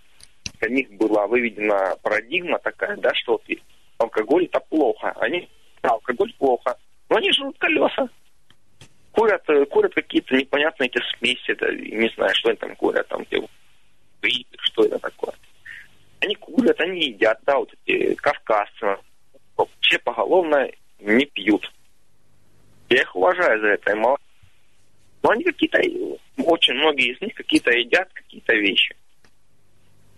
[0.69, 3.43] них была выведена парадигма такая, да, что вот
[3.99, 5.13] алкоголь это плохо.
[5.21, 5.49] Они,
[5.83, 6.77] алкоголь плохо.
[7.09, 8.09] Но они жрут колеса.
[9.13, 13.25] Курят, э, курят какие-то непонятные эти смеси, это, не знаю, что они там курят, там,
[13.25, 13.43] где,
[14.61, 15.35] что это такое.
[16.21, 18.99] Они курят, они едят, да, вот эти кавказцы,
[19.57, 20.69] вообще поголовно
[21.01, 21.71] не пьют.
[22.91, 24.19] Я их уважаю за это, но
[25.31, 25.81] они какие-то,
[26.45, 28.95] очень многие из них какие-то едят какие-то вещи.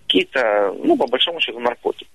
[0.08, 2.08] Какие-то, ну, по большому счету, наркотики.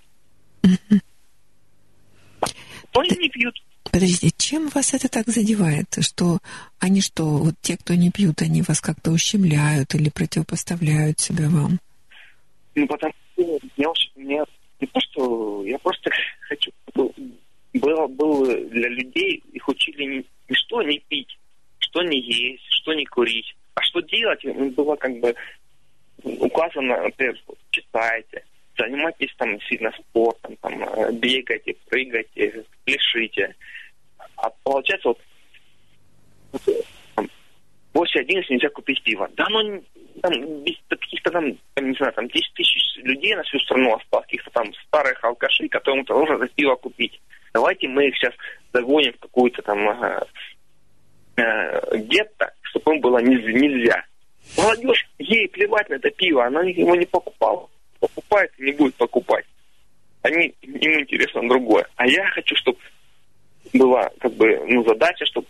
[2.94, 3.56] Они не пьют.
[3.84, 5.86] Подождите, чем вас это так задевает?
[6.02, 6.40] Что
[6.80, 11.80] они что, вот те, кто не пьют, они вас как-то ущемляют или противопоставляют себя вам?
[12.74, 14.46] Ну, потому что я, я
[14.80, 16.10] не то, что я просто
[16.42, 16.72] хочу,
[17.74, 20.18] было, было для людей, их учили не,
[20.50, 21.38] не что не пить,
[21.78, 24.44] что не есть, что не курить, а что делать,
[24.76, 25.36] было как бы
[26.24, 26.96] указано,
[27.94, 28.44] читайте,
[28.78, 33.56] занимайтесь там сильно спортом, там, э, бегайте, прыгайте, пляшите.
[34.38, 35.20] А получается, вот,
[37.94, 39.30] после 11 нельзя купить пиво.
[39.36, 39.84] Да, ну,
[40.22, 44.50] там, без каких-то там, не знаю, там 10 тысяч людей на всю страну осталось, каких-то
[44.52, 47.20] там старых алкашей, которым-то нужно за пиво купить.
[47.54, 48.34] Давайте мы их сейчас
[48.74, 50.22] загоним в какую-то там э,
[51.38, 54.04] э, гетто, чтобы им было нельзя.
[54.58, 57.70] Молодежь, ей плевать на это пиво, она его не покупала
[58.08, 59.46] покупает и не будет покупать.
[60.22, 61.88] Они, им интересно другое.
[61.96, 62.78] А я хочу, чтобы
[63.74, 65.48] была как бы ну, задача, чтобы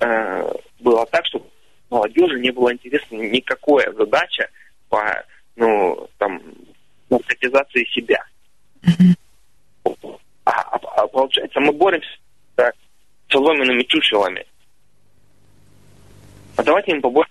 [0.00, 1.46] э, было так, чтобы
[1.90, 4.48] молодежи не было интересно никакая задача
[4.88, 5.24] по
[5.56, 6.40] ну, там,
[7.10, 8.24] наркотизации себя.
[9.84, 9.90] А,
[10.44, 12.08] а, а получается, мы боремся
[12.56, 12.72] с
[13.30, 14.46] соломенными чучелами.
[16.56, 17.30] А давайте им побольше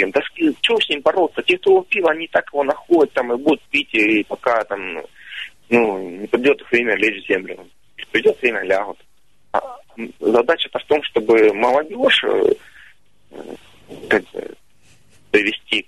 [0.00, 0.10] пьем.
[0.10, 0.20] Да
[0.62, 1.42] что с ним бороться?
[1.42, 5.02] Те, кто пил, они так его находят там и будут пить, и пока там,
[5.68, 7.66] ну, не придет их время лечь в землю.
[8.10, 8.98] Придет время, лягут.
[9.52, 9.60] А
[10.18, 12.52] задача-то в том, чтобы молодежь э,
[14.08, 14.54] как бы,
[15.30, 15.86] привести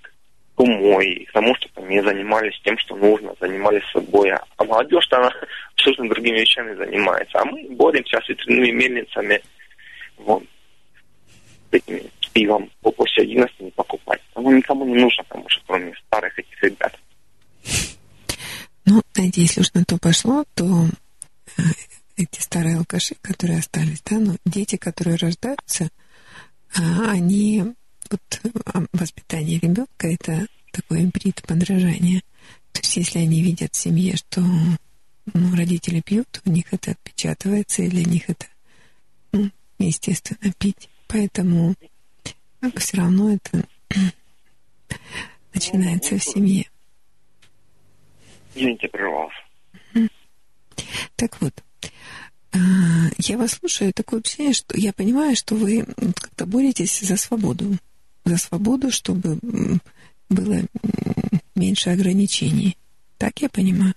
[0.55, 4.31] к умой, к тому, чтобы они занимались тем, что нужно, занимались собой.
[4.31, 5.31] А молодежь-то она
[5.75, 7.39] абсолютно другими вещами занимается.
[7.39, 9.41] А мы боремся с ветряными мельницами,
[10.17, 10.43] вот,
[11.71, 12.03] этими
[12.33, 14.21] пивом после 11 не покупать.
[14.33, 16.99] Оно никому не нужно, потому что кроме старых этих ребят.
[18.85, 20.87] Ну, если уж на то пошло, то
[21.57, 21.61] э,
[22.17, 25.89] эти старые алкаши, которые остались, да, ну, дети, которые рождаются,
[26.75, 27.63] а, они,
[28.09, 32.21] вот а, воспитание ребенка это такой имприт подражания.
[32.71, 37.83] То есть, если они видят в семье, что ну, родители пьют, у них это отпечатывается,
[37.83, 38.47] и для них это,
[39.31, 39.49] ну,
[39.79, 40.89] естественно, пить.
[41.07, 41.75] Поэтому
[42.75, 43.65] все равно это
[45.53, 46.65] начинается в семье.
[48.55, 49.35] Извините, прервался.
[51.15, 51.53] Так вот,
[52.53, 52.57] а,
[53.17, 55.85] я вас слушаю, такое ощущение, что я понимаю, что вы
[56.19, 57.77] как-то боретесь за свободу.
[58.25, 59.37] За свободу, чтобы
[60.29, 60.61] было
[61.55, 62.77] меньше ограничений.
[63.17, 63.93] Так я понимаю?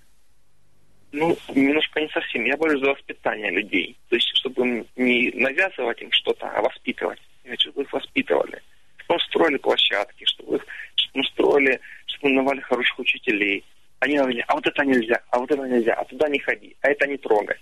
[1.11, 2.45] Ну, немножко не совсем.
[2.45, 3.97] Я борюсь за воспитание людей.
[4.09, 7.19] То есть, чтобы не навязывать им что-то, а воспитывать
[7.55, 8.61] чтобы их воспитывали.
[8.97, 10.65] Чтобы строили площадки, чтобы их
[10.95, 13.63] чтобы строили, чтобы навали хороших учителей.
[13.99, 16.89] Они говорили, а вот это нельзя, а вот это нельзя, а туда не ходи, а
[16.89, 17.57] это не трогай.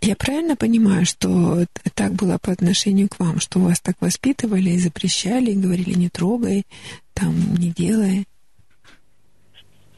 [0.00, 1.64] Я правильно понимаю, что
[1.94, 6.08] так было по отношению к вам, что вас так воспитывали и запрещали, и говорили не
[6.08, 6.64] трогай,
[7.14, 8.26] там не делай?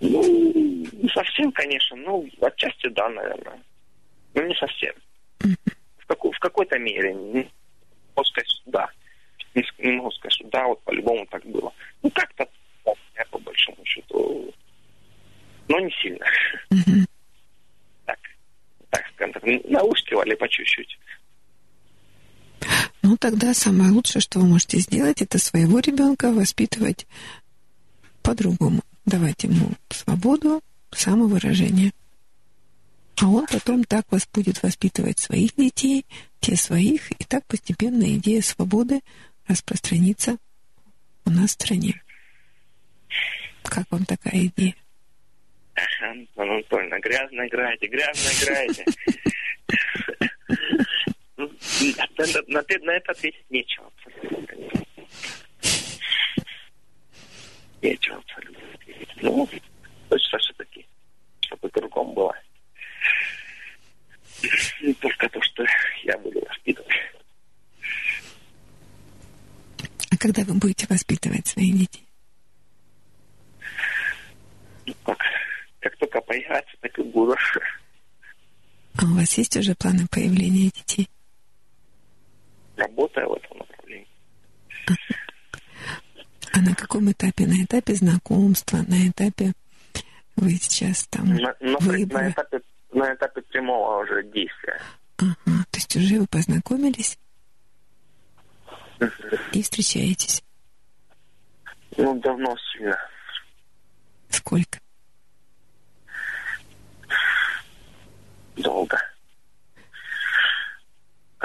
[0.00, 3.60] Ну, не совсем, конечно, ну, отчасти да, наверное.
[4.34, 4.94] Ну, не совсем.
[5.40, 7.46] В, какой, в какой-то мере.
[8.20, 8.90] Могу сказать, да.
[9.54, 11.72] Не, не могу сказать, что да, вот по-любому так было.
[12.02, 12.46] Ну, как-то,
[12.84, 12.92] да,
[13.30, 14.52] по большому счету,
[15.68, 16.26] но не сильно.
[18.04, 18.18] Так,
[18.90, 20.98] так скажем так, наускивали по чуть-чуть.
[23.02, 27.06] Ну, тогда самое лучшее, что вы можете сделать, это своего ребенка воспитывать
[28.22, 28.82] по-другому.
[29.06, 30.60] Давать ему свободу
[30.90, 31.92] самовыражения.
[33.22, 36.06] А он потом так вас будет воспитывать своих детей,
[36.40, 39.00] те своих, и так постепенно идея свободы
[39.46, 40.38] распространится
[41.26, 42.02] у нас в стране.
[43.62, 44.74] Как вам такая идея?
[46.00, 48.84] Антон Анатольевна, грязно играете, грязно играете.
[51.36, 51.50] Ну,
[52.48, 53.90] на, это ответить нечего.
[57.82, 58.62] Нечего абсолютно.
[59.22, 59.48] Ну,
[60.08, 60.86] хочется все-таки,
[61.40, 62.36] чтобы по-другому было.
[64.82, 65.64] Не только то, что
[66.04, 66.88] я буду воспитывать.
[70.10, 72.06] А когда вы будете воспитывать своих детей?
[74.86, 75.18] Ну, как,
[75.80, 77.36] как только появится, так и буду.
[78.96, 81.08] А у вас есть уже планы появления детей?
[82.76, 84.08] Работаю в этом направлении.
[86.52, 87.46] А на каком этапе?
[87.46, 89.52] На этапе знакомства, на этапе
[90.36, 92.60] вы сейчас там на, на, на, этапе,
[92.92, 94.80] на этапе прямого уже действия.
[95.18, 97.18] Ага, то есть уже вы познакомились
[99.52, 100.42] и встречаетесь?
[101.96, 102.98] Ну, давно сильно.
[104.28, 104.78] Сколько?
[108.56, 108.98] Долго.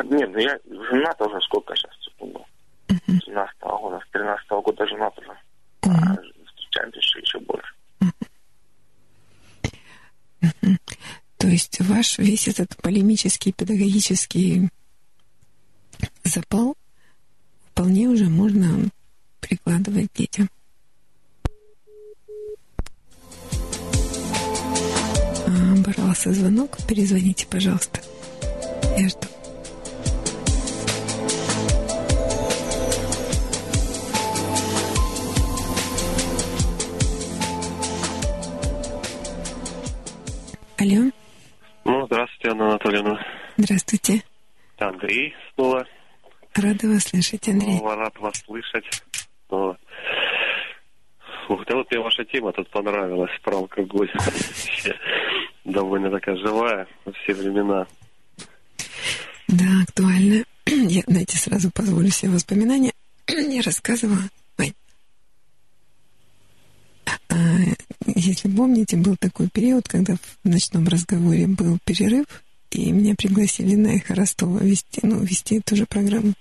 [0.03, 0.59] Нет, ну я
[0.91, 2.45] женат уже сколько сейчас, секунду.
[2.87, 3.19] Uh-huh.
[3.25, 5.29] 17 -го года, с 13 -го года женат уже.
[5.29, 5.37] Uh-huh.
[5.81, 6.15] А
[6.47, 7.73] встречаемся еще, еще больше.
[8.01, 8.27] Uh-huh.
[11.45, 14.67] То есть ваш весь этот полемический, педагогический
[16.23, 16.75] запал
[17.69, 18.89] вполне уже можно
[19.41, 20.49] прикладывать детям.
[25.45, 26.77] А, оборвался звонок.
[26.87, 28.01] Перезвоните, пожалуйста.
[28.97, 29.34] Я жду.
[43.65, 44.21] Здравствуйте.
[44.77, 45.87] Андрей снова.
[46.53, 47.79] Рада вас слышать, Андрей.
[47.81, 48.85] Ну, рад вас слышать.
[49.49, 49.75] Но...
[51.49, 54.11] Ух, да вот мне ваша тема тут понравилась про алкоголь.
[55.63, 57.87] Довольно такая живая во все времена.
[59.47, 60.43] Да, актуально.
[60.67, 62.93] Я, знаете, сразу позволю себе воспоминания.
[63.27, 64.19] Я рассказывала
[67.29, 67.35] а,
[68.15, 72.25] если помните, был такой период, когда в ночном разговоре был перерыв,
[72.75, 76.33] и меня пригласили на эхо Ростова вести, ну, вести эту же программу.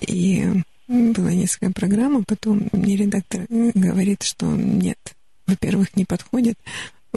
[0.00, 0.46] И
[0.88, 4.98] было несколько программ, а потом мне редактор говорит, что нет,
[5.46, 6.58] во-первых, не подходит.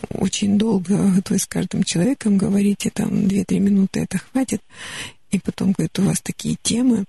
[0.10, 4.62] Очень долго вы с каждым человеком говорите, там, 2-3 минуты это хватит.
[5.32, 7.06] И потом, говорит, у вас такие темы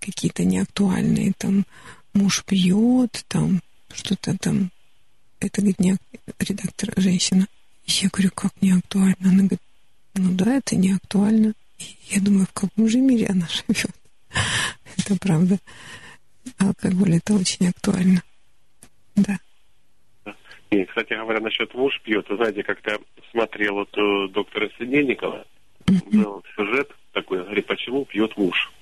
[0.00, 1.64] какие-то неактуальные, там,
[2.12, 3.60] муж пьет, там,
[3.92, 4.70] что-то там
[5.40, 5.96] это, говорит, не
[6.38, 7.46] редактор женщина.
[7.86, 9.16] Я говорю, как не актуально?
[9.20, 9.60] Она говорит,
[10.16, 11.52] ну да, это не актуально.
[11.78, 11.84] И
[12.14, 13.90] я думаю, в каком же мире она живет?
[14.98, 15.58] это правда.
[16.58, 18.22] Алкоголь это очень актуально.
[19.14, 19.38] Да.
[20.70, 22.98] И, кстати говоря, насчет муж пьет, вы знаете, как-то
[23.30, 25.46] смотрел вот у доктора Сидельникова,
[25.86, 28.72] был сюжет такой, говорит, почему пьет муж.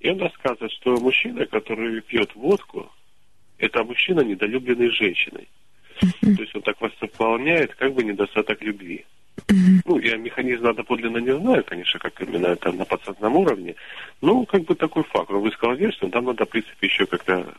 [0.00, 2.90] И он рассказывает, что мужчина, который пьет водку,
[3.58, 5.48] это мужчина, недолюбленный женщиной.
[6.00, 9.04] То есть он так вас заполняет, как бы недостаток любви.
[9.86, 13.74] Ну, я механизм доподлинно не знаю, конечно, как именно это на подсознанном уровне.
[14.20, 15.30] Ну, как бы такой факт.
[15.30, 17.54] Он высказал версию, там надо, в принципе, еще как-то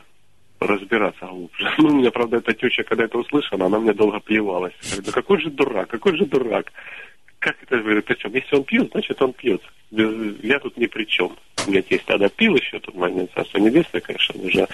[0.60, 1.70] разбираться глубже.
[1.78, 4.74] Ну, у меня, правда, эта теща, когда это услышала, она мне долго плевалась.
[4.82, 6.72] Говорит, ну какой же дурак, какой же дурак.
[7.38, 9.62] Как это, говорит, причем, если он пьет, значит он пьет.
[9.90, 11.36] Без, я тут ни при чем.
[11.66, 14.66] У меня тесть тогда пил еще, тут момент царство небесное, конечно, уже.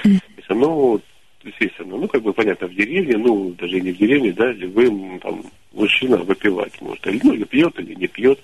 [0.48, 1.00] Ну,
[1.42, 5.42] естественно, ну, как бы понятно, в деревне, ну, даже не в деревне, да, любым там
[5.72, 7.06] мужчина выпивать может.
[7.06, 8.38] Или, ну, или пьет, или не пьет.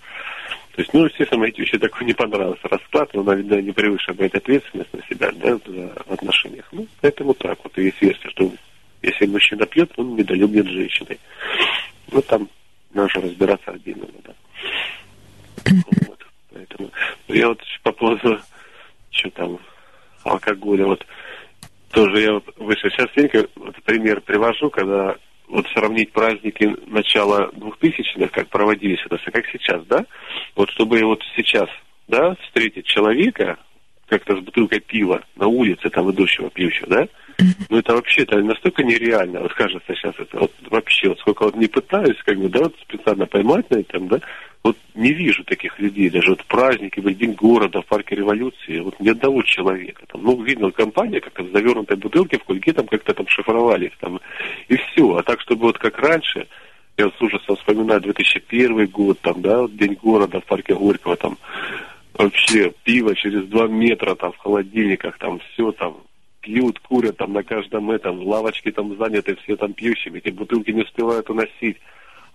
[0.72, 4.92] То есть, ну, естественно, вещи такой не понравился расклад, но, наверное, не превыше брать ответственность
[4.92, 6.68] на себя, да, в отношениях.
[6.72, 7.76] Ну, поэтому так вот.
[7.78, 8.52] И есть версия, что
[9.02, 11.18] если мужчина пьет, он недолюбит женщиной.
[12.12, 12.48] Ну, там
[12.92, 14.34] нужно разбираться отдельно, да.
[16.06, 16.90] Вот, поэтому
[17.28, 18.40] я вот по поводу,
[19.10, 19.58] что там,
[20.24, 21.06] алкоголя, вот
[21.90, 23.08] тоже я выше сейчас
[23.56, 25.16] вот пример привожу, когда
[25.48, 30.04] вот сравнить праздники начала 2000-х, как проводились это как сейчас, да?
[30.54, 31.68] Вот чтобы вот сейчас,
[32.08, 33.58] да, встретить человека,
[34.08, 37.08] как-то с бутылкой пива на улице, там, идущего, пьющего, да?
[37.68, 41.56] Ну, это вообще, это настолько нереально, вот кажется сейчас, это вот вообще, вот сколько вот
[41.56, 44.20] не пытаюсь, как бы, да, вот специально поймать на этом, да,
[44.66, 48.98] вот не вижу таких людей, даже вот праздники, в День города, в парке революции, вот
[48.98, 50.04] ни одного человека.
[50.08, 54.20] Там, ну, видно, компания как-то в завернутой бутылке в кульке там как-то там шифровались, там,
[54.68, 55.16] и все.
[55.16, 56.48] А так, чтобы вот как раньше,
[56.96, 61.38] я с ужасом вспоминаю 2001 год, там, да, вот День города в парке Горького, там,
[62.14, 65.98] вообще пиво через два метра там в холодильниках, там все там
[66.40, 70.82] пьют, курят там на каждом этом, лавочки там заняты, все там пьющими, эти бутылки не
[70.82, 71.76] успевают уносить.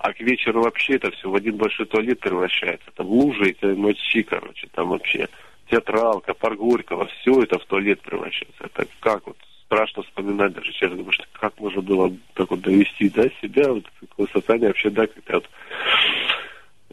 [0.04, 2.90] А к вечеру вообще это все в один большой туалет превращается.
[2.96, 5.30] Там лужи эти мочи, короче, там вообще
[5.70, 8.64] театралка, парк Горького, все это в туалет превращается.
[8.64, 13.10] Это как вот страшно вспоминать даже сейчас, потому что как можно было так вот довести
[13.10, 15.50] да, себя, вот такое состояние вообще, да, как-то вот,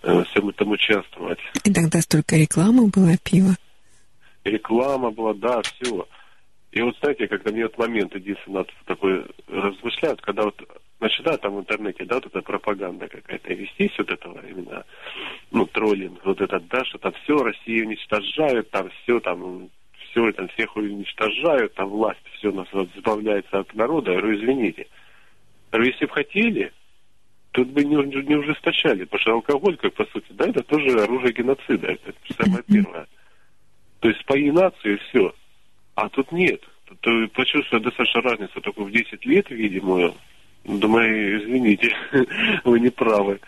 [0.02, 1.38] э, всем этом участвовать.
[1.64, 3.56] И тогда столько рекламы было пива.
[4.44, 6.06] Реклама была, да, все.
[6.72, 10.60] И вот, знаете, когда мне вот момент единственный такой размышляют, когда вот
[11.00, 14.84] начинают там в интернете, да, вот эта пропаганда какая-то вестись, вот этого именно,
[15.50, 19.70] ну, троллинг, вот этот, да, что там все Россию уничтожают, там все там,
[20.10, 24.86] все там всех уничтожают, там власть все нас вот, избавляется от народа, я говорю, извините.
[25.72, 26.72] Я говорю, если бы хотели,
[27.52, 31.32] тут бы не, не ужесточали, потому что алкоголь, как по сути, да, это тоже оружие
[31.32, 33.06] геноцида, это самое первое.
[34.00, 34.22] То есть
[34.52, 35.34] нацию и все.
[35.98, 36.62] А тут нет.
[36.84, 40.14] Тут э, почувствовал достаточно разницу только в 10 лет, видимо,
[40.64, 41.92] Думаю, извините,
[42.64, 43.40] вы не правы.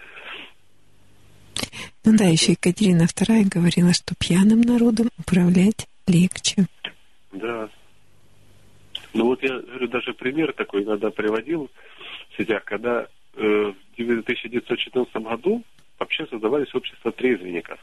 [2.05, 6.67] Ну да, еще Екатерина II говорила, что пьяным народом управлять легче.
[7.33, 7.69] Да.
[9.13, 11.71] Ну вот я говорю, даже пример такой иногда приводил
[12.31, 13.07] в сетях, когда
[13.37, 15.63] э, в 1914 году
[16.01, 17.79] вообще создавались общества трезвенников.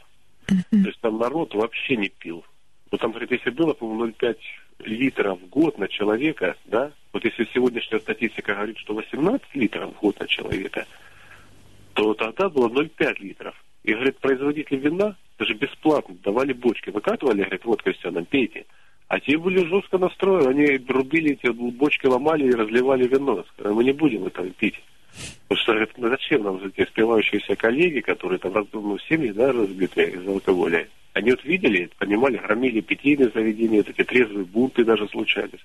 [0.46, 0.82] Uh-huh.
[0.82, 2.44] То есть там народ вообще не пил.
[2.90, 4.36] Вот там, говорит, если было, по-моему, 0,5
[4.80, 10.00] литров в год на человека, да, вот если сегодняшняя статистика говорит, что 18 литров в
[10.00, 10.86] год на человека,
[11.94, 13.54] то тогда было 0,5 литров.
[13.84, 18.66] И, говорит, производители вина даже бесплатно давали бочки, выкатывали, говорит, вот, Костян, пейте.
[19.08, 23.44] А те были жестко настроены, они рубили эти бочки, ломали и разливали вино.
[23.54, 24.80] Сказали, мы не будем это пить.
[25.48, 30.10] Потому что, говорит, ну зачем нам эти спивающиеся коллеги, которые там ну, семьи, да, разбитые
[30.10, 30.86] из алкоголя.
[31.18, 35.58] Они вот видели, понимали, громили питейные заведения, вот эти трезвые бунты даже случались.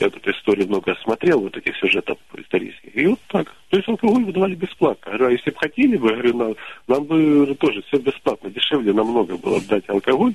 [0.00, 2.96] Я вот эту историю много смотрел, вот этих сюжетов исторических.
[2.96, 3.54] И вот так.
[3.68, 5.12] То есть алкоголь выдавали бесплатно.
[5.12, 6.56] Говорю, а если бы хотели бы, говорю, нам,
[6.88, 10.34] нам бы тоже все бесплатно, дешевле намного было дать алкоголь,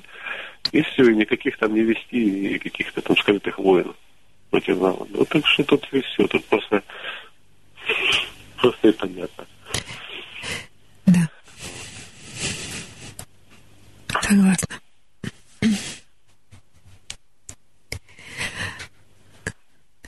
[0.72, 3.92] и все, и никаких там не вести, и каких-то там скрытых войн
[4.50, 4.96] против нас.
[5.10, 6.26] Вот так что тут и все.
[6.28, 6.82] Тут просто,
[8.56, 9.44] просто и понятно.
[11.04, 11.35] Да.
[14.26, 14.80] Согласна.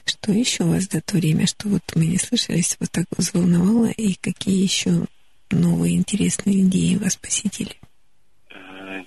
[0.05, 4.15] Что еще вас за то время, что вот мы не слышались, вот так взволновало, и
[4.15, 5.07] какие еще
[5.51, 7.77] новые интересные идеи вас посетили?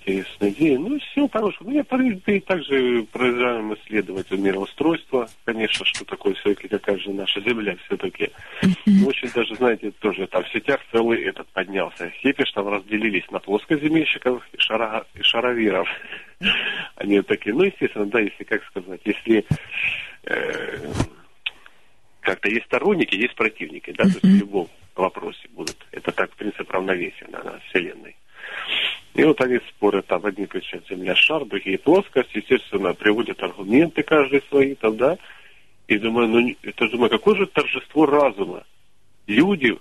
[0.02, 0.80] Интересная идея.
[0.80, 1.58] Ну, все хорошо.
[1.62, 5.30] Ну, я, в принципе, также продолжаем исследовать мироустройство.
[5.46, 8.32] Конечно, что такое все-таки, какая же наша Земля все-таки.
[8.64, 9.06] Mm-hmm.
[9.06, 12.10] Очень даже, знаете, тоже там в сетях целый этот поднялся.
[12.22, 15.06] Хипиш там разделились на плоскоземельщиков и, шара...
[15.14, 15.88] и шаровиров.
[16.96, 19.46] Они такие, ну, естественно, да, если, как сказать, если
[20.24, 20.92] э,
[22.22, 25.78] как-то есть сторонники, есть противники, да, то есть в любом вопросе будут.
[25.92, 28.16] Это так, принцип равновесия да, на Вселенной.
[29.14, 34.42] И вот они спорят, там одни кричат земля шар, другие плоскость, естественно, приводят аргументы каждый
[34.50, 35.18] свои там, да.
[35.88, 38.64] И думаю, ну это думаю, какое же торжество разума.
[39.28, 39.78] Люди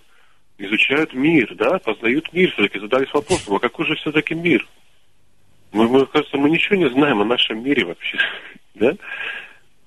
[0.59, 4.67] изучают мир, да, познают мир, все-таки задались вопросом, а какой же все-таки мир?
[5.73, 8.19] Мы, мы, кажется, мы ничего не знаем о нашем мире вообще,
[8.75, 8.97] да?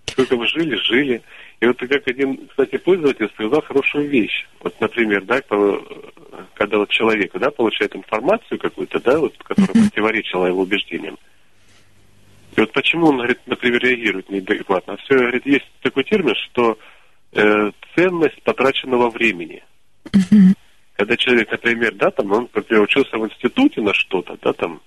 [0.05, 1.21] Сколько мы жили, жили.
[1.63, 4.45] И вот как один, кстати, пользователь сказал хорошую вещь.
[4.59, 5.39] Вот, например, да,
[6.55, 11.17] когда вот человек, да, получает информацию какую-то, да, вот, которая противоречила его убеждениям.
[12.57, 14.97] И вот почему он, говорит, например, реагирует неадекватно.
[14.97, 16.77] Все, говорит, есть такой термин, что
[17.31, 19.63] э, ценность потраченного времени.
[20.97, 24.81] Когда человек, например, да, там, он, например, учился в институте на что-то, да, там,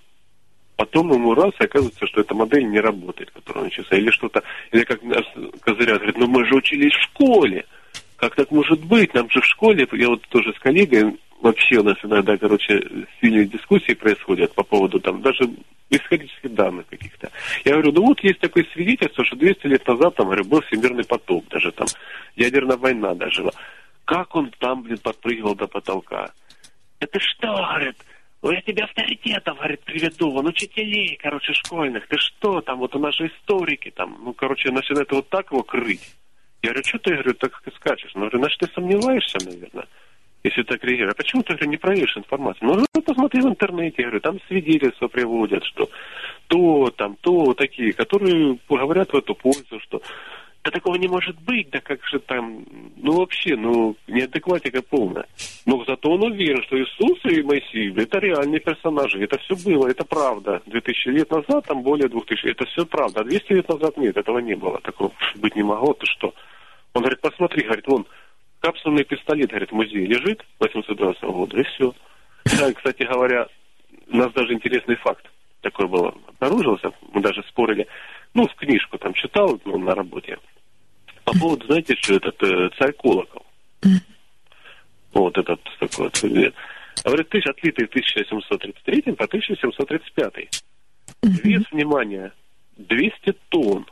[0.76, 3.96] Потом ему раз, и оказывается, что эта модель не работает, которую он учился.
[3.96, 4.42] Или что-то,
[4.72, 5.00] или как
[5.60, 7.64] козырят, говорит, ну мы же учились в школе.
[8.16, 9.14] как так может быть?
[9.14, 12.82] Нам же в школе, я вот тоже с коллегой, вообще у нас иногда, короче,
[13.20, 15.48] сильные дискуссии происходят по поводу там даже
[15.88, 17.30] исторических данных каких-то.
[17.64, 21.04] Я говорю, ну вот есть такое свидетельство, что 200 лет назад там, говорю, был всемирный
[21.04, 21.86] потоп, даже там
[22.34, 23.48] ядерная война даже.
[24.04, 26.32] Как он там, блин, подпрыгивал до потолка?
[27.00, 27.96] Это что, говорит,
[28.46, 32.06] ну, я тебе авторитетов, говорит, приведу, вон учителей, короче, школьных.
[32.06, 35.64] Ты что, там вот у нас же историки, там, ну, короче, начинает вот так его
[35.64, 36.14] крыть.
[36.62, 38.12] Я говорю, что ты, говорю, так скачешь?
[38.14, 39.86] Ну, говорю, значит, ты сомневаешься, наверное,
[40.44, 41.14] если так реагируешь.
[41.14, 42.68] А почему ты, говорю, не проверишь информацию?
[42.68, 45.90] Ну, ну, посмотри в интернете, говорю, там свидетельства приводят, что
[46.46, 50.00] то, там, то, такие, которые говорят в эту пользу, что
[50.66, 52.66] да такого не может быть, да как же там,
[52.96, 55.26] ну вообще, ну неадекватика полная.
[55.64, 60.04] Но зато он уверен, что Иисус и Моисей, это реальные персонажи, это все было, это
[60.04, 60.60] правда.
[60.66, 63.20] 2000 лет назад, там более 2000, это все правда.
[63.20, 66.34] А 200 лет назад нет, этого не было, такого быть не могло, ты что?
[66.94, 68.04] Он говорит, посмотри, говорит, вон,
[68.58, 71.94] капсульный пистолет, говорит, в музее лежит 820 года, и все.
[72.58, 73.46] Да, кстати говоря,
[74.08, 75.30] у нас даже интересный факт
[75.60, 77.86] такой был обнаружился, мы даже спорили,
[78.34, 80.38] ну, в книжку там читал ну, на работе,
[81.26, 83.44] по поводу, знаете, что этот э, царь колокол.
[85.12, 86.54] Вот этот такой вот предмет.
[87.04, 90.62] Говорит, тысяч, отлитый в 1733 по 1735.
[91.22, 92.32] Вес, внимание,
[92.76, 93.86] 200 тонн.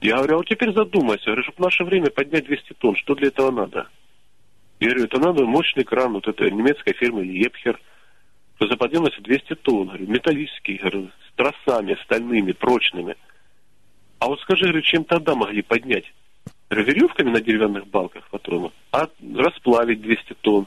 [0.00, 3.14] Я говорю, а вот теперь задумайся, говорю, чтобы в наше время поднять 200 тонн, что
[3.14, 3.88] для этого надо?
[4.80, 7.78] Я говорю, это надо мощный кран, вот это немецкая фирма Епхер,
[8.58, 13.16] за подъемностью 200 тонн, говорю, металлический, говорю, с тросами стальными, прочными.
[14.18, 16.04] А вот скажи, говорю, чем тогда могли поднять?
[16.70, 18.72] Веревками на деревянных балках патронов?
[18.90, 20.66] А расплавить 200 тонн?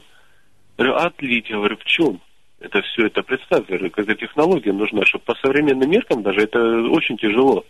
[0.78, 1.50] Говорю, а отлить?
[1.50, 2.20] говорю, в чем?
[2.60, 6.58] Это все это, представь, говорю, когда технология нужна, чтобы по современным меркам даже это
[6.90, 7.64] очень тяжело.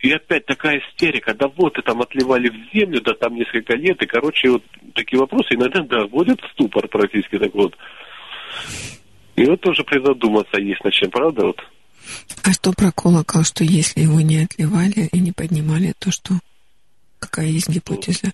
[0.00, 4.00] И опять такая истерика, да вот, и там отливали в землю, да там несколько лет,
[4.00, 4.62] и, короче, вот
[4.94, 7.76] такие вопросы иногда, да, вводят в ступор практически так вот.
[9.34, 11.60] И вот тоже призадуматься есть над чем, правда, вот?
[12.44, 16.34] А что про колокол, что если его не отливали и не поднимали, то что?
[17.18, 18.32] Какая есть гипотеза?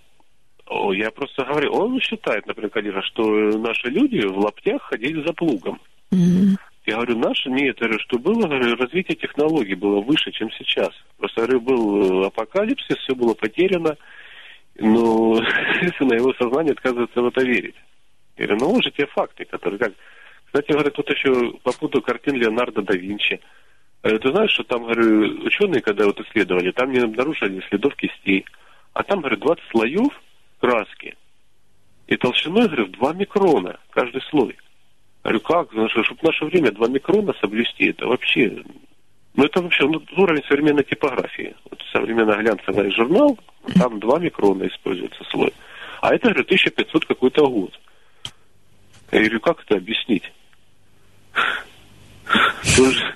[0.67, 3.23] О, я просто говорю, он считает, например, конечно, что
[3.59, 5.81] наши люди в лаптях ходили за плугом.
[6.11, 6.57] Mm-hmm.
[6.87, 10.91] Я говорю, наши, нет, говорю, что было, говорю, развитие технологий было выше, чем сейчас.
[11.17, 13.97] Просто, говорю, был апокалипсис, все было потеряно,
[14.79, 15.37] но,
[15.83, 17.77] естественно, его сознание отказывается в это верить.
[18.37, 19.93] Я говорю, ну, вот же те факты, которые как...
[20.55, 23.41] Кстати, говорю, тут еще по поводу картин Леонардо да Винчи.
[24.05, 28.45] Э, ты знаешь, что там, говорю, ученые, когда вот исследовали, там не обнаружили следов кистей.
[28.93, 30.23] А там, говорю, 20 слоев
[30.61, 31.17] краски.
[32.07, 34.57] И толщиной, говорю, в 2 микрона каждый слой.
[35.25, 35.73] Говорю, как?
[35.73, 38.63] Чтобы в наше время 2 микрона соблюсти, это вообще...
[39.35, 41.57] Ну, это вообще ну, уровень современной типографии.
[41.69, 43.37] Вот современный глянцевый журнал,
[43.77, 45.53] там 2 микрона используется слой.
[46.01, 47.77] А это, говорю, 1500 какой-то год.
[49.11, 50.31] Я говорю, как это объяснить?
[52.77, 53.15] Тоже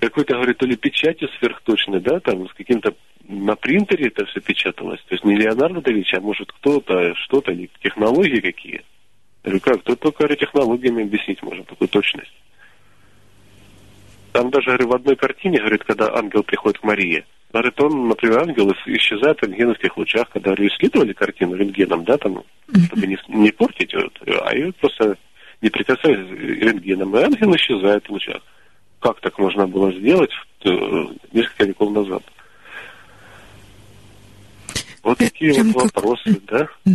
[0.00, 2.94] какой-то, говорит, то ли печатью сверхточной, да, там с каким-то
[3.28, 5.00] на принтере это все печаталось.
[5.08, 8.82] То есть не Леонардо да Винчи, а может кто-то, что-то, технологии какие.
[9.44, 9.82] Я говорю, как?
[9.82, 12.32] Тут только говорю, технологиями объяснить можно, такую точность.
[14.32, 18.40] Там даже, говорю, в одной картине, говорит, когда ангел приходит к Марии, говорит, он, например,
[18.40, 22.42] ангел исчезает в рентгеновских лучах, когда говорю, исследовали картину рентгеном, да, там,
[22.86, 25.16] чтобы не, не портить, вот, а ее просто
[25.62, 28.42] не прикасаясь рентгеном, и ангел исчезает в лучах.
[28.98, 30.30] Как так можно было сделать
[30.64, 30.68] э,
[31.32, 32.22] несколько веков назад?
[35.02, 36.68] Вот такие Прям вот вопросы, да?
[36.84, 36.94] Да.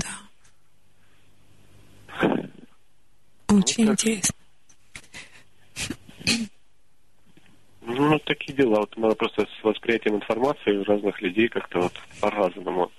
[3.50, 4.36] Очень вот интересно.
[7.82, 8.82] Ну, такие дела.
[8.82, 12.92] Вот надо просто с восприятием информации разных людей как-то вот по-разному.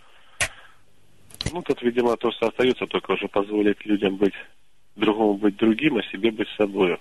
[1.53, 4.35] Ну, тут, видимо, то, что остается, только уже позволить людям быть
[4.99, 6.99] другому быть другим, а себе быть собой.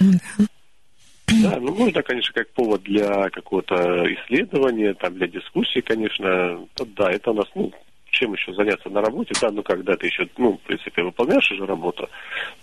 [0.00, 1.58] Да.
[1.60, 6.66] Ну можно, конечно, как повод для какого-то исследования, там, для дискуссии, конечно.
[6.96, 7.70] Да, это у нас, ну,
[8.10, 11.66] чем еще заняться на работе, да, ну, когда ты еще, ну, в принципе, выполняешь уже
[11.66, 12.08] работу,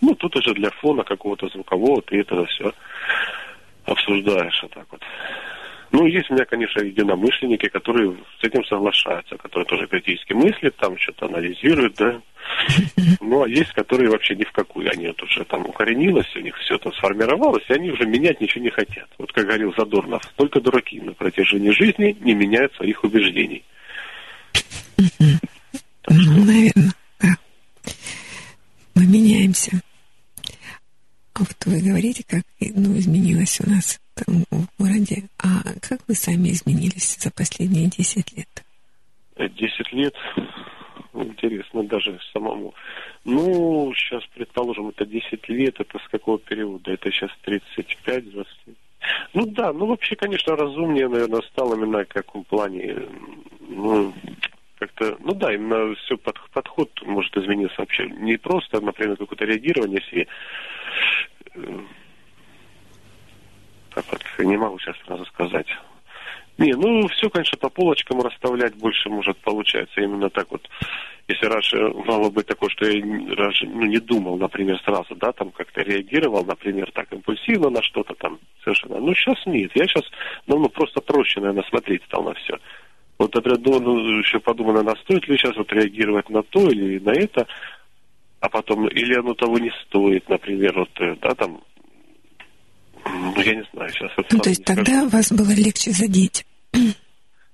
[0.01, 2.73] ну, тут уже для фона какого-то звукового ты это все
[3.85, 5.01] обсуждаешь, вот так вот.
[5.91, 10.97] Ну, есть у меня, конечно, единомышленники, которые с этим соглашаются, которые тоже критически мыслят, там
[10.97, 12.19] что-то анализируют, да.
[13.21, 14.89] Ну, а есть, которые вообще ни в какую.
[14.91, 18.63] Они вот уже там укоренилось, у них все это сформировалось, и они уже менять ничего
[18.63, 19.07] не хотят.
[19.17, 23.63] Вот как говорил Задорнов, только дураки на протяжении жизни не меняют своих убеждений.
[24.97, 27.35] Ну, наверное, да.
[28.93, 29.81] Мы меняемся.
[31.33, 35.23] А вот вы говорите, как ну, изменилось у нас там в городе.
[35.39, 38.63] А как вы сами изменились за последние 10 лет?
[39.37, 40.13] 10 лет.
[41.15, 42.73] Интересно даже самому.
[43.23, 46.91] Ну, сейчас, предположим, это 10 лет, это с какого периода?
[46.91, 48.49] Это сейчас 35, 20
[49.33, 52.97] Ну да, ну вообще, конечно, разумнее, наверное, стал именно в каком плане,
[53.61, 54.13] ну,
[54.77, 58.07] как-то, ну да, именно все под, подход может измениться вообще.
[58.09, 60.27] Не просто, например, какое-то реагирование себе.
[63.93, 65.67] Так вот, не могу сейчас сразу сказать.
[66.57, 70.01] Не, ну все, конечно, по полочкам расставлять больше может получается.
[70.01, 70.67] Именно так вот.
[71.27, 73.01] Если раньше мало быть такое, что я
[73.35, 78.13] раньше ну, не думал, например, сразу, да, там как-то реагировал, например, так импульсивно на что-то
[78.13, 78.99] там совершенно.
[78.99, 79.71] Ну, сейчас нет.
[79.73, 80.03] Я сейчас,
[80.47, 82.57] ну, ну просто проще, наверное, смотреть стал на все.
[83.17, 86.99] Вот, например, ну, ну, еще подумано, на стоит ли сейчас вот реагировать на то или
[86.99, 87.47] на это,
[88.39, 91.61] а потом, или оно того не стоит, например, вот, э, да, там,
[93.05, 94.11] ну, я не знаю, сейчас...
[94.31, 95.09] Ну, то есть тогда скажу.
[95.09, 96.45] вас было легче задеть?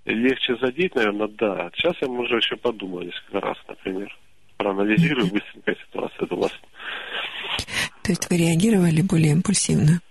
[0.05, 1.69] Легче задеть, наверное, да.
[1.75, 4.17] Сейчас я, может, еще подумаю несколько раз, например.
[4.57, 6.27] Проанализирую быстренько ситуацию.
[6.31, 6.51] У вас...
[8.03, 10.01] То есть вы реагировали более импульсивно?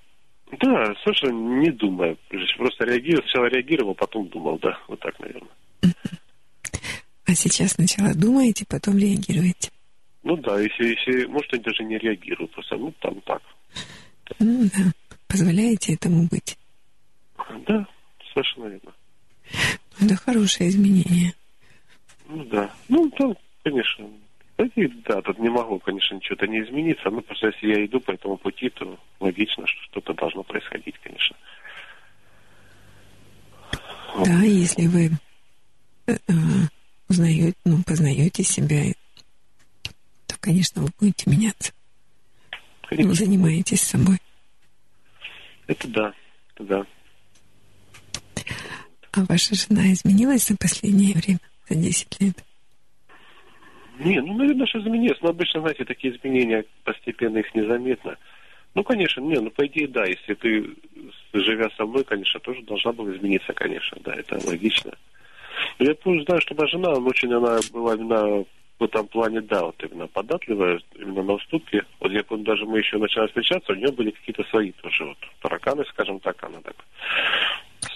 [0.60, 2.16] Да, совершенно не думая.
[2.56, 5.50] Просто реагировал, сначала реагировал, потом думал, да, вот так, наверное.
[7.26, 9.70] А сейчас сначала думаете, потом реагируете?
[10.22, 13.42] Ну да, если, если может, я даже не реагирую, просто, ну, там так.
[14.38, 14.92] Ну да,
[15.30, 16.58] позволяете этому быть?
[17.66, 17.86] Да,
[18.34, 18.92] совершенно верно.
[20.00, 21.32] Это хорошее изменение.
[22.26, 23.32] Ну да, ну, да,
[23.62, 24.08] конечно,
[24.58, 27.10] да, тут не могу, конечно, ничего-то не измениться.
[27.10, 31.36] Но просто если я иду по этому пути, то логично, что что-то должно происходить, конечно.
[34.24, 35.10] Да, если вы
[36.06, 36.32] э, э,
[37.08, 38.92] узнаете, ну, познаете себя,
[40.26, 41.72] то, конечно, вы будете меняться.
[42.82, 43.14] Конечно.
[43.14, 44.18] Занимаетесь собой.
[45.70, 46.12] Это да,
[46.56, 46.86] это да.
[49.12, 51.38] А ваша жена изменилась за последнее время,
[51.68, 52.44] за 10 лет?
[54.00, 55.20] Не, ну, наверное, что изменилось.
[55.22, 58.16] Но обычно, знаете, такие изменения постепенно их незаметно.
[58.74, 60.74] Ну, конечно, не, ну, по идее, да, если ты,
[61.34, 64.92] живя со мной, конечно, тоже должна была измениться, конечно, да, это логично.
[65.78, 68.44] Но я тоже знаю, что моя жена, очень она была именно
[68.80, 71.84] в этом плане, да, вот именно податливая, именно на уступки.
[72.00, 75.18] Вот я помню, даже мы еще начали встречаться, у нее были какие-то свои тоже вот
[75.42, 76.76] тараканы, скажем так, она так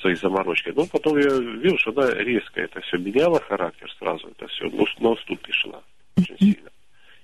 [0.01, 0.73] свои заморочки.
[0.77, 4.87] Но потом я видел, что она резко это все меняла характер сразу, это все ну,
[4.99, 5.83] на уступки шла
[6.19, 6.71] очень сильно.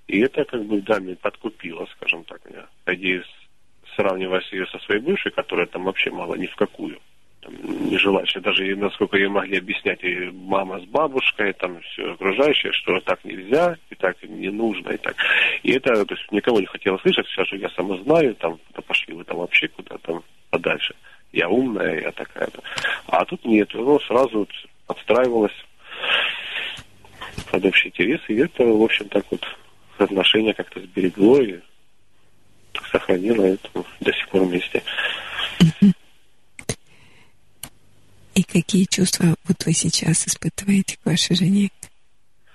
[0.09, 2.67] И это как бы, да, меня подкупило, скажем так, меня.
[2.87, 3.31] Надеюсь,
[3.95, 6.99] сравнивая ее со своей бывшей, которая там вообще мало ни в какую.
[7.51, 12.73] Там, не желающая, даже насколько ей могли объяснять и мама с бабушкой, там все окружающее,
[12.73, 15.17] что так нельзя, и так не нужно, и так.
[15.63, 18.83] И это, то есть, никого не хотела слышать, сейчас же я сама знаю, там, да
[18.83, 20.95] пошли вы там вообще куда там подальше.
[21.33, 22.63] Я умная, я такая-то.
[23.07, 24.51] А тут нет, ну, сразу вот
[24.87, 25.55] подстраивалась
[27.51, 29.47] под общий интерес, и это, в общем, так вот
[29.99, 31.61] отношения как-то сберегло и
[32.91, 33.69] сохранило это
[34.01, 34.83] до сих пор вместе.
[38.41, 41.69] И какие чувства вот вы сейчас испытываете к вашей жене?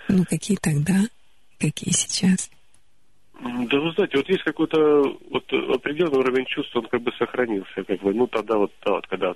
[0.07, 0.95] Ну, какие тогда,
[1.60, 2.49] какие сейчас?
[3.40, 4.80] Да вы знаете, вот есть какой-то
[5.30, 9.06] вот определенный уровень чувств, он как бы сохранился, как бы, ну тогда вот, да, вот
[9.06, 9.36] когда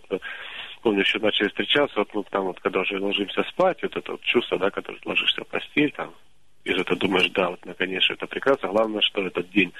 [0.81, 4.21] помню, еще начали встречаться, вот, ну, там вот, когда уже ложимся спать, вот это вот
[4.21, 6.15] чувство, да, когда ложишься в постель, там,
[6.63, 9.71] и же ты думаешь, да, вот, наконец, это прекрасно, главное, что этот день,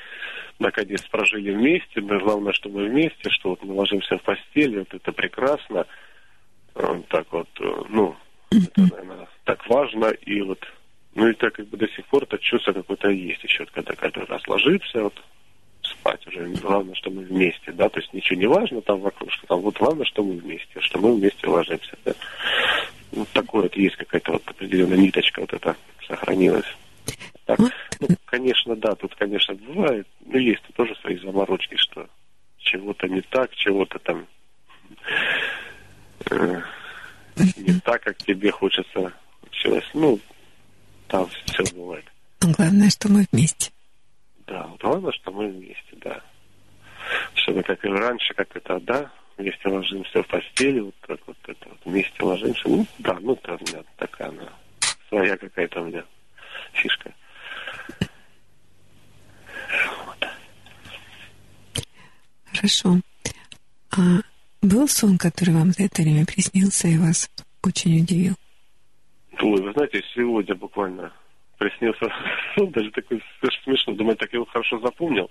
[0.59, 4.93] наконец, прожили вместе, да, главное, что мы вместе, что вот мы ложимся в постель, вот
[4.93, 5.87] это прекрасно,
[7.09, 8.15] так вот, э, ну,
[8.51, 10.59] это, наверное, так важно, и вот,
[11.15, 14.25] ну, и так как бы до сих пор это чувство какое-то есть еще, когда каждый
[14.25, 15.21] раз ложишься, вот,
[15.81, 16.47] спать уже.
[16.61, 19.77] Главное, что мы вместе, да, то есть ничего не важно там вокруг, что там вот
[19.77, 22.13] главное, что мы вместе, что мы вместе ложимся, да.
[23.11, 25.75] Вот такое вот есть какая-то вот определенная ниточка вот эта
[26.07, 26.77] сохранилась.
[27.45, 27.59] Так,
[27.99, 32.07] ну, конечно, да, тут, конечно, бывает, но есть тоже свои заморочки, что
[32.59, 34.27] чего-то не так, чего-то там
[36.29, 36.61] э,
[37.57, 39.13] не так, как тебе хочется.
[39.41, 39.89] Получилось.
[39.93, 40.19] Ну,
[41.07, 42.05] там все бывает.
[42.41, 43.71] Главное, что мы вместе.
[44.47, 46.21] Да, главное, что мы вместе, да.
[47.33, 51.37] Что мы как и раньше, как это, да, вместе ложимся в постели, вот как вот
[51.47, 52.67] это вот вместе ложимся.
[52.67, 54.53] Ну, да, ну, это у меня такая она,
[55.07, 56.03] своя какая-то у меня
[56.73, 57.13] фишка.
[60.05, 60.27] Вот.
[62.53, 62.97] Хорошо.
[63.91, 63.97] А
[64.61, 67.29] был сон, который вам за это время приснился и вас
[67.63, 68.35] очень удивил?
[69.41, 71.13] Ой, вы знаете, сегодня буквально
[71.57, 72.07] приснился
[72.55, 73.23] сон, даже такой
[73.63, 73.93] смешно.
[73.93, 75.29] Думаю, так я его хорошо запомнил.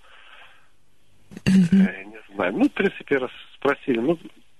[1.45, 2.53] Я не знаю.
[2.55, 4.19] Ну, в принципе, раз спросили, ну,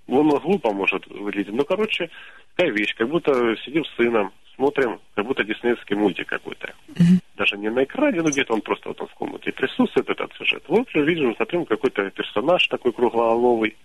[0.09, 1.55] он глупо может выглядеть.
[1.55, 2.11] Ну, короче,
[2.55, 6.75] такая вещь, как будто сидим с сыном, смотрим, как будто диснеевский мультик какой-то.
[6.89, 7.21] Mm-hmm.
[7.37, 10.65] Даже не на экране, но где-то он просто вот он в комнате присутствует, этот сюжет.
[10.69, 13.77] Вот видим, смотрим, какой-то персонаж такой круглоголовый,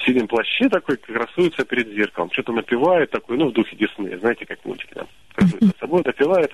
[0.00, 4.46] в синем плаще такой, красуется перед зеркалом, что-то напевает такой, ну, в духе Диснея, знаете,
[4.46, 6.52] как мультики там, красуется собой, напевает.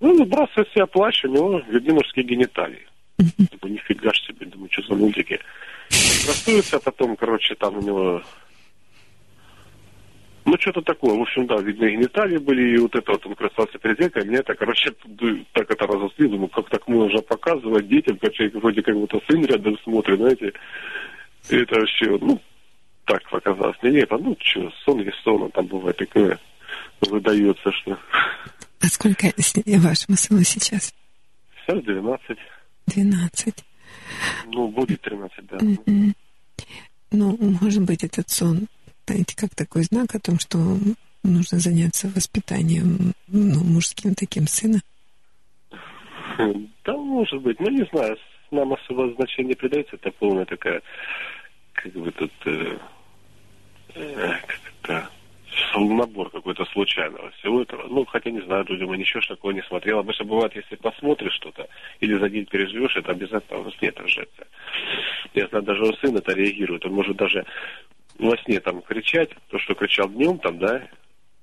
[0.00, 2.86] Ну, сбрасывает себя плащ, у него видны мужские гениталии.
[3.18, 5.38] Думаю, нифига ж себе, думаю, что за мультики.
[5.88, 8.22] Красуется, потом, короче, там у него
[10.46, 11.14] ну, что-то такое.
[11.14, 14.28] В общем, да, видно, гениталии были, и вот это вот он красавцы перед зеркалом.
[14.28, 14.92] Мне это, короче,
[15.52, 16.30] так это разослил.
[16.30, 20.52] Думаю, как так можно показывать детям, как человек вроде как будто сын рядом смотрит, знаете.
[21.50, 22.40] И это вообще, ну,
[23.10, 24.18] так показалось нелепо.
[24.18, 26.38] Ну, что, сон есть сон, а там бывает такое
[27.00, 27.98] выдается, что...
[28.82, 30.94] А сколько вашему сыну сейчас?
[31.66, 32.38] Сейчас 12.
[32.86, 33.54] 12.
[34.46, 35.56] Ну, будет 13, да.
[35.56, 36.14] Mm-hmm.
[37.12, 38.68] Ну, может быть, этот сон
[39.10, 40.56] знаете, как такой знак о том, что
[41.24, 44.80] нужно заняться воспитанием ну, мужским таким сына?
[46.84, 47.58] Да, может быть.
[47.58, 48.16] Ну, не знаю,
[48.52, 49.96] нам особо значения не придается.
[49.96, 50.80] Это полная такая,
[51.72, 52.78] как бы тут, э,
[53.94, 55.10] как это,
[55.76, 57.86] набор какой-то случайного всего этого.
[57.88, 59.98] Ну, хотя не знаю, думаю, ничего такого не смотрел.
[59.98, 61.68] Обычно бывает, если посмотришь что-то
[62.00, 64.46] или за день переживешь, это обязательно во сне отражается.
[65.34, 66.84] Я знаю, даже у сына это реагирует.
[66.86, 67.44] Он может даже
[68.18, 70.82] во сне там кричать, то, что кричал днем там, да,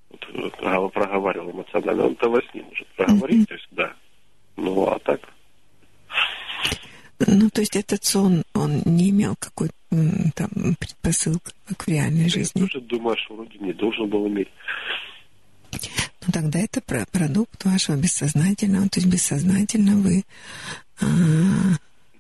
[0.10, 3.94] вот, вот, проговаривал эмоционально, он то во сне может проговорить, то есть, да.
[4.56, 5.22] Ну, а так...
[7.20, 9.74] Ну, то есть этот сон, он не имел какой-то
[10.36, 12.62] там предпосыл, как в реальной жизни?
[12.62, 14.50] Я тоже думаю, что вроде не должен был иметь.
[15.72, 20.24] Ну, тогда это про продукт вашего бессознательного, то есть бессознательно вы...
[21.00, 21.06] А,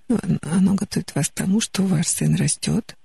[0.07, 2.95] ну, оно готовит вас к тому, что ваш сын растет,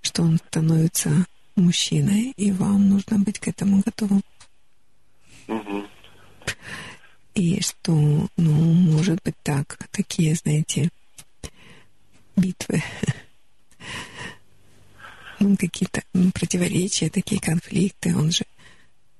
[0.00, 4.22] что он становится мужчиной, и вам нужно быть к этому готовым.
[5.48, 5.84] Угу.
[7.34, 7.92] И что,
[8.36, 10.88] ну, может быть так, такие, знаете,
[12.36, 12.82] битвы,
[15.40, 18.44] ну, какие-то ну, противоречия, такие конфликты, он же,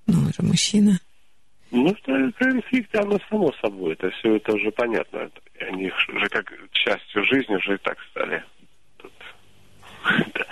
[0.06, 0.98] ну, он же мужчина.
[1.70, 5.30] Ну, что конфликты, оно само собой, это все это уже понятно.
[5.60, 8.44] Они уже как частью жизни уже и так стали.
[8.98, 9.12] Тут,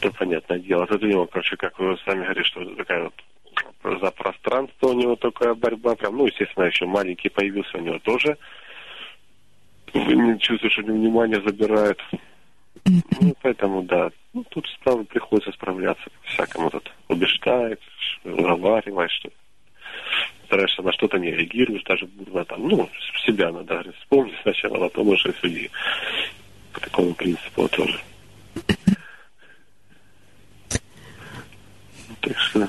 [0.00, 0.86] это понятное дело.
[0.86, 3.14] Тут у него, короче, как вы сами говорите, что такая вот
[4.00, 5.96] за пространство у него такая борьба.
[5.96, 8.38] Прям, ну, естественно, еще маленький появился у него тоже.
[9.94, 11.98] Не чувствуете, что внимание забирает.
[12.84, 16.10] Ну, поэтому, да, ну, тут справа приходится справляться.
[16.24, 17.80] Всякому тут убеждает,
[18.24, 19.30] уговаривает, что
[20.46, 22.88] стараешься на что-то не реагируешь, даже бурно там, ну,
[23.24, 25.70] себя надо вспомнить сначала, а потом уже судьи.
[26.72, 28.00] По такому принципу тоже.
[32.20, 32.68] Так что...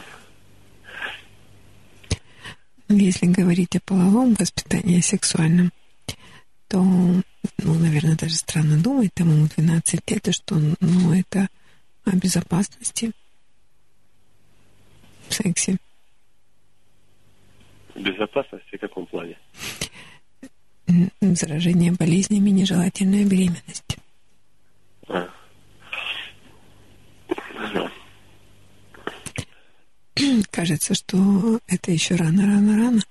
[2.89, 5.71] Если говорить о половом воспитании, о сексуальном,
[6.73, 11.47] то, ну, наверное, даже странно думать, там ему 12 лет, и что, ну, это
[12.03, 13.11] о безопасности
[15.29, 15.77] в сексе.
[17.93, 19.37] Безопасности в каком плане?
[21.21, 23.97] Заражение болезнями, нежелательная беременность.
[25.07, 25.29] А.
[30.49, 33.01] кажется, что это еще рано, рано, рано.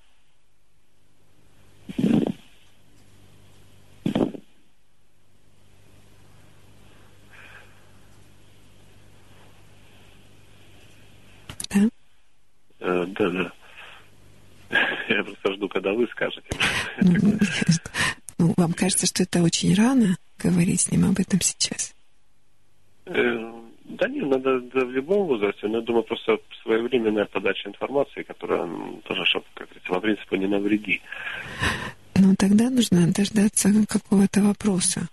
[11.72, 11.80] Да?
[11.80, 11.88] Э,
[12.82, 13.52] да, да.
[15.08, 16.48] Я просто жду, когда вы скажете.
[18.38, 21.94] Ну, вам кажется, что это очень рано говорить с ним об этом сейчас?
[23.06, 23.52] Э,
[23.84, 28.66] да нет, надо да, в любом возрасте, но я думаю, просто своевременная подача информации, которая
[29.04, 31.00] тоже, чтобы, как говорится, по принципу не навреди.
[32.16, 35.08] Ну, тогда нужно дождаться какого-то вопроса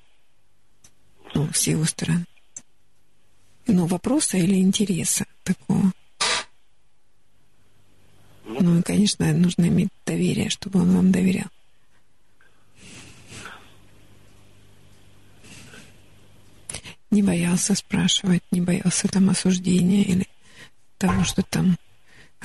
[1.33, 2.25] ну, с его стороны.
[3.67, 5.91] Ну, вопроса или интереса такого.
[8.59, 11.47] Ну, и, конечно, нужно иметь доверие, чтобы он вам доверял.
[17.11, 20.25] не боялся спрашивать, не боялся там осуждения или
[20.97, 21.75] того, что там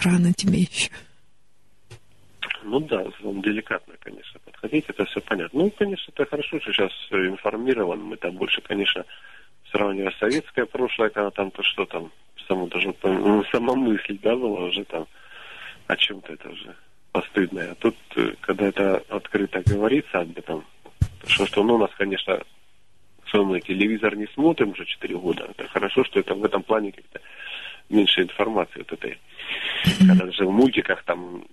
[0.02, 0.90] рано тебе еще.
[2.62, 5.64] Ну да, он деликатно, конечно, подходить, это все понятно.
[5.64, 9.04] Ну, конечно, это хорошо, что сейчас информирован, мы там больше, конечно,
[9.70, 12.10] сравнивая советское прошлое, когда там то что там,
[12.48, 15.06] само даже ну, сама мысль, да, была уже там
[15.86, 16.74] о чем-то это уже
[17.12, 17.72] постыдное.
[17.72, 20.64] А тут, э, когда это открыто говорится об этом,
[21.26, 22.40] что, что ну, у нас, конечно,
[23.32, 25.48] мы телевизор не смотрим уже 4 года.
[25.56, 27.20] Это хорошо, что это в этом плане как-то
[27.88, 29.18] меньше информации вот этой.
[29.98, 31.44] Когда даже в мультиках там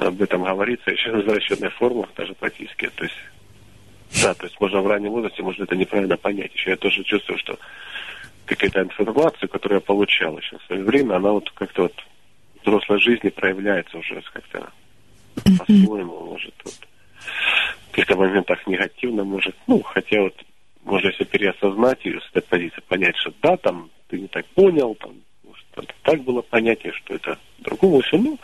[0.00, 2.90] об этом говорится, еще в расчетных формулах даже практически.
[2.94, 3.16] То есть,
[4.22, 6.54] да, то есть можно в раннем возрасте, можно это неправильно понять.
[6.54, 7.58] Еще я тоже чувствую, что
[8.46, 11.94] какая-то информация, которую я получал еще в свое время, она вот как-то вот
[12.64, 14.72] взрослой жизни проявляется уже как-то
[15.34, 16.88] по-своему, может, вот,
[17.88, 20.34] в каких-то моментах негативно, может, ну, хотя вот
[20.84, 24.94] можно если переосознать ее с этой позиции, понять, что да, там ты не так понял,
[24.96, 28.38] там, может, это так было понятие, что это другому все, ну,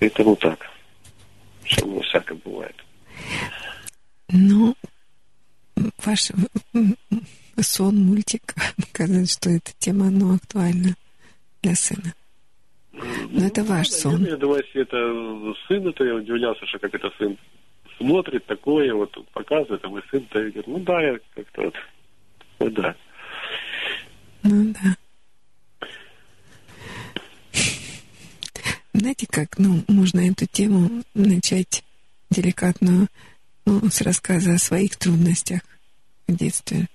[0.00, 0.70] это ну так.
[1.64, 2.76] Все ну, всякое бывает.
[4.28, 4.74] Ну,
[6.04, 6.30] ваш
[7.60, 10.94] сон, мультик, показывает, что эта тема, ну, актуальна
[11.62, 12.14] для сына.
[12.92, 14.24] Но ну, это ваш сон.
[14.24, 17.38] Я думаю, если это сын, то я удивлялся, что как это сын
[17.96, 21.74] смотрит такое, вот показывает, а мой сын-то говорит, ну да, я как-то вот,
[22.58, 22.94] ну да.
[24.42, 24.96] Ну да.
[28.92, 31.82] Знаете, как, ну, можно эту тему начать
[32.30, 33.08] деликатно
[33.64, 35.62] ну, с рассказа о своих трудностях
[36.28, 36.88] в детстве.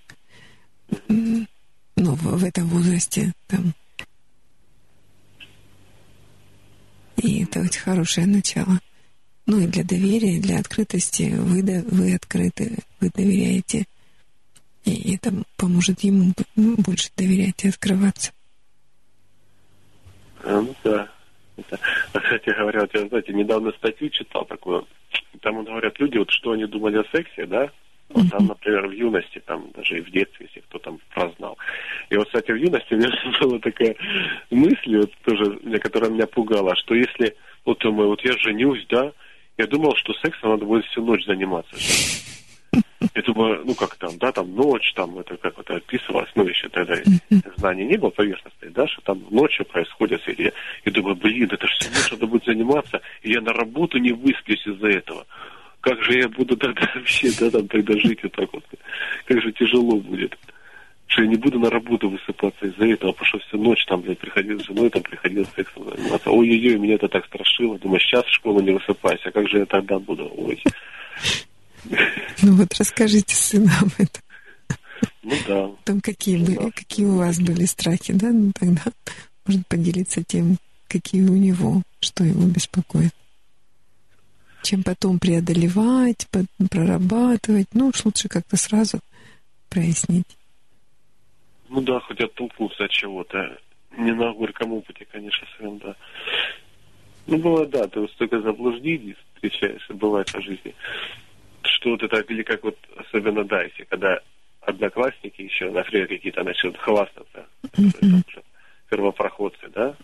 [1.08, 1.46] Ну,
[1.96, 3.74] в, в этом возрасте, там.
[7.18, 8.80] И это очень хорошее начало.
[9.46, 13.86] Ну и для доверия, для открытости вы, вы открыты, вы доверяете.
[14.86, 18.32] И это поможет ему больше доверять и открываться.
[20.44, 21.10] А, ну да.
[21.58, 21.80] Это,
[22.14, 24.88] кстати говоря, вот я, знаете, недавно статью читал такую.
[25.42, 27.72] Там вот говорят люди, вот что они думали о сексе, да?
[28.10, 31.58] Вот там, например, в юности, там, даже и в детстве, если кто там прознал.
[32.10, 33.10] И вот, кстати, в юности у меня
[33.42, 33.96] была такая
[34.50, 37.36] мысль, вот тоже, которая меня пугала, что если,
[37.66, 39.12] вот думаю, вот я женюсь, да,
[39.58, 41.76] я думал, что сексом надо будет всю ночь заниматься.
[43.14, 46.68] Я думаю, ну как там, да, там ночь, там это как это описывалось, ну еще
[46.70, 46.96] тогда
[47.56, 50.52] знаний не было поверхностной, да, что там ночью происходит, и я,
[50.86, 54.12] я думаю, блин, это же всю ночь надо будет заниматься, и я на работу не
[54.12, 55.26] высплюсь из-за этого.
[55.88, 58.64] Как же я буду тогда вообще, да, там тогда жить вот так вот,
[59.26, 60.38] как же тяжело будет
[61.10, 64.20] что я не буду на работу высыпаться из-за этого, потому что всю ночь там, блядь,
[64.20, 66.30] приходил с женой, там приходил сексом заниматься.
[66.30, 67.80] Ой-ой-ой, меня это так страшило.
[67.80, 70.30] Думаю, сейчас в школу не высыпайся, как же я тогда буду?
[70.36, 70.62] Ой.
[72.42, 74.22] Ну вот расскажите сыну об этом.
[75.24, 75.72] Ну да.
[75.86, 76.72] Там какие, были, да.
[76.72, 78.30] какие у вас были страхи, да?
[78.32, 78.84] Ну тогда
[79.46, 80.58] можно поделиться тем,
[80.90, 83.14] какие у него, что его беспокоит.
[84.68, 86.28] Чем потом преодолевать,
[86.70, 87.68] прорабатывать.
[87.72, 89.00] Ну уж лучше как-то сразу
[89.70, 90.28] прояснить.
[91.70, 93.60] Ну да, хоть оттолкнуться от чего-то.
[93.98, 95.96] Не на горьком опыте, конечно, своем, да.
[97.28, 100.76] Ну, бывает, да, ты вот столько заблуждений встречаешь, бывает по жизни,
[101.62, 104.20] что вот это, или как вот, особенно, да, если когда
[104.60, 108.44] одноклассники еще, например, какие-то начнут хвастаться, mm-hmm.
[108.90, 109.96] первопроходцы, да,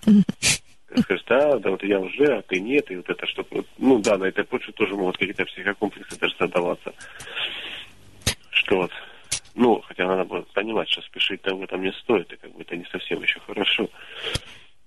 [1.01, 3.45] скажешь, да, да, вот я уже, а ты нет, и вот это, что,
[3.77, 6.93] ну да, на этой почве тоже могут какие-то психокомплексы даже задаваться.
[8.51, 8.91] Что вот,
[9.55, 12.75] ну, хотя надо было понимать, что спешить-то в этом не стоит, и как бы это
[12.75, 13.89] не совсем еще хорошо.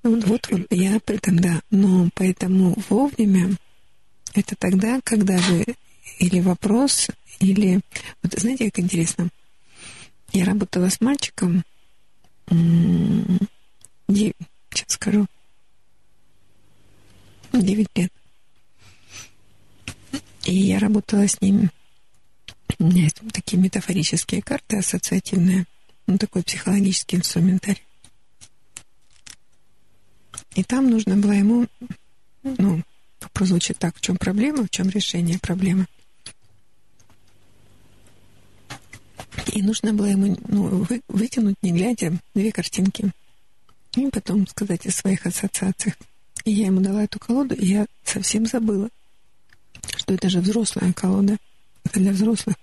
[0.03, 3.51] Вот, вот, вот я при этом, да, но поэтому вовремя
[4.35, 5.65] это тогда, когда вы
[6.19, 7.09] или вопрос,
[7.41, 7.81] или...
[8.23, 9.29] Вот знаете, как интересно?
[10.33, 11.63] Я работала с мальчиком,
[14.09, 15.27] сейчас скажу,
[17.63, 18.13] 9 лет.
[20.45, 21.71] И я работала с ним
[22.79, 25.67] у меня есть такие метафорические карты ассоциативные,
[26.07, 27.83] ну, такой психологический инструментарий.
[30.55, 31.67] И там нужно было ему,
[32.43, 32.83] ну,
[33.21, 35.87] вопрос так, в чем проблема, в чем решение проблемы.
[39.53, 43.11] И нужно было ему ну, вы, вытянуть, не глядя, две картинки.
[43.97, 45.97] И потом сказать о своих ассоциациях.
[46.47, 48.89] И я ему дала эту колоду, и я совсем забыла,
[49.97, 51.37] что это же взрослая колода.
[51.93, 52.57] Для взрослых.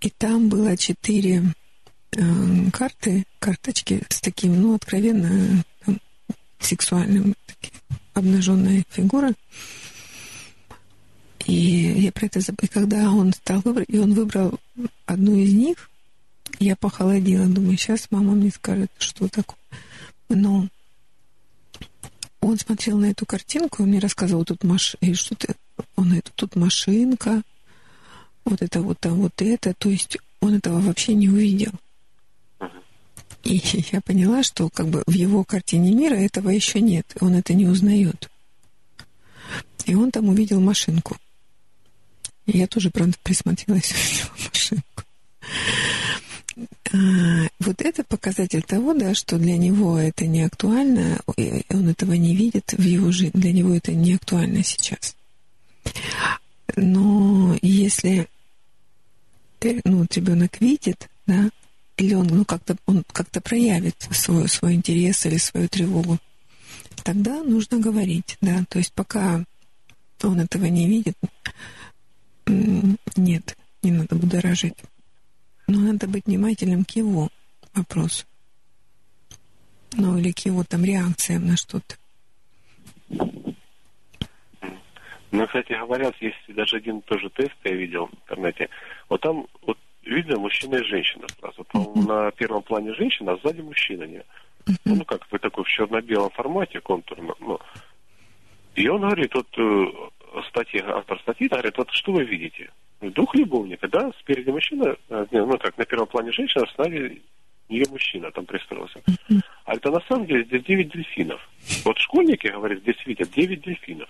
[0.00, 1.44] И там было четыре
[2.12, 6.00] э, карты, карточки с таким, ну, откровенно там,
[6.58, 7.78] сексуальным, таким,
[8.14, 9.32] обнаженная фигура.
[11.46, 12.66] И я про это забыла.
[12.66, 14.58] И когда он стал выбрать, и он выбрал
[15.06, 15.90] одну из них,
[16.58, 17.46] я похолодела.
[17.46, 19.58] Думаю, сейчас мама мне скажет, что такое.
[20.28, 20.68] Но
[22.42, 24.96] он смотрел на эту картинку, и мне рассказывал, тут маш...
[25.00, 25.54] и что-то,
[25.96, 27.42] он это, тут машинка,
[28.44, 31.72] вот это вот там вот это, то есть он этого вообще не увидел.
[33.44, 33.62] И
[33.92, 37.66] я поняла, что как бы в его картине мира этого еще нет, он это не
[37.66, 38.28] узнает.
[39.86, 41.16] И он там увидел машинку.
[42.46, 45.04] И я тоже, правда, присмотрелась, увидела машинку.
[46.90, 46.96] А,
[47.60, 51.20] вот это показатель того, да, что для него это не актуально,
[51.68, 55.16] он этого не видит в его жизни, для него это не актуально сейчас.
[56.76, 58.28] Но если
[59.84, 61.50] ну, ребенок видит, да,
[61.96, 66.18] или он, ну, как-то, он как-то проявит свой, свой интерес или свою тревогу,
[67.04, 69.44] тогда нужно говорить, да, то есть пока
[70.22, 71.16] он этого не видит,
[72.46, 74.74] нет, не надо будоражить.
[75.66, 77.28] Но надо быть внимательным к его
[77.74, 78.26] вопросу.
[79.94, 81.96] Ну, или к его там реакциям на что-то.
[85.30, 88.68] Ну, кстати говоря, есть даже один тоже тест я видел в интернете.
[89.08, 91.62] Вот там вот видно мужчина и женщина сразу.
[91.72, 92.06] Uh-huh.
[92.06, 94.04] На первом плане женщина, а сзади мужчина.
[94.04, 94.18] Не.
[94.18, 94.76] Uh-huh.
[94.84, 97.34] Ну, как бы такой в черно-белом формате контурно.
[97.40, 97.58] Ну.
[98.74, 102.70] И он говорит, вот э, статьи, автор статьи говорит, вот что вы видите?
[103.10, 107.20] Двух любовника, да, спереди мужчина, э, ну как, на первом плане женщина, а сзади
[107.72, 109.00] нее мужчина там пристроился.
[109.64, 111.40] А это на самом деле здесь 9 дельфинов.
[111.84, 114.08] Вот школьники, говорят, здесь видят 9 дельфинов.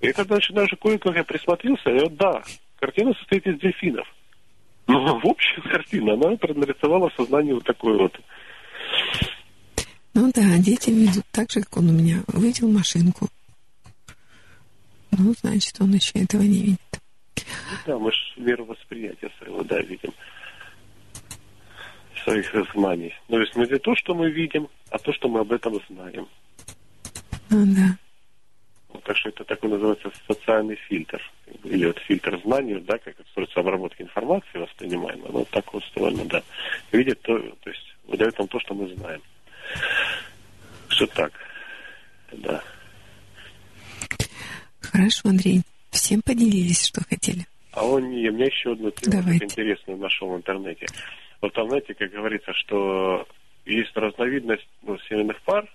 [0.00, 2.42] И когда начинаешь кое-как я присмотрелся, и вот да,
[2.78, 4.06] картина состоит из дельфинов.
[4.86, 8.18] Но в общем картина, она нарисовала сознание вот такое вот.
[10.14, 13.28] Ну да, дети видят так же, как он у меня увидел машинку.
[15.10, 17.00] Ну, значит, он еще этого не видит.
[17.86, 20.12] Да, мы же меру восприятия своего, да, видим.
[22.24, 23.14] Своих знаний.
[23.28, 25.80] Ну, то есть мы не то, что мы видим, а то, что мы об этом
[25.88, 26.28] знаем.
[27.50, 27.96] Ну да.
[29.04, 31.22] Так что это такой называется социальный фильтр.
[31.64, 35.30] Или вот фильтр знаний, да, как строится обработка информации воспринимаемая.
[35.30, 36.42] Ну, вот так устроено, да.
[36.90, 39.22] Видит то, то есть выдает нам то, что мы знаем.
[40.88, 41.32] Что так.
[42.32, 42.62] Да.
[44.80, 45.62] Хорошо, Андрей.
[45.96, 47.46] Всем поделились, что хотели.
[47.72, 50.86] А он не, у меня еще одну тему интересную нашел в интернете.
[51.40, 53.26] Вот там, знаете, как говорится, что
[53.64, 55.66] есть разновидность ну, семейных пар,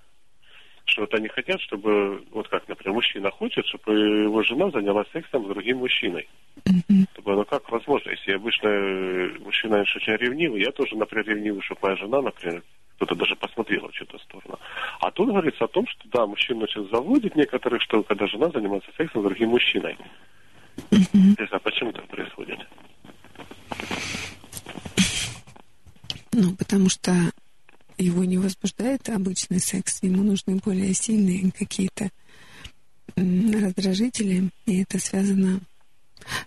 [0.85, 5.45] что вот они хотят, чтобы, вот как, например, мужчина хочет, чтобы его жена занялась сексом
[5.45, 6.27] с другим мужчиной.
[6.65, 7.07] Mm-hmm.
[7.25, 11.95] Ну как возможно, если обычно э, мужчина очень ревнивый, я тоже, например, ревнивый, чтобы моя
[11.95, 12.63] жена, например,
[13.01, 14.59] кто-то даже посмотрела в чью-то сторону.
[14.99, 18.91] А тут говорится о том, что да, мужчина очень заводит некоторых, что когда жена занимается
[18.95, 19.97] сексом с другим мужчиной.
[20.91, 21.47] Mm-hmm.
[21.49, 22.59] А почему так происходит?
[26.33, 27.11] Ну, потому что
[27.97, 32.11] его не возбуждает обычный секс, ему нужны более сильные какие-то
[33.15, 35.59] раздражители, и это связано...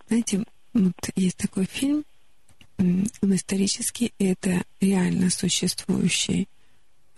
[0.07, 2.05] Знаете, вот есть такой фильм,
[2.79, 6.49] он исторический, и это реально существующий.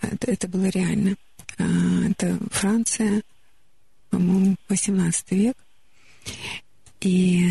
[0.01, 1.17] Это, это было реально.
[1.59, 1.65] А,
[2.11, 3.23] это Франция,
[4.11, 5.57] по-моему, 18 век.
[7.01, 7.51] И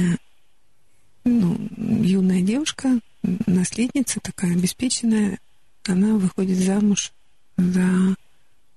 [1.23, 1.57] ну,
[2.03, 2.99] юная девушка,
[3.47, 5.39] наследница такая обеспеченная,
[5.87, 7.11] она выходит замуж
[7.57, 8.15] за,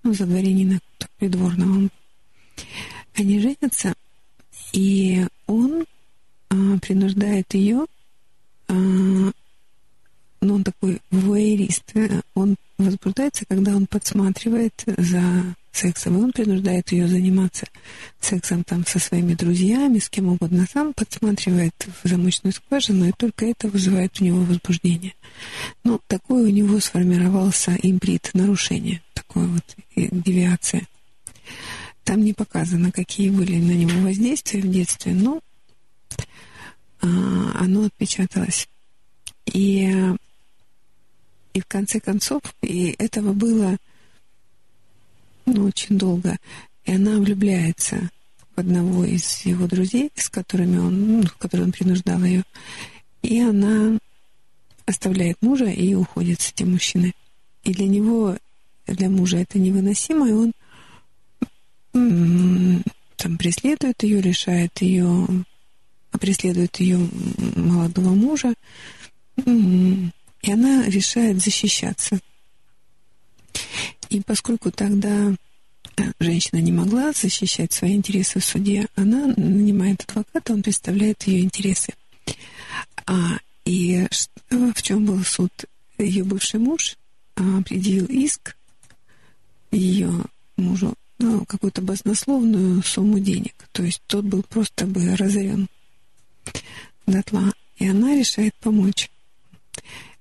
[0.02, 0.80] ну, за дворянина
[1.18, 1.88] придворного.
[3.14, 3.94] Они женятся,
[4.72, 5.84] и он
[6.50, 7.86] а, принуждает ее,
[8.74, 16.90] ну, он такой вуэрист, э, он возбуждается, когда он подсматривает за сексом, и он принуждает
[16.92, 17.66] ее заниматься
[18.20, 20.66] сексом там со своими друзьями, с кем угодно.
[20.72, 25.14] Сам подсматривает в замочную скважину, и только это вызывает у него возбуждение.
[25.84, 29.64] Ну, такой у него сформировался имбрид, нарушение, такое вот
[29.94, 30.86] девиация.
[32.04, 35.40] Там не показано, какие были на него воздействия в детстве, но
[36.16, 36.22] а,
[37.00, 38.68] оно отпечаталось.
[39.46, 39.92] И,
[41.54, 43.76] и в конце концов, и этого было
[45.46, 46.36] ну, очень долго.
[46.84, 48.10] И она влюбляется
[48.54, 52.42] в одного из его друзей, с которыми он, ну, который он принуждал ее.
[53.22, 53.98] И она
[54.86, 57.14] оставляет мужа и уходит с этим мужчиной.
[57.64, 58.36] И для него,
[58.86, 60.52] для мужа это невыносимо, и он
[63.16, 65.26] там преследует ее, решает ее,
[66.18, 66.98] преследует ее
[67.56, 68.54] молодого мужа,
[69.46, 72.18] и она решает защищаться.
[74.08, 75.34] И поскольку тогда
[75.96, 81.40] э, женщина не могла защищать свои интересы в суде, она нанимает адвоката, он представляет ее
[81.40, 81.92] интересы.
[83.06, 84.06] А, и
[84.50, 85.52] в чем был суд?
[85.98, 86.96] Ее бывший муж
[87.36, 88.56] а, иск
[89.70, 90.10] ее
[90.56, 93.54] мужу ну, какую-то баснословную сумму денег.
[93.72, 95.68] То есть тот был просто бы разорен
[97.06, 97.52] дотла.
[97.76, 99.10] И она решает помочь.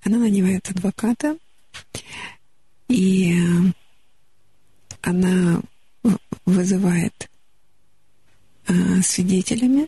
[0.04, 1.38] Она нанимает адвоката,
[2.88, 3.74] и э,
[5.02, 5.62] она
[6.46, 7.30] вызывает
[8.68, 9.88] э, свидетелями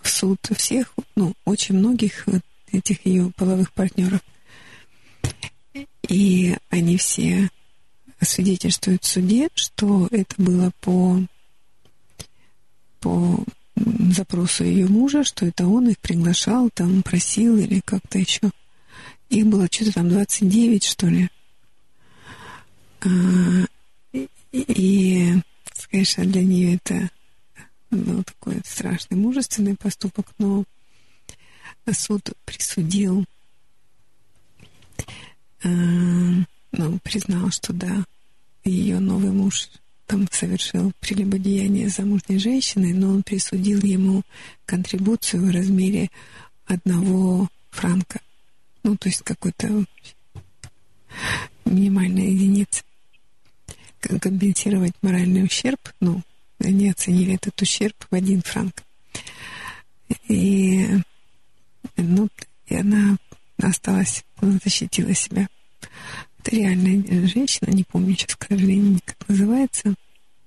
[0.00, 2.26] в суд всех, ну, очень многих
[2.72, 4.20] этих ее половых партнеров.
[6.08, 7.50] И они все
[8.20, 11.20] свидетельствуют в суде, что это было по,
[13.00, 13.44] по
[13.76, 18.50] запросу ее мужа, что это он их приглашал, там просил или как-то еще.
[19.30, 21.28] Их было что-то там 29, что ли.
[23.00, 23.08] А,
[24.52, 25.34] и,
[25.90, 27.10] конечно, для нее это
[27.90, 30.64] был такой страшный, мужественный поступок, но
[31.92, 33.24] суд присудил,
[35.64, 38.04] а, ну, признал, что да,
[38.64, 39.68] ее новый муж
[40.06, 44.22] там совершил прелюбодеяние замужней женщины, но он присудил ему
[44.66, 46.10] контрибуцию в размере
[46.66, 48.20] одного франка.
[48.82, 49.84] Ну, то есть какой-то
[51.64, 52.82] минимальная единица.
[54.00, 56.22] Компенсировать моральный ущерб, ну,
[56.58, 58.82] они оценили этот ущерб в один франк.
[60.28, 60.86] И,
[61.96, 62.28] ну,
[62.66, 63.16] и она
[63.62, 65.48] осталась, защитила себя.
[66.44, 69.94] Это реальная женщина, не помню сейчас, к сожалению, как называется.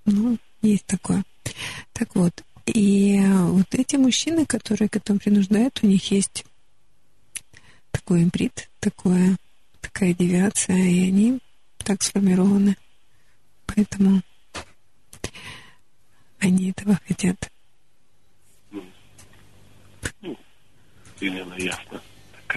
[0.05, 1.23] Но есть такое.
[1.91, 6.45] Так вот, и вот эти мужчины, которые к этому принуждают, у них есть
[7.89, 9.37] такой имбрид, такое,
[9.81, 11.39] такая девиация, и они
[11.79, 12.77] так сформированы.
[13.65, 14.21] Поэтому
[16.37, 17.51] они этого хотят.
[20.21, 20.37] Ну,
[21.19, 21.99] именно ясно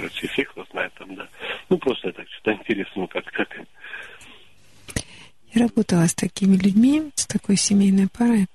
[0.00, 1.28] короче, всех кто знает там, да.
[1.68, 3.48] Ну, просто так что-то интересно, как, как.
[5.52, 8.46] Я работала с такими людьми, с такой семейной парой.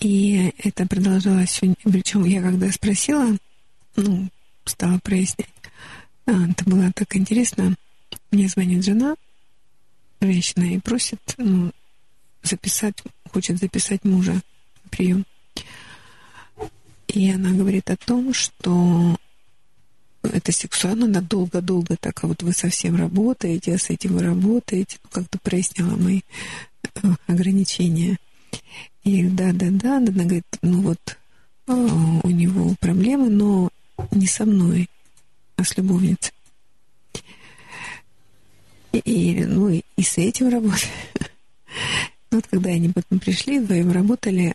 [0.00, 3.36] И это продолжалось Причем я когда спросила,
[3.96, 4.28] ну,
[4.64, 5.48] стала прояснять.
[6.26, 7.74] А, это было так интересно.
[8.30, 9.16] Мне звонит жена,
[10.20, 11.72] женщина, и просит ну,
[12.42, 14.40] записать, хочет записать мужа
[14.90, 15.24] прием.
[17.08, 19.16] И она говорит о том, что
[20.22, 24.98] это сексуально, она долго-долго так, а вот вы совсем работаете, а с этим вы работаете,
[25.04, 26.20] ну, как-то проясняла мои
[26.94, 28.18] э, ограничения.
[29.04, 31.18] И да-да-да, она говорит, ну вот
[31.66, 33.70] э, у него проблемы, но
[34.10, 34.88] не со мной,
[35.56, 36.32] а с любовницей.
[38.92, 40.82] И, и ну, и с этим работали.
[42.30, 44.54] Вот когда они потом пришли, вдвоем работали,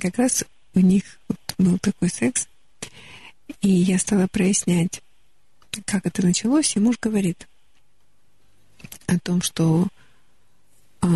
[0.00, 1.02] как раз у них
[1.58, 2.48] был такой секс.
[3.60, 5.02] И я стала прояснять,
[5.84, 7.46] как это началось, и муж говорит
[9.06, 9.86] о том, что
[11.00, 11.06] а,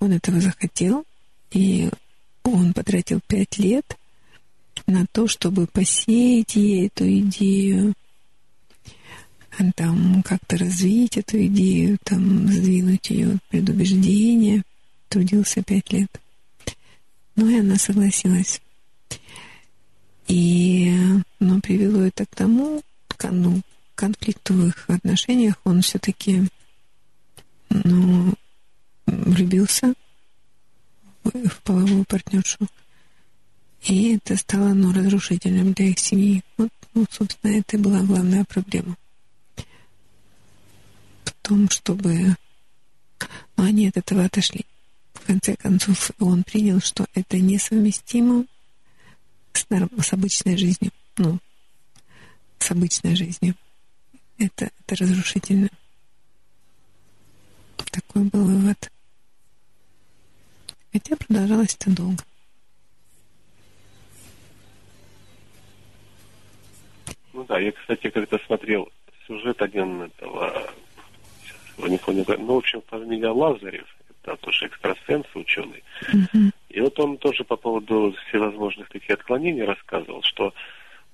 [0.00, 1.04] он этого захотел,
[1.50, 1.90] и
[2.42, 3.96] он потратил пять лет
[4.86, 7.94] на то, чтобы посеять ей эту идею,
[9.74, 14.62] там как-то развить эту идею, там сдвинуть ее предубеждение.
[15.08, 16.08] Трудился пять лет.
[17.36, 18.60] Ну и она согласилась.
[20.32, 20.90] И
[21.40, 23.60] ну, привело это к тому, к ну,
[23.94, 25.56] конфликту в их отношениях.
[25.64, 26.48] Он все-таки
[27.68, 28.32] ну,
[29.04, 29.92] влюбился
[31.22, 32.66] в, половую партнершу.
[33.82, 36.42] И это стало ну, разрушительным для их семьи.
[36.56, 38.96] Вот, ну, собственно, это и была главная проблема.
[41.24, 42.36] В том, чтобы
[43.58, 44.64] ну, они от этого отошли.
[45.12, 48.46] В конце концов, он принял, что это несовместимо
[49.62, 50.90] с, с обычной жизнью.
[51.18, 51.38] Ну,
[52.58, 53.54] с обычной жизнью.
[54.38, 55.68] Это, это разрушительно.
[57.90, 58.90] Такой был вывод.
[60.92, 62.22] Хотя продолжалось это долго.
[67.32, 68.90] Ну да, я, кстати, когда смотрел
[69.26, 70.70] сюжет один этого,
[71.78, 73.86] не помню, ну, в общем, фамилия Лазарев,
[74.22, 75.82] это тоже экстрасенс, ученый.
[76.12, 76.50] Mm-hmm.
[76.70, 80.54] И вот он тоже по поводу всевозможных таких отклонений рассказывал, что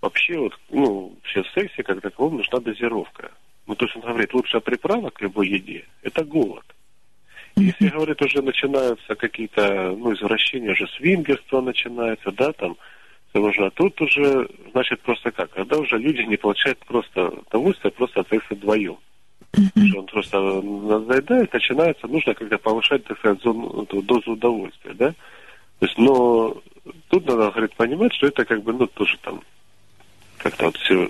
[0.01, 3.31] вообще вот, ну, все в сексе как таковом нужна дозировка.
[3.67, 6.65] Ну, то есть он говорит, лучшая приправа к любой еде– это голод.
[7.57, 12.77] Если, говорит, уже начинаются какие-то, ну, извращения, уже свингерство начинается, да, там,
[13.35, 18.21] уже, а тут уже, значит, просто как, когда уже люди не получают просто удовольствие, просто
[18.21, 18.99] от секса вдвоем.
[19.53, 19.97] Mm-hmm.
[19.97, 25.11] Он просто надоедает, начинается, нужно когда повышать, так сказать, зону, дозу удовольствия, да?
[25.79, 26.57] То есть, но
[27.09, 29.43] тут надо, говорит, понимать, что это как бы, ну, тоже там,
[30.39, 31.09] как-то вот все,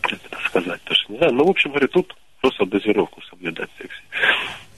[0.00, 1.34] как это сказать, тоже не знаю.
[1.34, 4.02] Ну, в общем, говорит, тут просто дозировку соблюдать в сексе.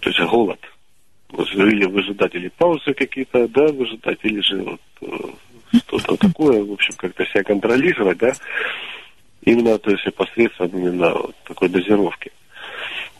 [0.01, 0.61] То есть голод.
[1.55, 6.95] Или выжидать, или паузы какие-то, да, выжидать, или же вот э, что-то такое, в общем,
[6.97, 8.33] как-то себя контролировать, да,
[9.43, 12.31] именно, то есть посредством именно вот такой дозировки.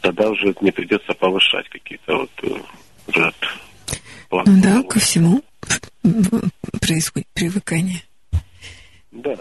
[0.01, 2.59] Тогда уже не придется повышать какие-то вот э,
[3.07, 3.33] уже
[4.45, 5.43] ну да, ко всему
[6.81, 8.01] происходит привыкание.
[9.11, 9.37] Да.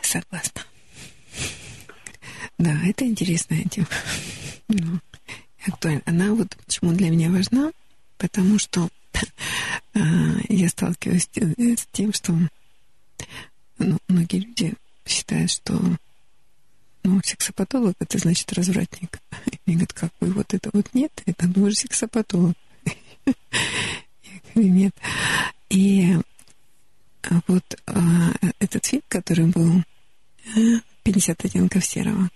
[0.00, 0.62] Согласна.
[2.56, 3.88] Да, это интересная тема.
[4.68, 5.00] Ну,
[5.66, 6.02] актуальна.
[6.06, 7.72] Она вот почему для меня важна,
[8.16, 8.88] потому что
[9.94, 9.98] а,
[10.48, 12.32] я сталкиваюсь с тем, что
[13.78, 15.74] ну, многие люди считают, что
[17.04, 19.18] ну, сексопатолог это значит развратник.
[19.46, 22.56] И мне говорят, как вы вот это вот нет, это вы же сексопатолог.
[23.26, 23.34] Я
[24.54, 24.94] говорю, нет.
[25.70, 26.14] И
[27.46, 29.82] вот а, этот фильм, который был
[31.04, 32.28] 50 оттенков серого,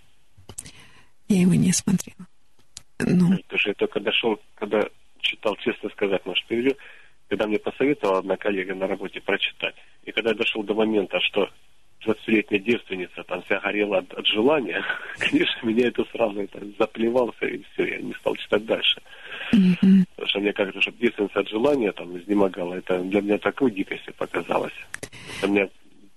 [1.28, 2.26] я его не смотрела.
[2.98, 3.34] Ну.
[3.34, 4.80] Это же я только дошел, когда
[5.20, 6.78] читал, честно сказать, может, перейдет,
[7.28, 9.74] когда мне посоветовала одна коллега на работе прочитать.
[10.04, 11.48] И когда я дошел до момента, что
[12.04, 14.82] 20-летняя девственница там вся горела от, от желания,
[15.18, 19.00] конечно, меня это сразу это заплевался, и все, я не стал читать дальше.
[19.52, 20.04] Mm-hmm.
[20.10, 24.14] Потому что мне кажется, что девственница от желания там изнемогала, это для меня такой дикостью
[24.14, 24.74] показалось.
[25.42, 25.68] У меня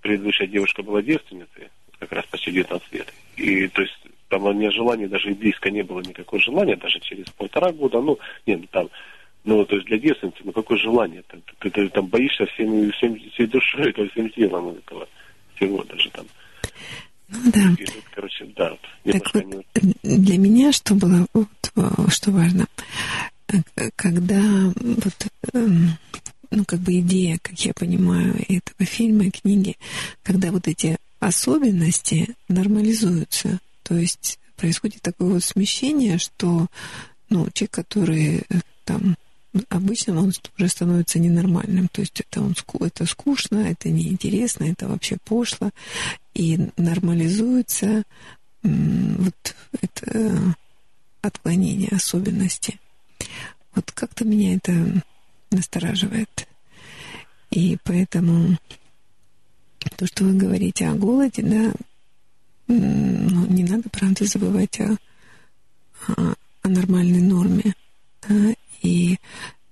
[0.02, 1.70] предыдущая девушка была девственницей,
[2.00, 3.14] как раз почти 19 лет.
[3.38, 3.98] И то есть
[4.30, 8.02] там у меня желания даже и близко не было никакого желания, даже через полтора года,
[8.02, 8.90] ну, нет, ну, там,
[9.44, 11.24] ну, то есть для девственницы, ну, какое желание?
[11.28, 15.08] Ты, ты, ты там боишься всем, всем, всей душой, это всем телом этого
[15.62, 16.26] всего даже там.
[17.30, 17.76] Ну да.
[18.14, 18.78] Короче, да.
[19.06, 19.46] Так вот,
[20.04, 20.18] не...
[20.18, 21.48] для меня что было, вот,
[22.10, 22.68] что важно,
[23.96, 24.42] когда
[24.76, 25.98] вот, эм,
[26.50, 29.78] ну, как бы идея, как я понимаю, этого фильма и книги,
[30.24, 36.68] когда вот эти особенности нормализуются, то есть происходит такое вот смещение, что
[37.30, 39.16] ну, человек, который э, там
[39.70, 41.88] обычно он уже становится ненормальным.
[41.90, 45.72] То есть это, он, это скучно, это неинтересно, это вообще пошло.
[46.34, 48.04] И нормализуется
[48.64, 50.56] вот это
[51.22, 52.80] отклонение, особенности.
[53.76, 55.04] Вот как-то меня это
[55.52, 56.48] настораживает.
[57.52, 58.58] И поэтому
[59.98, 61.74] то, что вы говорите о голоде, да,
[62.68, 64.98] ну, не надо, правда, забывать о,
[66.08, 67.74] о, о нормальной норме.
[68.28, 69.18] Да, и,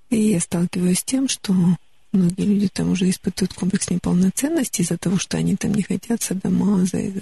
[0.10, 1.54] и я сталкиваюсь с тем, что
[2.12, 7.00] многие люди там уже испытывают комплекс неполноценности из-за того, что они там не хотят садомаза,
[7.00, 7.14] и,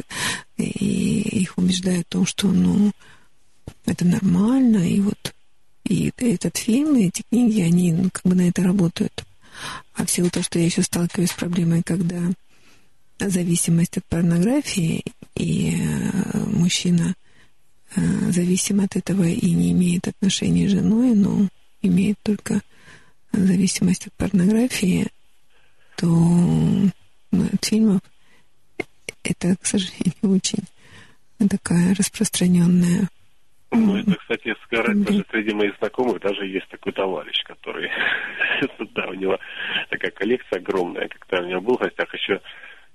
[0.58, 2.92] и их убеждают в том, что, ну,
[3.86, 5.34] это нормально, и вот
[5.88, 9.24] и этот фильм, и эти книги, они ну, как бы на это работают.
[9.96, 12.22] А в силу того, что я еще сталкиваюсь с проблемой, когда
[13.20, 15.04] зависимость от порнографии,
[15.36, 17.16] и э, мужчина
[17.96, 21.48] э, зависим от этого и не имеет отношений с женой, но
[21.82, 22.62] имеет только
[23.32, 25.08] зависимость от порнографии,
[25.98, 28.02] то ну, от фильмов
[29.24, 30.64] это, к сожалению, очень
[31.50, 33.10] такая распространенная.
[33.72, 37.90] Ну, это, кстати, сказать, даже среди моих знакомых даже есть такой товарищ, который,
[38.96, 39.38] да, у него
[39.90, 42.40] такая коллекция огромная, когда у него был в гостях еще,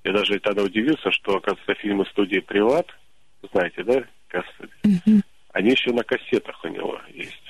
[0.05, 2.87] я даже тогда удивился, что, оказывается, фильмы студии «Приват»,
[3.53, 4.03] знаете, да,
[5.53, 7.42] они еще на кассетах у него есть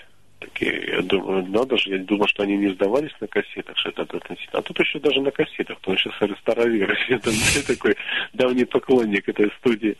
[0.42, 4.02] такие, я думаю, надо же, я думал, что они не сдавались на кассетах, что это
[4.02, 4.58] относительно.
[4.58, 7.30] А тут еще даже на кассетах, потому что старовер, это
[7.66, 7.96] такой
[8.32, 9.96] давний поклонник этой студии.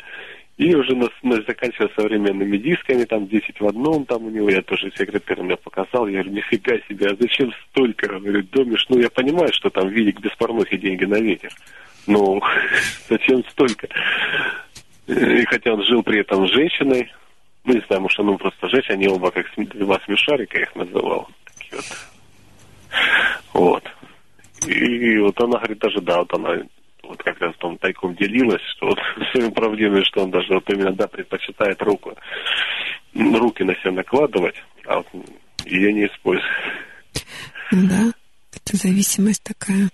[0.58, 4.62] И уже нас, нас заканчивал современными дисками, там 10 в одном, там у него, я
[4.62, 8.14] тоже секретарь мне показал, я говорю, нифига себе, а зачем столько?
[8.14, 11.50] Он говорит, Домиш, ну я понимаю, что там видик без порнухи деньги на ветер,
[12.06, 12.40] но
[13.08, 13.88] зачем столько?
[15.06, 17.10] И хотя он жил при этом с женщиной,
[17.64, 21.28] ну, не знаю, может, ну, просто жечь, они оба как два смешарика их называл.
[21.44, 21.84] Такие вот.
[23.52, 23.84] Вот.
[24.66, 26.62] И вот она говорит, даже да, вот она
[27.02, 28.98] вот как раз там тайком делилась, что вот
[29.32, 32.16] своими проблемами, что он даже вот именно, да, предпочитает руку,
[33.14, 35.06] руки на себя накладывать, а вот
[35.64, 36.50] ее не использует.
[37.70, 38.12] Да,
[38.52, 39.88] это зависимость такая.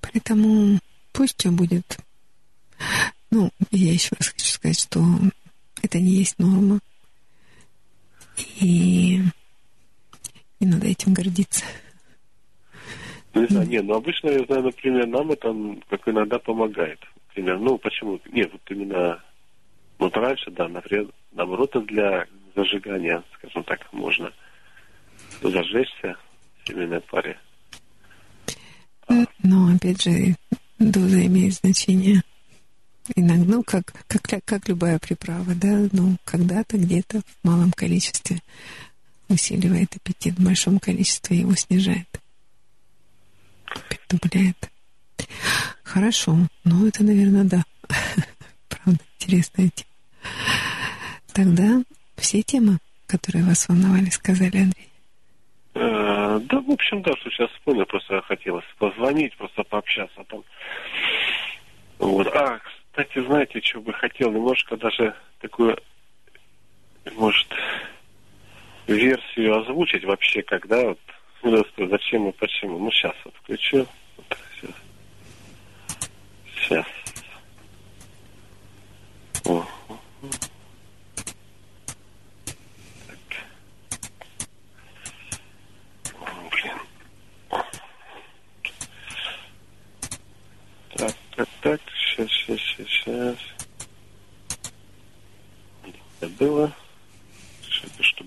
[0.00, 0.78] Поэтому
[1.12, 1.98] пусть все будет.
[3.30, 5.00] Ну, я еще раз хочу сказать, что
[5.82, 6.78] это не есть норма.
[8.60, 9.20] И
[10.60, 11.64] не надо этим гордиться.
[13.34, 15.54] Ну, не знаю, нет, ну обычно, я знаю, например, нам это
[15.90, 16.98] как иногда помогает.
[17.28, 18.18] Например, ну почему?
[18.32, 19.22] Нет, вот именно
[19.98, 24.32] вот раньше, да, например, наоборот, для зажигания, скажем так, можно
[25.42, 26.16] зажечься
[26.62, 27.38] в семейной паре.
[29.42, 30.34] Но, опять же,
[30.78, 32.22] доза имеет значение.
[33.14, 38.40] Иногда, ну, как, как, как любая приправа, да, ну, когда-то где-то в малом количестве
[39.28, 42.08] усиливает аппетит, в большом количестве его снижает.
[43.88, 44.70] Притупляет.
[45.82, 46.36] Хорошо.
[46.64, 47.64] Ну, это, наверное, да.
[48.68, 49.90] Правда, интересная тема.
[51.32, 51.82] Тогда
[52.16, 54.88] все темы, которые вас волновали, сказали, Андрей.
[55.74, 60.42] Э, да, в общем, да, что сейчас вспомнил, просто хотелось позвонить, просто пообщаться там.
[61.98, 62.26] Вот.
[62.28, 62.58] А,
[62.96, 64.32] кстати, знаете, что бы хотел?
[64.32, 65.76] Немножко даже такую,
[67.14, 67.46] может,
[68.86, 70.98] версию озвучить вообще, когда вот
[71.42, 72.78] просто зачем и почему.
[72.78, 73.86] Ну, сейчас вот включу.
[74.16, 74.70] Вот, сейчас.
[76.56, 76.86] сейчас.
[79.44, 79.66] О.
[83.06, 83.18] Так.
[90.96, 91.80] Так, так, так,
[92.16, 93.38] сейчас, сейчас, сейчас, сейчас.
[96.20, 96.72] Это было.
[97.68, 98.24] Что это что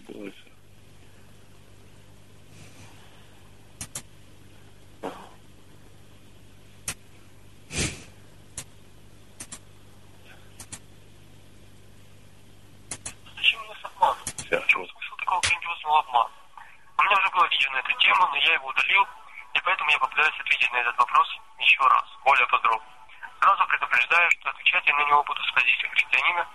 [17.40, 19.08] было видео на эту тему, но я его удалил,
[19.54, 21.28] и поэтому я попытаюсь ответить на этот вопрос
[21.60, 22.99] еще раз, более подробно.
[23.40, 26.46] Сразу предупреждаю, что отвечать я на него буду с позиции христианина.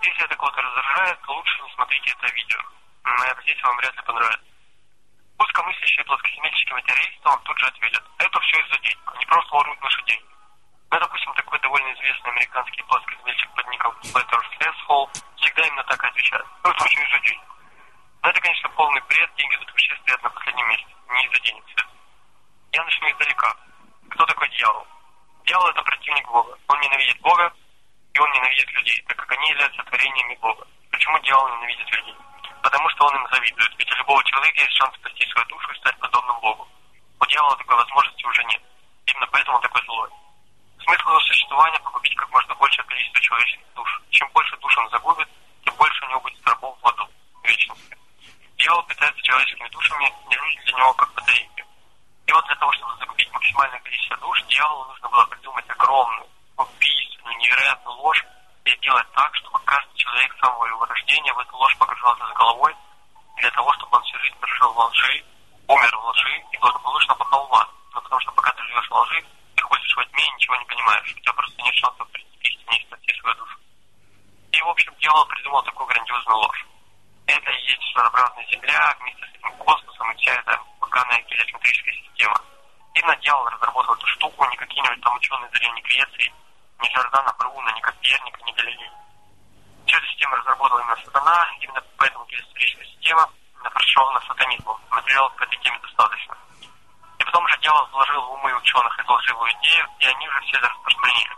[0.00, 2.58] Если это кого-то раздражает, то лучше не смотрите это видео.
[3.04, 4.52] Моя позиция вам вряд ли понравится.
[5.38, 8.04] Узкомыслящие плоскоземельщики материалисты вам тут же ответят.
[8.18, 9.12] Это все из-за денег.
[9.14, 10.26] Они просто воруют наши деньги.
[10.90, 16.06] Ну, допустим, такой довольно известный американский плоскоземельщик под ником Better Successful всегда именно так и
[16.06, 16.46] отвечает.
[16.64, 17.44] Ну, это все из-за денег.
[18.22, 19.30] Но это, конечно, полный бред.
[19.36, 20.86] Деньги тут вообще стоят на последнем месте.
[21.10, 21.64] Не из-за денег.
[22.72, 23.56] Я начну издалека.
[24.10, 24.86] Кто такой дьявол?
[25.44, 26.56] Дьявол– это противник Бога.
[26.68, 27.52] Он ненавидит Бога,
[28.14, 30.66] и он ненавидит людей, так как они являются творениями Бога.
[30.90, 32.16] Почему дьявол ненавидит людей?
[32.62, 33.74] Потому что он им завидует.
[33.78, 36.68] Ведь у любого человека есть шанс спасти свою душу и стать подобным Богу.
[37.20, 38.62] У дьявола такой возможности уже нет.
[39.06, 40.10] Именно поэтому он такой злой.
[40.84, 44.02] Смысл его существования– погубить как можно большее количество человеческих душ.
[44.10, 45.28] Чем больше душ он загубит,
[45.64, 47.08] тем больше у него будет рабов в аду,
[47.42, 47.96] в вечности.
[48.58, 51.64] Дьявол питается человеческими душами, и люди для него как батарейки.
[52.32, 57.36] И вот для того, чтобы загубить максимальное количество душ, дьяволу нужно было придумать огромную, убийственную,
[57.36, 58.24] невероятную ложь
[58.64, 62.32] и сделать так, чтобы каждый человек с самого его рождения в эту ложь погружался с
[62.32, 62.74] головой,
[63.36, 65.24] для того, чтобы он всю жизнь прожил в лжи,
[65.68, 67.68] умер в лжи и благополучно попал в ад.
[67.92, 70.64] Но потому что пока ты живешь в лжи, ты ходишь во тьме и ничего не
[70.64, 71.12] понимаешь.
[71.12, 73.58] У тебя просто нет шансов прийти к и спасти свою душу.
[74.52, 76.66] И, в общем, дьявол придумал такую грандиозную ложь.
[77.26, 82.36] Это и есть шарообразная Земля вместе с этим космосом и вся эта поганая гелиоцентрическая система.
[82.94, 86.34] Именно дьявол разработал эту штуку, не какие-нибудь там ученые Древней Греции,
[86.80, 88.90] ни Жордана Бруно, ни Коперника, ни Галилей.
[89.86, 93.28] Всю эту систему разработала именно сатана, именно поэтому гелиоцентрическая система
[93.62, 94.68] прошла на сатанизм.
[94.90, 96.36] Материалов по этой теме достаточно.
[97.18, 100.58] И потом же дьявол вложил в умы ученых эту лживую идею, и они уже все
[100.58, 101.36] это распространили.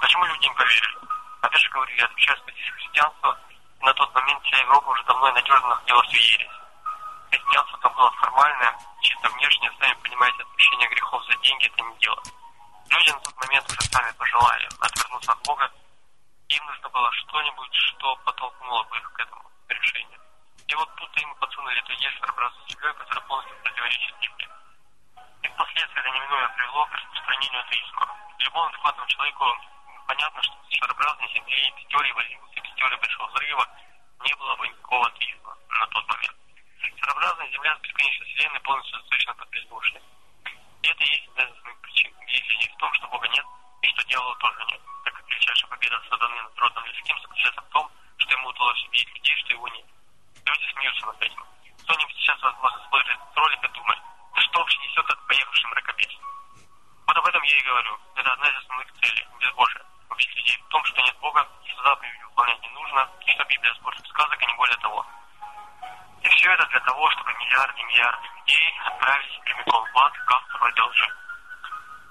[0.00, 0.98] Почему люди им поверили?
[1.42, 2.38] Опять же говорю, я отвечаю
[2.74, 6.55] христианства, и на тот момент вся Европа уже давно и надежно находилась в ересь.
[7.30, 12.22] Христианство там было формальное, чисто внешнее, сами понимаете, отпущение грехов за деньги это не дело.
[12.88, 15.70] Люди на тот момент уже сами пожелали отвернуться от Бога,
[16.48, 20.20] им нужно было что-нибудь, что подтолкнуло бы их к этому решению.
[20.68, 24.48] И вот тут им подсунули эту идею своеобразной землей, которая полностью противоречит Библии.
[25.42, 28.08] И впоследствии это неминуемо привело к распространению атеизма.
[28.38, 29.44] Любому адекватному человеку
[30.06, 32.12] понятно, что с шарообразной земли, без теории
[32.76, 33.66] теории большого взрыва
[34.22, 36.36] не было бы никакого атеизма на тот момент.
[37.00, 40.02] Шарообразная земля с бесконечной вселенной полностью заточена под бездушие.
[40.82, 43.44] И это и есть одна из причин видения в том, что Бога нет,
[43.82, 47.68] и что дьявола тоже нет, так как величайшая победа сатаны над родом людским заключается в
[47.70, 49.86] том, что ему удалось убедить людей, что его нет.
[50.44, 51.44] Люди смеются над этим.
[51.82, 54.00] Кто-нибудь сейчас, возможно, смотрит этот ролик и думает,
[54.34, 56.18] да что вообще несет этот поехавший мракобес?
[57.06, 57.98] Вот об этом я и говорю.
[66.86, 71.12] Того, чтобы миллиарды и миллиарды людей отправились прямиком в ад к автору этой лжи.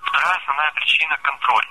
[0.04, 1.65] Вторая основная причина– контроль.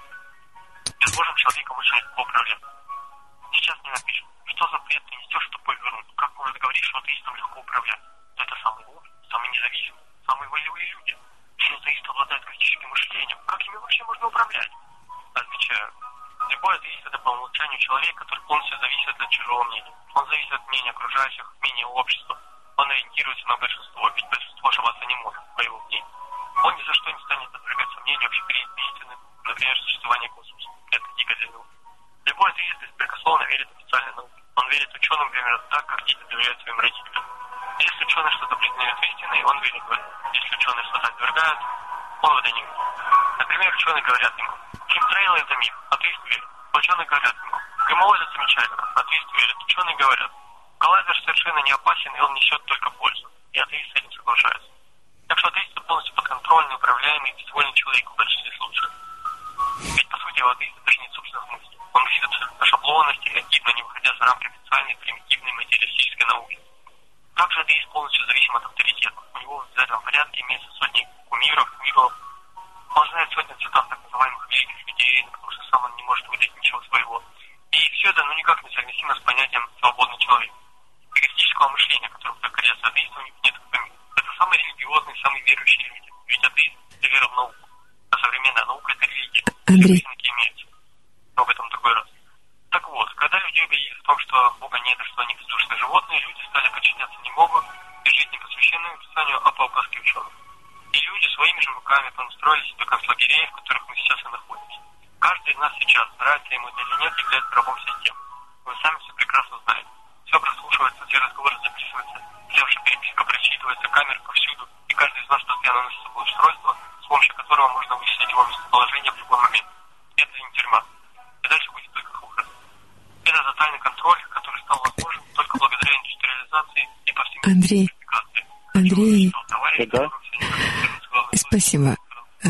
[131.54, 131.96] Спасибо.
[132.44, 132.48] А,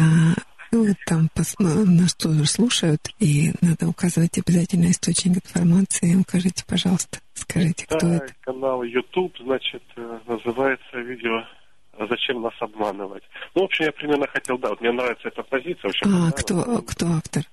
[0.73, 6.17] ну, вот там нас тоже слушают, и надо указывать обязательно источник информации.
[6.17, 8.35] Укажите, пожалуйста, скажите, кто Да, это.
[8.41, 11.45] канал YouTube, значит, э, называется видео
[12.09, 13.23] «Зачем нас обманывать?».
[13.55, 15.91] Ну, в общем, я примерно хотел, да, вот мне нравится эта позиция.
[15.91, 17.45] Очень А, кто, кто автор?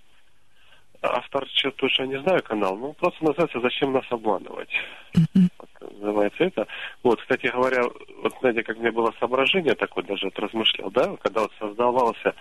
[1.02, 4.70] Автор что точно не знаю канал, ну, просто называется «Зачем нас обманывать?».
[5.14, 6.68] Вот, называется это.
[7.02, 7.82] Вот, кстати говоря,
[8.22, 12.36] вот знаете, как мне было соображение такое, даже вот размышлял, да, когда вот создавался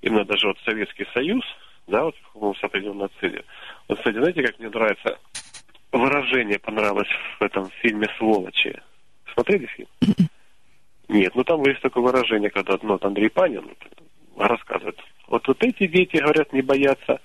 [0.00, 1.44] именно даже вот Советский Союз,
[1.86, 3.44] да, вот по-моему, с определенной целью.
[3.88, 5.18] Вот, кстати, знаете, как мне нравится
[5.92, 7.08] выражение понравилось
[7.38, 8.80] в этом фильме «Сволочи».
[9.32, 9.88] Смотрели фильм?
[11.08, 13.76] Нет, ну там есть такое выражение, когда ну, вот Андрей Панин
[14.36, 14.98] рассказывает.
[15.28, 17.20] Вот, вот эти дети, говорят, не боятся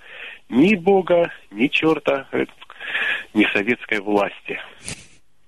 [0.49, 2.27] ни Бога, ни черта,
[3.33, 4.59] ни советской власти.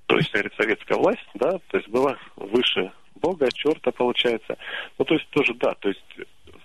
[0.08, 4.58] То есть, говорит, советская власть, да, то есть была выше Бога, черта, получается.
[4.98, 6.04] Ну, то есть тоже, да, то есть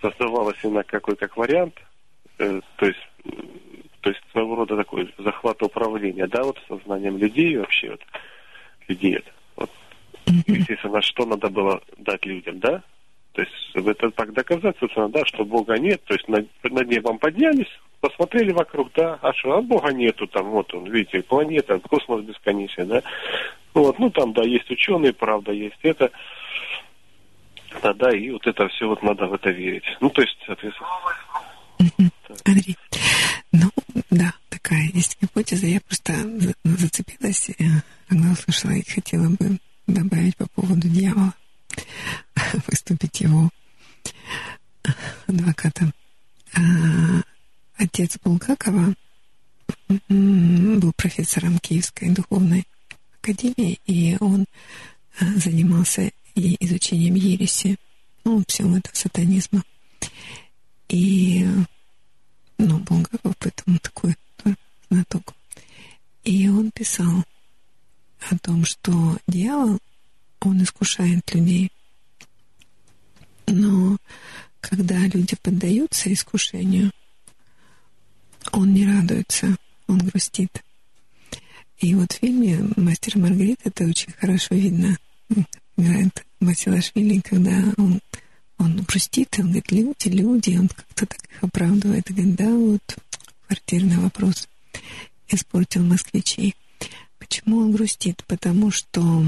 [0.00, 1.74] создавалось именно какой как вариант,
[2.38, 3.00] э, то есть
[4.04, 8.00] то есть своего рода такой захват управления, да, вот сознанием людей вообще, вот,
[8.86, 9.18] людей,
[9.56, 9.70] вот,
[10.46, 12.82] естественно, что надо было дать людям, да,
[13.32, 17.18] то есть это так доказать, собственно, да, что Бога нет, то есть над, над небом
[17.18, 17.70] поднялись,
[18.04, 22.84] посмотрели вокруг, да, а что, а Бога нету там, вот он, видите, планета, космос бесконечный,
[22.84, 23.02] да,
[23.72, 26.10] вот, ну там, да, есть ученые, правда, есть это,
[27.82, 29.84] да, да, и вот это все вот надо в это верить.
[30.00, 30.88] Ну, то есть, соответственно.
[32.44, 32.76] Андрей,
[33.52, 33.70] ну,
[34.10, 35.66] да, такая есть гипотеза.
[35.66, 37.64] Я просто за- зацепилась, э,
[38.08, 41.32] когда услышала и хотела бы добавить по поводу дьявола,
[42.68, 43.48] выступить его
[45.26, 45.92] адвокатом.
[47.76, 48.94] Отец Булгакова
[50.08, 52.66] м, был профессором Киевской духовной
[53.20, 54.46] академии, и он
[55.18, 57.76] а, занимался и изучением ереси,
[58.24, 59.62] ну, всего этого сатанизма.
[60.88, 61.46] И,
[62.58, 64.56] ну, Булгаков, поэтому такой тоже
[64.90, 65.34] знаток.
[66.24, 67.24] И он писал
[68.30, 69.78] о том, что дьявол,
[70.40, 71.70] он искушает людей.
[73.46, 73.96] Но
[74.60, 76.90] когда люди поддаются искушению,
[78.52, 79.56] он не радуется,
[79.86, 80.62] он грустит.
[81.78, 84.96] И вот в фильме «Мастер и Маргарита» это очень хорошо видно.
[85.76, 88.00] Играет Басилашвили, когда он,
[88.58, 92.08] он грустит, он говорит, люди, люди, он как-то так их оправдывает.
[92.08, 92.96] И говорит, да, вот
[93.46, 94.48] квартирный вопрос
[95.28, 96.54] испортил москвичей.
[97.18, 98.22] Почему он грустит?
[98.26, 99.24] Потому что,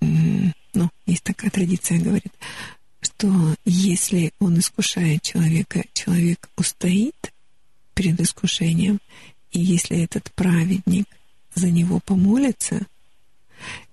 [0.00, 2.32] ну, есть такая традиция, говорит,
[3.00, 7.33] что если он искушает человека, человек устоит
[7.94, 8.98] перед искушением,
[9.52, 11.06] и если этот праведник
[11.54, 12.86] за него помолится,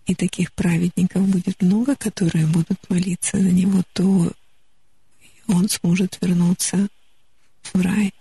[0.05, 4.31] и таких праведников будет много, которые будут молиться за него, то
[5.47, 6.87] он сможет вернуться
[7.73, 8.13] в рай.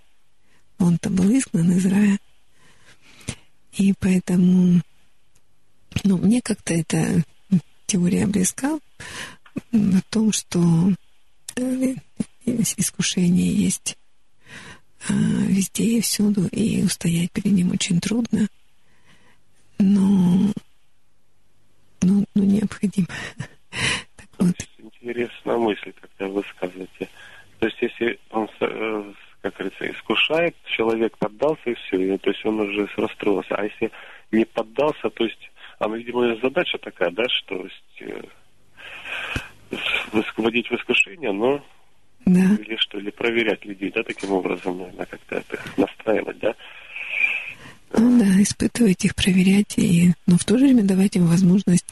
[0.78, 2.18] Он-то был изгнан из рая.
[3.72, 4.82] И поэтому,
[6.04, 7.24] ну, мне как-то эта
[7.86, 8.78] теория близка
[9.72, 10.92] о том, что
[11.56, 11.94] э,
[12.44, 13.96] искушение есть
[15.08, 18.46] везде и всюду, и устоять перед ним очень трудно,
[19.78, 20.52] но,
[22.02, 23.08] но, но необходимо.
[24.16, 27.08] Так вот, интересная мысль, когда вы высказываете.
[27.60, 29.12] То есть, если он, э,
[29.42, 33.54] как говорится, искушает, человек поддался и все, то есть он уже расстроился.
[33.54, 33.92] А если
[34.32, 38.22] не поддался, то есть, а, ну, видимо, задача такая, да, что есть, э,
[40.36, 41.64] вводить в искушение, но
[42.26, 42.54] Да.
[42.60, 46.54] Или что, или проверять людей, да, таким образом, наверное, как-то это настраивать, да?
[47.96, 51.86] Ну да, испытывать их, проверять, и, но в то же время давать им возможность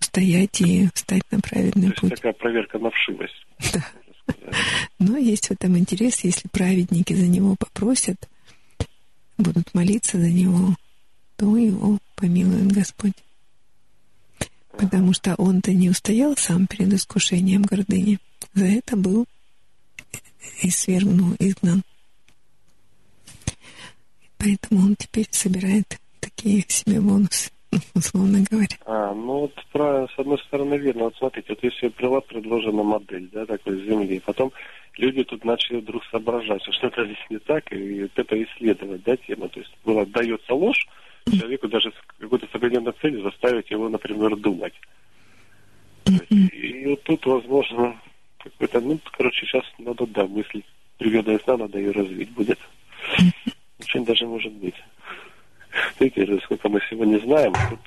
[0.00, 2.10] устоять и встать на праведный То путь.
[2.10, 3.46] есть такая проверка на вшивость.
[3.72, 3.84] Да.
[4.98, 8.16] Но есть в этом интерес, если праведники за него попросят,
[9.36, 10.74] будут молиться за него,
[11.36, 13.14] то его помилует Господь.
[14.76, 18.18] Потому что он-то не устоял сам перед искушением гордыни.
[18.54, 19.26] За это был
[20.62, 21.82] и свергнул, изгнан.
[24.38, 27.50] Поэтому он теперь собирает такие себе бонусы,
[27.94, 28.76] условно говоря.
[28.86, 31.04] А, ну вот правильно, с одной стороны верно.
[31.04, 34.52] Вот смотрите, вот если была предложена модель, да, такой Земли, потом
[34.96, 39.16] люди тут начали вдруг соображать, что что-то здесь не так, и вот это исследовать, да,
[39.16, 39.48] тема.
[39.48, 40.86] То есть была дается ложь,
[41.30, 44.74] человеку даже с какой-то с определенной целью заставить его, например, думать.
[46.06, 48.00] Есть, и вот тут, возможно,
[48.38, 50.62] какой-то, ну, короче, сейчас надо, да, мысль
[50.98, 52.58] приведенная сна, надо ее развить будет.
[53.80, 54.74] Очень даже может быть.
[56.00, 57.80] Видите, сколько мы сегодня знаем, тут,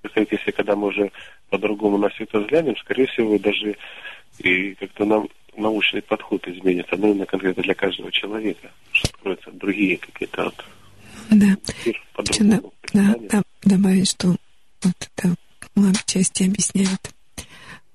[0.00, 1.10] представляете, если когда мы уже
[1.50, 3.76] по-другому на все это взглянем, скорее всего, даже
[4.38, 9.98] и как-то нам научный подход изменится, ну, именно конкретно для каждого человека, что откроются другие
[9.98, 10.64] какие-то вот
[11.30, 11.56] Да.
[12.38, 12.60] да,
[12.92, 14.36] да, да, добавить, что
[14.82, 15.34] вот это
[15.74, 17.12] в части объясняет.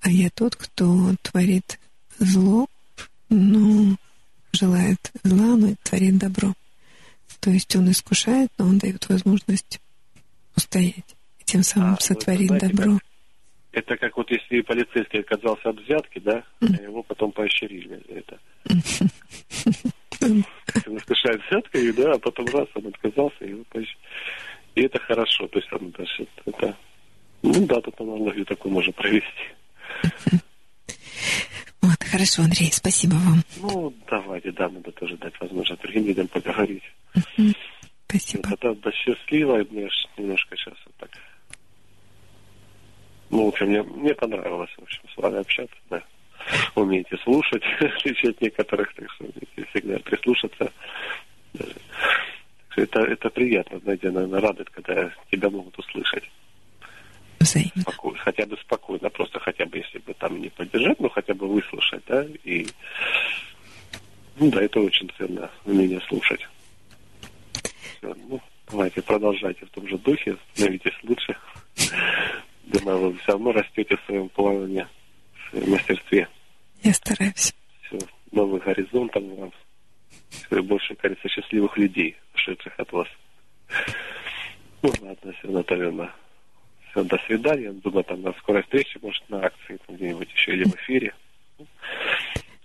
[0.02, 1.80] А я тот, кто творит
[2.20, 2.68] зло,
[3.30, 3.98] но
[4.54, 6.54] желает зла, но творит добро.
[7.40, 9.80] То есть он искушает, но он дает возможность
[10.56, 11.16] устоять.
[11.40, 13.00] И тем А, самым ну, это сотворить знаете, добро.
[13.72, 18.40] Это как вот если полицейский отказался от взятки, да, а его потом поощрили за это.
[20.22, 23.98] Он искушает взяткой, да, а потом раз он отказался, и его поощрили.
[24.76, 26.76] И это хорошо, то есть он даже это...
[27.44, 29.28] Ну да, тут аналогию такую можно провести.
[31.88, 33.44] Вот, хорошо, Андрей, спасибо вам.
[33.62, 36.84] Ну, давайте, да, надо тоже дать возможность другим людям поговорить.
[38.10, 38.50] Спасибо.
[38.52, 41.10] Это да, счастливо, и мне ж немножко сейчас вот так.
[43.30, 46.04] Ну, в общем, мне, мне понравилось, в общем, с вами общаться, да.
[46.76, 50.74] Умеете слушать, отличать некоторых, так что умеете всегда прислушаться.
[52.76, 56.30] Это, это приятно, знаете, наверное, радует, когда тебя могут услышать.
[57.40, 57.82] Взаимно.
[57.82, 61.48] Спокойно, хотя бы спокойно, просто хотя бы, если бы там не поддержать, но хотя бы
[61.48, 62.68] выслушать, да, и
[64.40, 66.48] ну да, это очень ценно, умение слушать.
[67.98, 71.36] Всё, ну, давайте, продолжайте в том же духе, становитесь лучше.
[72.66, 74.86] Думаю, вы все равно растете в своем плавании,
[75.34, 76.28] в своем мастерстве.
[76.84, 77.56] Я стараюсь.
[77.82, 77.98] Все,
[78.32, 79.54] новый горизонт там вам.
[80.30, 83.08] Все больше, кажется, счастливых людей, ушедших от вас.
[84.84, 86.12] Ну, ладно, все, Наталья, все,
[87.04, 87.72] до свидания.
[87.72, 91.14] Думаю, там на скорой встрече, может, на акции где-нибудь еще или в эфире.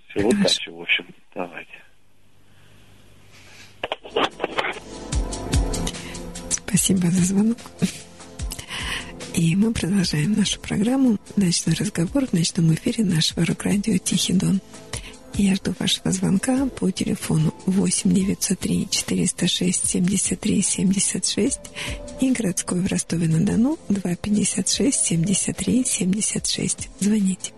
[0.09, 1.07] Все, удачи, в общем.
[1.35, 1.83] Давайте.
[6.51, 7.59] Спасибо за звонок.
[9.35, 14.61] И мы продолжаем нашу программу «Ночной разговор» в ночном эфире нашего рок-радио «Тихий Дон».
[15.35, 21.61] Я жду вашего звонка по телефону 8 903 406 73 76
[22.23, 26.89] и городской в Ростове-на-Дону 256 73 76.
[27.01, 27.53] Звоните.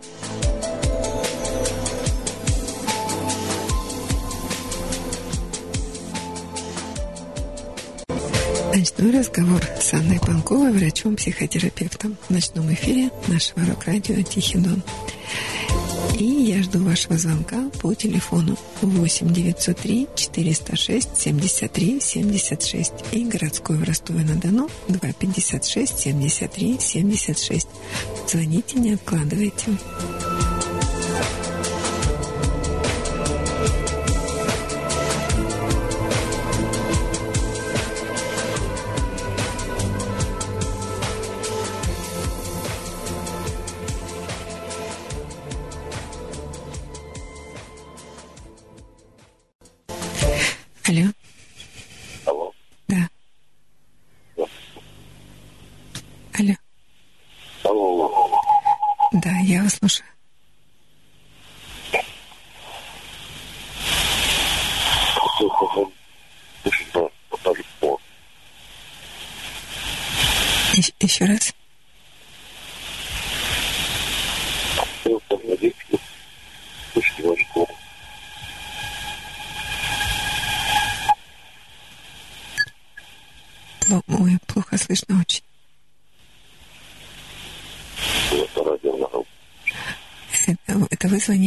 [8.75, 14.83] Ночной разговор с Анной Панковой, врачом-психотерапевтом в ночном эфире нашего рок-радио «Тихий Дон».
[16.19, 23.83] И я жду вашего звонка по телефону 8 903 406 73 76 и городской в
[23.83, 27.69] Ростове-на-Дону 256 73 76.
[28.29, 29.77] Звоните, не откладывайте.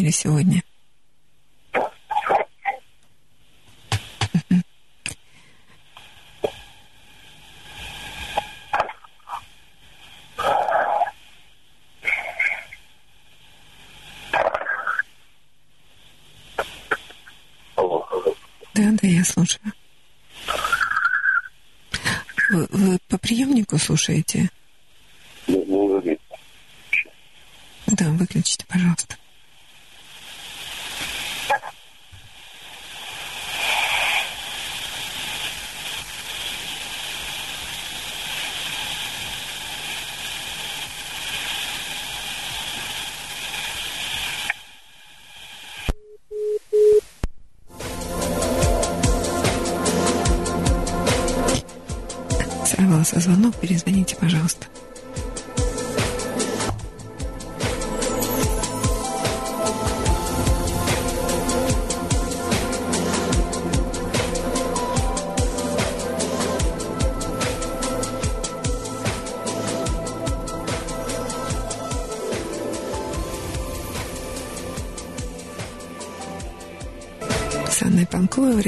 [0.08, 0.64] говорили сегодня.
[18.74, 19.74] Да, да, я слушаю.
[22.50, 24.50] Вы, вы по приемнику слушаете?
[25.48, 26.18] Ну, ну, ну,
[27.88, 28.87] да, выключите, пожалуйста.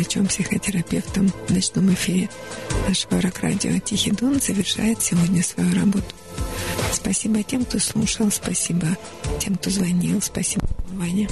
[0.10, 2.30] Врачом-психотерапевтом в ночном эфире
[2.88, 6.08] нашего рок-радио «Тихий Дон» завершает сегодня свою работу.
[6.92, 8.88] Спасибо тем, кто слушал, спасибо
[9.40, 11.28] тем, кто звонил, спасибо, Ваня.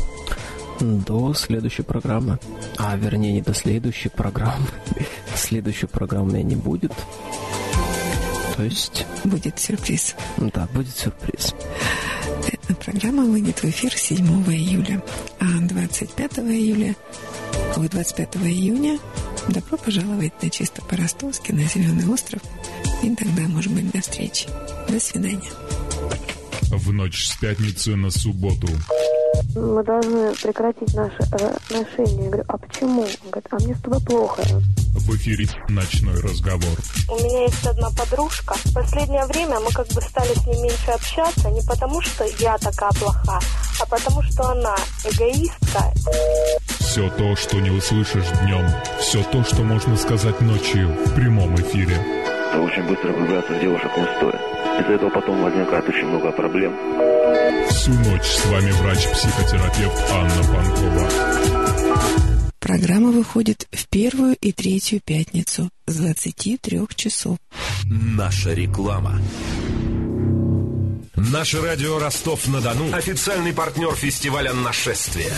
[0.80, 2.38] До следующей программы.
[2.78, 4.68] А, вернее, не до следующей программы.
[5.36, 6.94] Следующей программы не будет.
[8.56, 9.08] То есть...
[9.24, 10.16] Будет сюрприз.
[10.38, 11.56] Да, будет сюрприз.
[12.48, 15.04] Эта программа выйдет в эфир 7 июля,
[15.40, 16.96] а 25 июля,
[17.78, 19.00] ой, 25 июня
[19.50, 22.42] добро пожаловать на чисто по-ростовски, на Зеленый остров.
[23.04, 24.48] И тогда, может быть, до встречи.
[24.90, 25.52] До свидания.
[26.72, 28.68] В ночь с пятницы на субботу
[29.56, 32.26] мы должны прекратить наши отношения.
[32.26, 33.02] Я говорю, а почему?
[33.02, 34.42] Он говорит, а мне с тобой плохо.
[34.94, 36.78] В эфире «Ночной разговор».
[37.10, 38.56] У меня есть одна подружка.
[38.66, 42.58] В последнее время мы как бы стали с ней меньше общаться, не потому что я
[42.58, 43.40] такая плоха,
[43.80, 44.76] а потому что она
[45.06, 45.57] эгоистка.
[46.88, 48.66] Все то, что не услышишь днем,
[49.02, 51.98] все то, что можно сказать ночью в прямом эфире.
[52.56, 54.40] Очень быстро влюбляться в девушек не стоит.
[54.80, 56.74] Из-за этого потом возникает очень много проблем.
[57.70, 61.10] Всю ночь с вами врач-психотерапевт Анна Панкова.
[62.60, 67.38] Программа выходит в первую и третью пятницу с 23 часов.
[67.84, 69.20] Наша реклама.
[71.18, 75.34] Наше радио Ростов-на-Дону– официальный партнер фестиваля «Нашествие».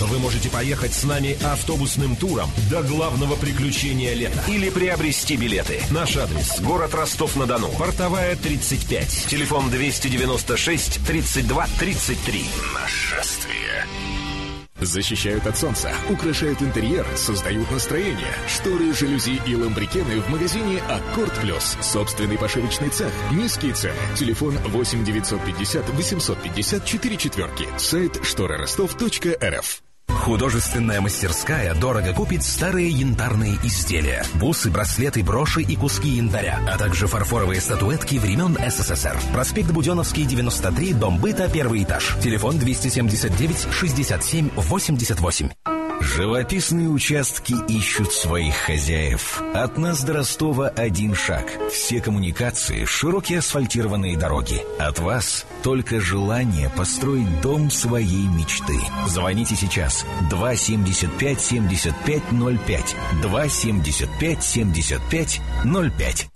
[0.00, 5.80] Вы можете поехать с нами автобусным туром до главного приключения лета или приобрести билеты.
[5.90, 12.44] Наш адрес– город Ростов-на-Дону, Портовая, 35, телефон 296 32 33.
[12.74, 13.86] Нашествие.
[14.80, 18.32] Защищают от солнца, украшают интерьер, создают настроение.
[18.46, 21.76] Шторы, жалюзи и ламбрикены в магазине «Аккорд Плюс».
[21.80, 23.98] Собственный пошивочный цех, низкие цены.
[24.16, 27.66] Телефон 8 950 850 4 четверки.
[27.76, 29.87] Сайт штороростов.рф.
[30.08, 34.24] Художественная мастерская дорого купит старые янтарные изделия.
[34.34, 39.18] Бусы, браслеты, броши и куски янтаря, а также фарфоровые статуэтки времен СССР.
[39.32, 42.16] Проспект Буденовский, 93, дом быта, первый этаж.
[42.22, 45.77] Телефон 279 67 88.
[46.00, 49.42] Живописные участки ищут своих хозяев.
[49.54, 51.44] От нас до Ростова один шаг.
[51.72, 54.62] Все коммуникации, широкие асфальтированные дороги.
[54.78, 58.78] От вас только желание построить дом своей мечты.
[59.06, 66.28] Звоните сейчас 275 75 05 275 75 05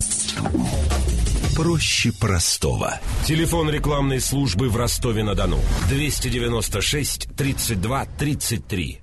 [1.55, 2.99] проще простого.
[3.25, 5.59] Телефон рекламной службы в Ростове-на-Дону
[5.89, 9.02] 296 32 33.